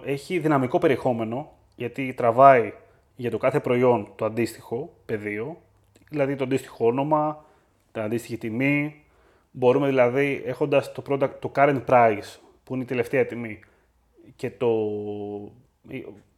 έχει 0.05 0.38
δυναμικό 0.38 0.79
περιεχόμενο, 0.79 1.53
γιατί 1.77 2.15
τραβάει 2.15 2.73
για 3.17 3.31
το 3.31 3.38
κάθε 3.38 3.61
προϊόν 3.61 4.12
το 4.17 4.25
αντίστοιχο 4.25 4.93
πεδίο, 5.07 5.61
δηλαδή 6.09 6.37
το 6.37 6.45
αντίστοιχο 6.45 6.87
όνομα, 6.87 7.45
την 7.93 8.03
αντίστοιχη 8.03 8.37
τιμή. 8.37 9.05
Μπορούμε 9.51 9.87
δηλαδή, 9.87 10.43
έχοντας 10.47 10.93
το, 10.93 11.03
product, 11.09 11.31
το 11.38 11.53
current 11.55 11.85
price, 11.87 12.38
που 12.65 12.75
είναι 12.75 12.83
η 12.83 12.87
τελευταία 12.87 13.27
τιμή, 13.27 13.61
και 14.37 14.50
το, 14.50 14.68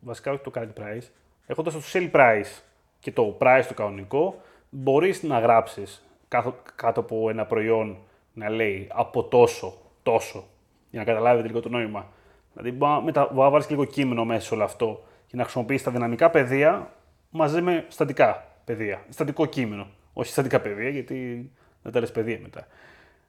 βασικά 0.00 0.32
όχι 0.32 0.42
το 0.42 0.50
current 0.54 0.80
price, 0.80 1.08
έχοντας 1.46 1.74
το 1.74 1.80
sale 1.92 2.10
price 2.10 2.62
και 2.98 3.12
το 3.12 3.36
price 3.40 3.64
το 3.68 3.74
κανονικό, 3.74 4.40
μπορείς 4.70 5.22
να 5.22 5.38
γράψεις 5.38 6.04
κάτω, 6.28 6.56
κάτω 6.74 7.00
από 7.00 7.30
ένα 7.30 7.46
προϊόν 7.46 7.98
να 8.32 8.50
λέει 8.50 8.88
από 8.92 9.24
τόσο, 9.24 9.74
τόσο, 10.02 10.44
για 10.90 11.00
να 11.00 11.06
καταλάβετε 11.06 11.46
λίγο 11.46 11.60
το 11.60 11.68
νόημα. 11.68 12.06
Δηλαδή, 12.52 12.76
μπορεί 12.76 13.12
να 13.34 13.50
βάλεις 13.50 13.70
λίγο 13.70 13.84
κείμενο 13.84 14.24
μέσα 14.24 14.46
σε 14.46 14.54
όλο 14.54 14.64
αυτό 14.64 15.02
και 15.26 15.36
να 15.36 15.42
χρησιμοποιήσει 15.42 15.84
τα 15.84 15.90
δυναμικά 15.90 16.30
πεδία 16.30 16.92
μαζί 17.30 17.62
με 17.62 17.84
στατικά 17.88 18.46
πεδία. 18.64 19.04
Στατικό 19.08 19.46
κείμενο. 19.46 19.86
Όχι 20.12 20.30
στατικά 20.30 20.60
πεδία, 20.60 20.88
γιατί 20.88 21.50
δεν 21.82 21.92
τα 21.92 22.00
λες 22.00 22.12
πεδία 22.12 22.38
μετά. 22.42 22.66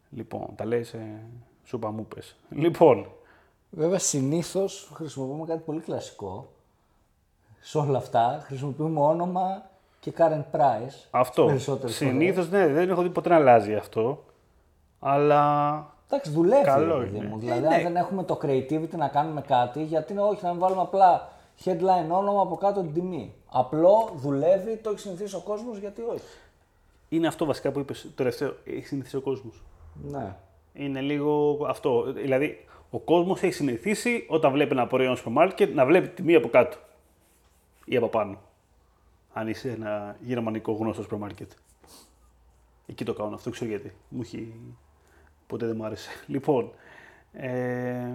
Λοιπόν, 0.09 0.55
τα 0.55 0.65
λες 0.65 0.93
ε, 0.93 1.21
σούπα 1.63 1.91
μου 1.91 2.05
πες. 2.05 2.35
Λοιπόν. 2.49 3.07
Βέβαια, 3.75 3.99
συνήθως 3.99 4.89
χρησιμοποιούμε 4.93 5.45
κάτι 5.45 5.61
πολύ 5.65 5.79
κλασικό. 5.79 6.47
Σε 7.59 7.77
όλα 7.77 7.97
αυτά 7.97 8.41
χρησιμοποιούμε 8.43 8.99
όνομα 8.99 9.69
και 9.99 10.13
current 10.17 10.43
price. 10.51 11.07
Αυτό. 11.11 11.51
Συνήθως 11.85 12.49
ναι, 12.49 12.67
δεν 12.67 12.89
έχω 12.89 13.01
δει 13.01 13.09
ποτέ 13.09 13.29
να 13.29 13.35
αλλάζει 13.35 13.75
αυτό. 13.75 14.23
Αλλά. 14.99 15.93
Εντάξει, 16.09 16.31
δουλεύει. 16.31 16.63
Καλό 16.63 17.03
είναι. 17.03 17.25
Μου. 17.25 17.38
Δηλαδή, 17.39 17.63
ε, 17.63 17.67
αν 17.67 17.75
ναι. 17.75 17.83
δεν 17.83 17.95
έχουμε 17.95 18.23
το 18.23 18.39
creativity 18.41 18.95
να 18.97 19.07
κάνουμε 19.07 19.41
κάτι, 19.41 19.83
γιατί 19.83 20.11
είναι 20.11 20.21
όχι 20.21 20.43
να 20.43 20.49
μην 20.49 20.59
βάλουμε 20.59 20.81
απλά 20.81 21.29
headline 21.65 22.11
όνομα 22.11 22.41
από 22.41 22.55
κάτω 22.55 22.81
την 22.81 22.93
τιμή. 22.93 23.33
Απλό 23.51 24.11
δουλεύει, 24.15 24.77
το 24.77 24.89
έχει 24.89 24.99
συνηθίσει 24.99 25.35
ο 25.35 25.39
κόσμος, 25.39 25.77
γιατί 25.77 26.01
όχι. 26.01 26.38
Είναι 27.09 27.27
αυτό 27.27 27.45
βασικά 27.45 27.71
που 27.71 27.79
είπες 27.79 28.01
το 28.01 28.09
τελευταίο. 28.15 28.53
Έχει 28.65 28.85
συνηθίσει 28.85 29.15
ο 29.15 29.21
κόσμος. 29.21 29.63
Ναι. 30.03 30.35
Είναι 30.73 31.01
λίγο 31.01 31.59
αυτό. 31.67 32.11
Δηλαδή, 32.13 32.65
ο 32.95 32.99
κόσμος 32.99 33.43
έχει 33.43 33.53
συνηθίσει 33.53 34.25
όταν 34.27 34.51
βλέπει 34.51 34.71
ένα 34.71 34.88
προϊόν 34.88 35.15
στο 35.15 35.29
μάρκετ 35.29 35.73
να 35.73 35.86
βλέπει 35.86 36.08
τιμή 36.08 36.36
από 36.36 36.49
κάτω 36.49 36.77
ή 37.86 37.95
από 37.95 38.08
πάνω. 38.08 38.41
Αν 39.34 39.47
είσαι 39.47 39.69
ένα 39.69 40.17
γερμανικό 40.19 40.71
γνώστο 40.71 41.03
στο 41.03 41.17
μάρκετ. 41.17 41.51
Εκεί 42.86 43.03
το 43.05 43.13
κάνω 43.13 43.36
αυτό, 43.36 43.49
ξέρω 43.49 43.69
γιατί. 43.69 43.93
Μου 44.10 44.21
έχει... 44.21 44.53
Ποτέ 45.47 45.65
δεν 45.65 45.75
μου 45.75 45.86
άρεσε. 45.86 46.10
Λοιπόν, 46.27 46.71
ε... 47.34 48.08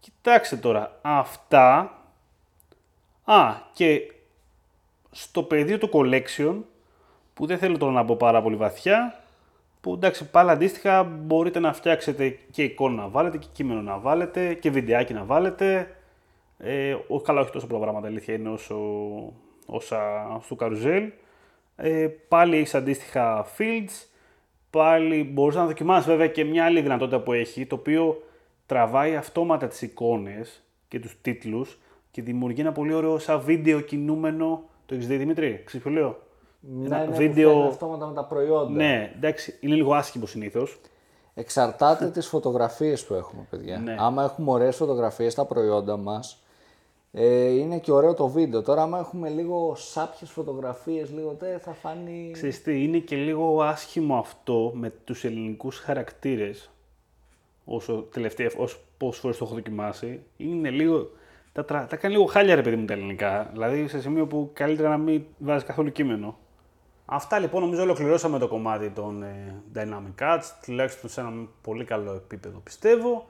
κοιτάξτε 0.00 0.56
τώρα, 0.56 0.98
αυτά... 1.02 1.92
Α, 3.24 3.54
και 3.72 4.12
στο 5.10 5.42
πεδίο 5.42 5.78
του 5.78 5.90
collection, 5.92 6.56
που 7.34 7.46
δεν 7.46 7.58
θέλω 7.58 7.78
τώρα 7.78 7.92
να 7.92 8.02
μπω 8.02 8.16
πάρα 8.16 8.42
πολύ 8.42 8.56
βαθιά, 8.56 9.22
που 9.80 9.92
εντάξει 9.92 10.30
πάλι 10.30 10.50
αντίστοιχα 10.50 11.04
μπορείτε 11.04 11.58
να 11.58 11.72
φτιάξετε 11.72 12.38
και 12.50 12.62
εικόνα 12.62 13.02
να 13.02 13.08
βάλετε 13.08 13.38
και 13.38 13.46
κείμενο 13.52 13.82
να 13.82 13.98
βάλετε 13.98 14.54
και 14.54 14.70
βιντεάκι 14.70 15.12
να 15.12 15.24
βάλετε. 15.24 15.94
Ε, 16.58 16.96
καλά 17.22 17.40
όχι 17.40 17.50
τόσο 17.50 17.66
πολλά 17.66 17.80
πράγματα 17.80 18.06
αλήθεια 18.06 18.34
είναι 18.34 18.48
όσο 18.48 18.76
όσα 19.66 20.00
στο 20.42 20.54
καρουζέλ. 20.54 21.10
Ε, 21.76 22.06
πάλι 22.28 22.56
έχεις 22.56 22.74
αντίστοιχα 22.74 23.46
fields, 23.58 24.06
πάλι 24.70 25.24
μπορείς 25.24 25.56
να 25.56 25.66
δοκιμάσεις 25.66 26.06
βέβαια 26.06 26.26
και 26.26 26.44
μια 26.44 26.64
άλλη 26.64 26.80
δυνατότητα 26.80 27.20
που 27.20 27.32
έχει, 27.32 27.66
το 27.66 27.74
οποίο 27.74 28.22
τραβάει 28.66 29.16
αυτόματα 29.16 29.66
τις 29.68 29.82
εικόνες 29.82 30.62
και 30.88 31.00
τους 31.00 31.16
τίτλους 31.22 31.78
και 32.10 32.22
δημιουργεί 32.22 32.60
ένα 32.60 32.72
πολύ 32.72 32.92
ωραίο 32.92 33.18
σαν 33.18 33.40
βίντεο 33.40 33.80
κινούμενο, 33.80 34.62
το 34.86 34.94
έχεις 34.94 35.06
δει 35.06 35.16
Δημήτρη, 35.16 35.62
ξέρεις 35.64 35.86
ποιο 35.86 35.94
λέω; 35.94 36.18
Ναι, 36.60 36.86
ένα 36.86 37.04
ναι, 37.04 37.16
βίντεο... 37.16 37.64
αυτόματα 37.64 38.06
με 38.06 38.14
τα 38.14 38.24
προϊόντα. 38.24 38.70
Ναι, 38.70 39.12
εντάξει, 39.16 39.58
είναι 39.60 39.74
λίγο 39.74 39.94
άσχημο 39.94 40.26
συνήθως. 40.26 40.80
Εξαρτάται 41.34 42.10
τις 42.10 42.26
φωτογραφίες 42.26 43.04
που 43.04 43.14
έχουμε, 43.14 43.46
παιδιά. 43.50 43.78
Ναι. 43.78 43.96
Άμα 43.98 44.24
έχουμε 44.24 44.50
ωραίες 44.50 44.76
φωτογραφίες 44.76 45.32
στα 45.32 45.44
προϊόντα 45.44 45.96
μας, 45.96 46.42
ε, 47.12 47.48
είναι 47.48 47.78
και 47.78 47.92
ωραίο 47.92 48.14
το 48.14 48.28
βίντεο. 48.28 48.62
Τώρα, 48.62 48.82
άμα 48.82 48.98
έχουμε 48.98 49.28
λίγο 49.28 49.74
σάπιες 49.76 50.30
φωτογραφίες, 50.30 51.10
λίγο 51.10 51.32
τε, 51.32 51.58
θα 51.58 51.72
φάνει. 51.72 52.30
Ξέρεις 52.32 52.62
τι, 52.62 52.82
είναι 52.84 52.98
και 52.98 53.16
λίγο 53.16 53.62
άσχημο 53.62 54.16
αυτό 54.16 54.72
με 54.74 54.92
τους 55.04 55.24
ελληνικούς 55.24 55.78
χαρακτήρες. 55.78 56.70
Όσο 57.64 58.06
τελευταία, 58.12 58.50
όσο 58.56 58.78
πόσες 58.96 59.20
φορές 59.20 59.36
το 59.36 59.44
έχω 59.44 59.54
δοκιμάσει, 59.54 60.22
είναι 60.36 60.70
λίγο. 60.70 61.10
Τα, 61.52 61.64
τα 61.64 61.96
κάνει 61.96 62.14
λίγο 62.14 62.26
χάλια 62.26 62.54
ρε 62.54 62.62
παιδί 62.62 62.76
μου 62.76 62.84
τα 62.84 62.92
ελληνικά. 62.92 63.50
Δηλαδή 63.52 63.88
σε 63.88 64.00
σημείο 64.00 64.26
που 64.26 64.50
καλύτερα 64.52 64.88
να 64.88 64.96
μην 64.96 65.24
βάζεις 65.38 65.66
καθόλου 65.66 65.92
κείμενο. 65.92 66.36
Αυτά 67.10 67.38
λοιπόν 67.38 67.62
νομίζω 67.62 67.82
ολοκληρώσαμε 67.82 68.38
το 68.38 68.48
κομμάτι 68.48 68.90
των 68.90 69.22
ε, 69.22 69.62
Dynamic 69.74 70.22
Ads, 70.22 70.42
τουλάχιστον 70.64 71.10
σε 71.10 71.20
ένα 71.20 71.32
πολύ 71.62 71.84
καλό 71.84 72.12
επίπεδο 72.12 72.58
πιστεύω. 72.58 73.26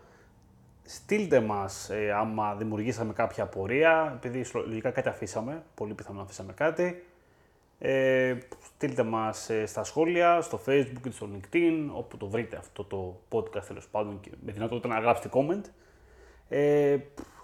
Στείλτε 0.83 1.41
μας 1.41 1.91
ε, 1.91 2.13
άμα 2.13 2.55
δημιουργήσαμε 2.55 3.13
κάποια 3.13 3.43
απορία, 3.43 4.13
επειδή 4.17 4.45
λογικά 4.67 4.91
κάτι 4.91 5.09
αφήσαμε, 5.09 5.63
πολύ 5.75 5.95
πιθανό 5.95 6.17
να 6.17 6.23
αφήσαμε 6.23 6.53
κάτι. 6.53 7.05
Ε, 7.79 8.37
στείλτε 8.75 9.03
μας 9.03 9.51
ε, 9.51 9.67
στα 9.67 9.85
σχόλια, 9.85 10.41
στο 10.41 10.61
facebook 10.67 11.01
και 11.03 11.11
στο 11.11 11.29
linkedin, 11.33 11.89
όπου 11.93 12.17
το 12.17 12.27
βρείτε 12.27 12.57
αυτό 12.57 12.85
το 12.85 13.21
podcast 13.31 13.65
τέλος 13.67 13.89
πάντων 13.89 14.21
και 14.21 14.31
με 14.45 14.53
δυνατότητα 14.53 14.89
να 14.89 15.01
γράψετε 15.01 15.29
comment. 15.33 15.65
Ε, 16.49 16.99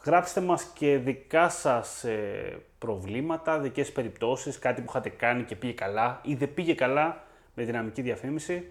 γράψτε 0.04 0.40
μας 0.40 0.64
και 0.64 0.96
δικά 0.98 1.48
σας 1.48 2.04
ε, 2.04 2.62
προβλήματα, 2.78 3.58
δικές 3.58 3.92
περιπτώσεις, 3.92 4.58
κάτι 4.58 4.80
που 4.80 4.86
είχατε 4.88 5.08
κάνει 5.08 5.42
και 5.44 5.56
πήγε 5.56 5.72
καλά 5.72 6.20
ή 6.22 6.34
δεν 6.34 6.54
πήγε 6.54 6.74
καλά 6.74 7.22
με 7.54 7.64
δυναμική 7.64 8.02
διαφήμιση. 8.02 8.70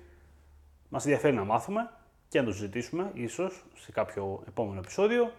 Μας 0.90 1.04
ενδιαφέρει 1.04 1.36
να 1.36 1.44
μάθουμε 1.44 1.90
και 2.28 2.40
να 2.40 2.46
το 2.46 2.52
συζητήσουμε 2.52 3.12
ίσως 3.14 3.64
σε 3.76 3.92
κάποιο 3.92 4.44
επόμενο 4.48 4.80
επεισόδιο. 4.80 5.32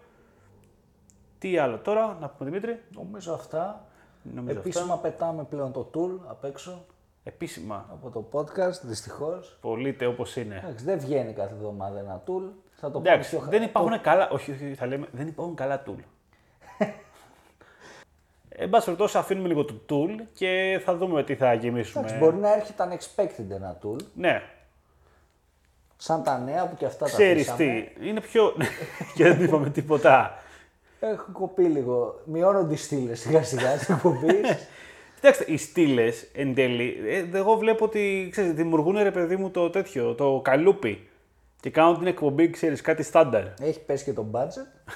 Τι 1.39 1.59
άλλο 1.59 1.79
τώρα, 1.79 2.17
να 2.21 2.29
πούμε 2.29 2.51
Δημήτρη; 2.51 2.81
Νομίζω 2.95 3.33
αυτά. 3.33 3.87
Νομίζω 4.35 4.59
Επίσημα 4.59 4.95
αυτά. 4.95 5.09
πετάμε 5.09 5.45
πλέον 5.45 5.73
το 5.73 5.91
tool 5.95 6.27
απ' 6.29 6.45
έξω. 6.45 6.85
Επίσημα. 7.25 7.87
Από 7.93 8.11
το 8.11 8.29
podcast, 8.33 8.81
δυστυχώς. 8.83 9.59
Πωλείται 9.61 10.07
όπως 10.07 10.37
είναι. 10.37 10.61
Εντάξει, 10.65 10.85
δεν 10.85 10.99
βγαίνει 10.99 11.33
κάθε 11.33 11.55
εβδομάδα 11.55 11.99
ένα 11.99 12.23
tool. 12.27 12.51
Θα 12.75 12.91
το 12.91 12.99
Εντάξει, 12.99 13.41
δεν 13.49 13.63
υπάρχουν 13.63 14.01
καλά. 14.01 14.31
Όχι, 14.31 14.51
όχι, 14.51 14.75
θα 14.75 14.87
λέμε, 14.87 15.07
δεν 15.13 15.27
υπάρχουν 15.27 15.55
καλά 15.55 15.83
tool. 15.87 15.99
Εν 18.57 18.71
πάση 18.71 18.85
περιπτώσει, 18.85 19.19
αφήνουμε 19.19 19.49
λίγο 19.49 19.65
το 19.65 19.75
tool 19.89 20.25
και 20.35 20.81
θα 20.85 20.97
δούμε 20.97 21.25
τι 21.25 21.35
θα 21.35 21.55
γεμίσουμε. 21.55 22.05
Εντάξει, 22.05 22.25
μπορεί 22.25 22.37
να 22.37 22.55
έρχεται 22.55 22.89
unexpected 22.89 23.51
ένα 23.51 23.79
tool. 23.83 23.99
Ναι, 24.15 24.43
Σαν 25.97 26.23
τα 26.23 26.39
νέα 26.39 26.67
που 26.67 26.77
και 26.77 26.85
αυτά 26.85 27.05
Ξέρεις 27.05 27.47
τα 27.47 27.55
Ξέρεις 27.55 27.93
τι, 27.95 28.07
είναι 28.09 28.21
πιο... 28.21 28.53
και 29.15 29.25
δεν 29.25 29.45
είπαμε 29.45 29.71
τίποτα. 29.71 30.39
Έχω 31.01 31.27
κοπεί 31.33 31.63
λίγο. 31.63 32.21
Μειώνονται 32.25 32.73
οι 32.75 32.77
στήλες 32.77 33.21
σιγά 33.21 33.43
σιγά 33.43 33.77
τη 33.77 33.93
εκπομπή. 33.93 34.27
Κοιτάξτε, 35.25 35.53
οι 35.53 35.57
στήλες 35.57 36.31
εν 36.35 36.55
τέλει, 36.55 36.97
ε, 37.07 37.39
εγώ 37.39 37.57
βλέπω 37.57 37.85
ότι 37.85 38.29
ξέρεις, 38.31 38.53
δημιουργούν 38.53 38.99
ρε 38.99 39.11
παιδί 39.11 39.37
μου 39.37 39.51
το 39.51 39.71
τέτοιο, 39.71 40.15
το 40.15 40.41
καλούπι. 40.45 41.09
Και 41.61 41.71
κάνουν 41.71 41.99
την 41.99 42.07
εκπομπή, 42.07 42.51
ξέρεις, 42.51 42.81
κάτι 42.81 43.03
στάνταρ. 43.03 43.45
Έχει 43.61 43.81
πέσει 43.81 44.05
και 44.05 44.13
το 44.13 44.27
budget. 44.33 44.95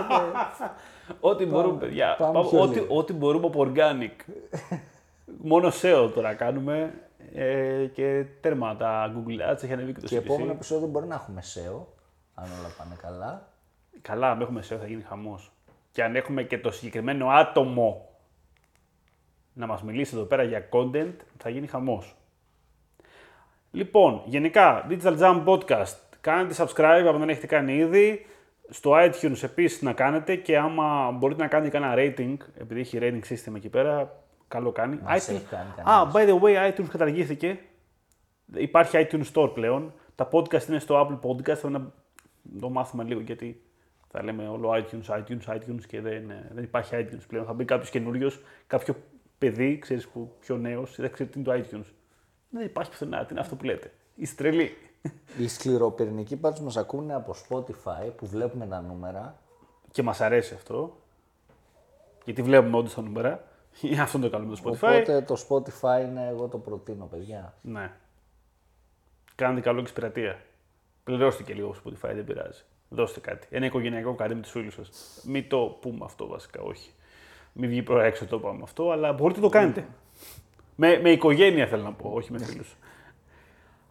ό,τι 1.30 1.46
μπορούμε, 1.46 1.78
παιδιά. 1.78 2.16
ό,τι, 2.52 2.84
ό,τι 2.88 3.12
μπορούμε 3.12 3.46
από 3.46 3.66
organic. 3.66 4.32
Μόνο 5.42 5.72
SEO 5.82 6.10
τώρα 6.14 6.34
κάνουμε. 6.34 6.94
Ε, 7.34 7.86
και 7.92 8.24
τέρμα 8.40 8.76
τα 8.76 9.12
Google 9.14 9.52
Ads 9.52 9.62
έχει 9.62 9.72
ανεβεί 9.72 9.92
και 9.92 10.00
το 10.00 10.06
Και 10.06 10.16
επόμενο 10.16 10.52
επεισόδιο 10.52 10.86
μπορεί 10.86 11.06
να 11.06 11.14
έχουμε 11.14 11.42
SEO, 11.54 11.84
αν 12.34 12.48
όλα 12.58 12.74
πάνε 12.78 12.96
καλά. 13.02 13.48
Καλά, 14.02 14.30
αν 14.30 14.40
έχουμε 14.40 14.60
SEO 14.60 14.76
θα 14.80 14.86
γίνει 14.86 15.02
χαμός. 15.02 15.52
Και 15.92 16.02
αν 16.02 16.16
έχουμε 16.16 16.42
και 16.42 16.58
το 16.58 16.70
συγκεκριμένο 16.70 17.28
άτομο 17.28 18.09
να 19.60 19.66
μας 19.66 19.82
μιλήσει 19.82 20.14
εδώ 20.16 20.24
πέρα 20.24 20.42
για 20.42 20.68
content, 20.72 21.14
θα 21.38 21.50
γίνει 21.50 21.66
χαμός. 21.66 22.16
Λοιπόν, 23.70 24.22
γενικά, 24.24 24.86
Digital 24.90 25.18
Jam 25.18 25.44
Podcast, 25.44 25.96
κάντε 26.20 26.54
subscribe 26.56 27.04
αν 27.08 27.18
δεν 27.18 27.28
έχετε 27.28 27.46
κάνει 27.46 27.76
ήδη. 27.76 28.26
Στο 28.68 28.90
iTunes 28.94 29.42
επίσης 29.42 29.82
να 29.82 29.92
κάνετε 29.92 30.36
και 30.36 30.58
άμα 30.58 31.10
μπορείτε 31.10 31.42
να 31.42 31.48
κάνετε 31.48 31.76
ένα 31.76 31.94
rating, 31.96 32.36
επειδή 32.58 32.80
έχει 32.80 32.98
rating 33.00 33.32
system 33.32 33.54
εκεί 33.54 33.68
πέρα, 33.68 34.20
Καλό 34.50 34.72
κάνει. 34.72 34.98
Μας 35.02 35.30
iTunes... 35.30 35.42
κάνει 35.50 35.70
ah, 35.84 36.12
by 36.12 36.28
the 36.28 36.40
way, 36.40 36.70
iTunes 36.70 36.88
καταργήθηκε. 36.90 37.58
Υπάρχει 38.54 39.06
iTunes 39.10 39.32
Store 39.32 39.50
πλέον. 39.54 39.92
Τα 40.14 40.28
podcast 40.32 40.68
είναι 40.68 40.78
στο 40.78 41.00
Apple 41.00 41.28
Podcast. 41.28 41.54
Θα 41.54 41.68
να 41.70 41.92
το 42.60 42.68
μάθουμε 42.68 43.04
λίγο 43.04 43.20
γιατί 43.20 43.62
θα 44.08 44.22
λέμε 44.24 44.48
όλο 44.48 44.70
iTunes, 44.70 45.18
iTunes, 45.18 45.54
iTunes 45.54 45.82
και 45.86 46.00
δεν, 46.00 46.30
ε, 46.30 46.50
δεν 46.52 46.64
υπάρχει 46.64 46.94
iTunes 46.98 47.24
πλέον. 47.28 47.44
Θα 47.44 47.52
μπει 47.52 47.64
κάποιος 47.64 47.90
καινούριος, 47.90 48.40
κάποιο 48.66 48.96
παιδί, 49.40 49.78
ξέρεις 49.78 50.08
που 50.08 50.32
πιο 50.40 50.56
νέος, 50.56 50.96
δεν 50.96 51.12
ξέρει 51.12 51.28
τι 51.28 51.38
είναι 51.38 51.48
το 51.48 51.64
iTunes. 51.64 51.92
Δεν 52.50 52.64
υπάρχει 52.64 52.90
πουθενά, 52.90 53.24
τι 53.24 53.32
είναι 53.32 53.40
αυτό 53.40 53.56
που 53.56 53.64
λέτε. 53.64 53.92
Είστε 54.14 54.42
τρελοί. 54.42 54.76
Οι 55.38 55.48
σκληροπυρηνικοί 55.48 56.36
πάντως 56.36 56.60
μας 56.60 56.76
ακούνε 56.76 57.14
από 57.14 57.34
Spotify 57.48 58.10
που 58.16 58.26
βλέπουμε 58.26 58.66
τα 58.66 58.80
νούμερα. 58.80 59.38
Και 59.90 60.02
μας 60.02 60.20
αρέσει 60.20 60.54
αυτό. 60.54 60.96
Γιατί 62.24 62.42
βλέπουμε 62.42 62.76
όντως 62.76 62.94
τα 62.94 63.02
νούμερα. 63.02 63.44
Αυτό 64.00 64.18
είναι 64.18 64.26
το 64.26 64.32
καλό 64.32 64.46
με 64.46 64.56
το 64.56 64.62
Spotify. 64.64 64.74
Οπότε 64.74 65.20
το 65.20 65.46
Spotify 65.48 66.04
είναι, 66.04 66.28
εγώ 66.28 66.48
το 66.48 66.58
προτείνω, 66.58 67.06
παιδιά. 67.06 67.54
Ναι. 67.62 67.92
Κάντε 69.34 69.60
καλό 69.60 69.80
εξυπηρετεία. 69.80 70.42
Πληρώστε 71.04 71.42
και 71.42 71.54
λίγο 71.54 71.74
στο 71.74 71.90
Spotify, 71.90 72.14
δεν 72.14 72.24
πειράζει. 72.24 72.62
Δώστε 72.88 73.20
κάτι. 73.20 73.46
Ένα 73.50 73.66
οικογενειακό 73.66 74.14
κάτι 74.14 74.34
με 74.34 74.40
του 74.40 74.48
φίλου 74.48 74.70
σας. 74.70 75.22
Μην 75.26 75.48
το 75.48 75.78
πούμε 75.80 76.04
αυτό 76.04 76.26
βασικά, 76.26 76.62
όχι. 76.62 76.90
Μην 77.52 77.68
βγει 77.70 77.82
προ 77.82 78.00
έξω 78.00 78.26
το 78.26 78.38
πάμε 78.38 78.60
αυτό, 78.62 78.90
αλλά 78.90 79.12
μπορείτε 79.12 79.40
να 79.40 79.46
το 79.46 79.52
κάνετε. 79.52 79.86
Με, 80.74 81.00
με 81.02 81.10
οικογένεια 81.10 81.66
θέλω 81.66 81.82
να 81.82 81.92
πω, 81.92 82.10
όχι 82.14 82.32
με 82.32 82.44
φίλους. 82.44 82.76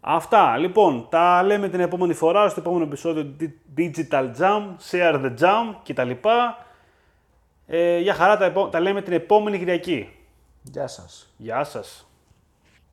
Αυτά. 0.01 0.57
Λοιπόν, 0.57 1.07
τα 1.09 1.43
λέμε 1.43 1.69
την 1.69 1.79
επόμενη 1.79 2.13
φορά 2.13 2.49
στο 2.49 2.59
επόμενο 2.59 2.83
επεισόδιο 2.83 3.35
Digital 3.77 4.31
Jam, 4.39 4.75
Share 4.91 5.15
the 5.21 5.33
Jam 5.39 5.75
κτλ. 5.87 6.11
Ε, 7.67 7.97
για 7.99 8.13
χαρά 8.13 8.37
τα, 8.37 8.45
επό- 8.45 8.67
τα 8.69 8.79
λέμε 8.79 9.01
την 9.01 9.13
επόμενη 9.13 9.57
Κυριακή. 9.57 10.09
Γεια 10.61 10.87
σας. 10.87 11.33
Γεια 11.37 11.63
σας. 11.63 12.08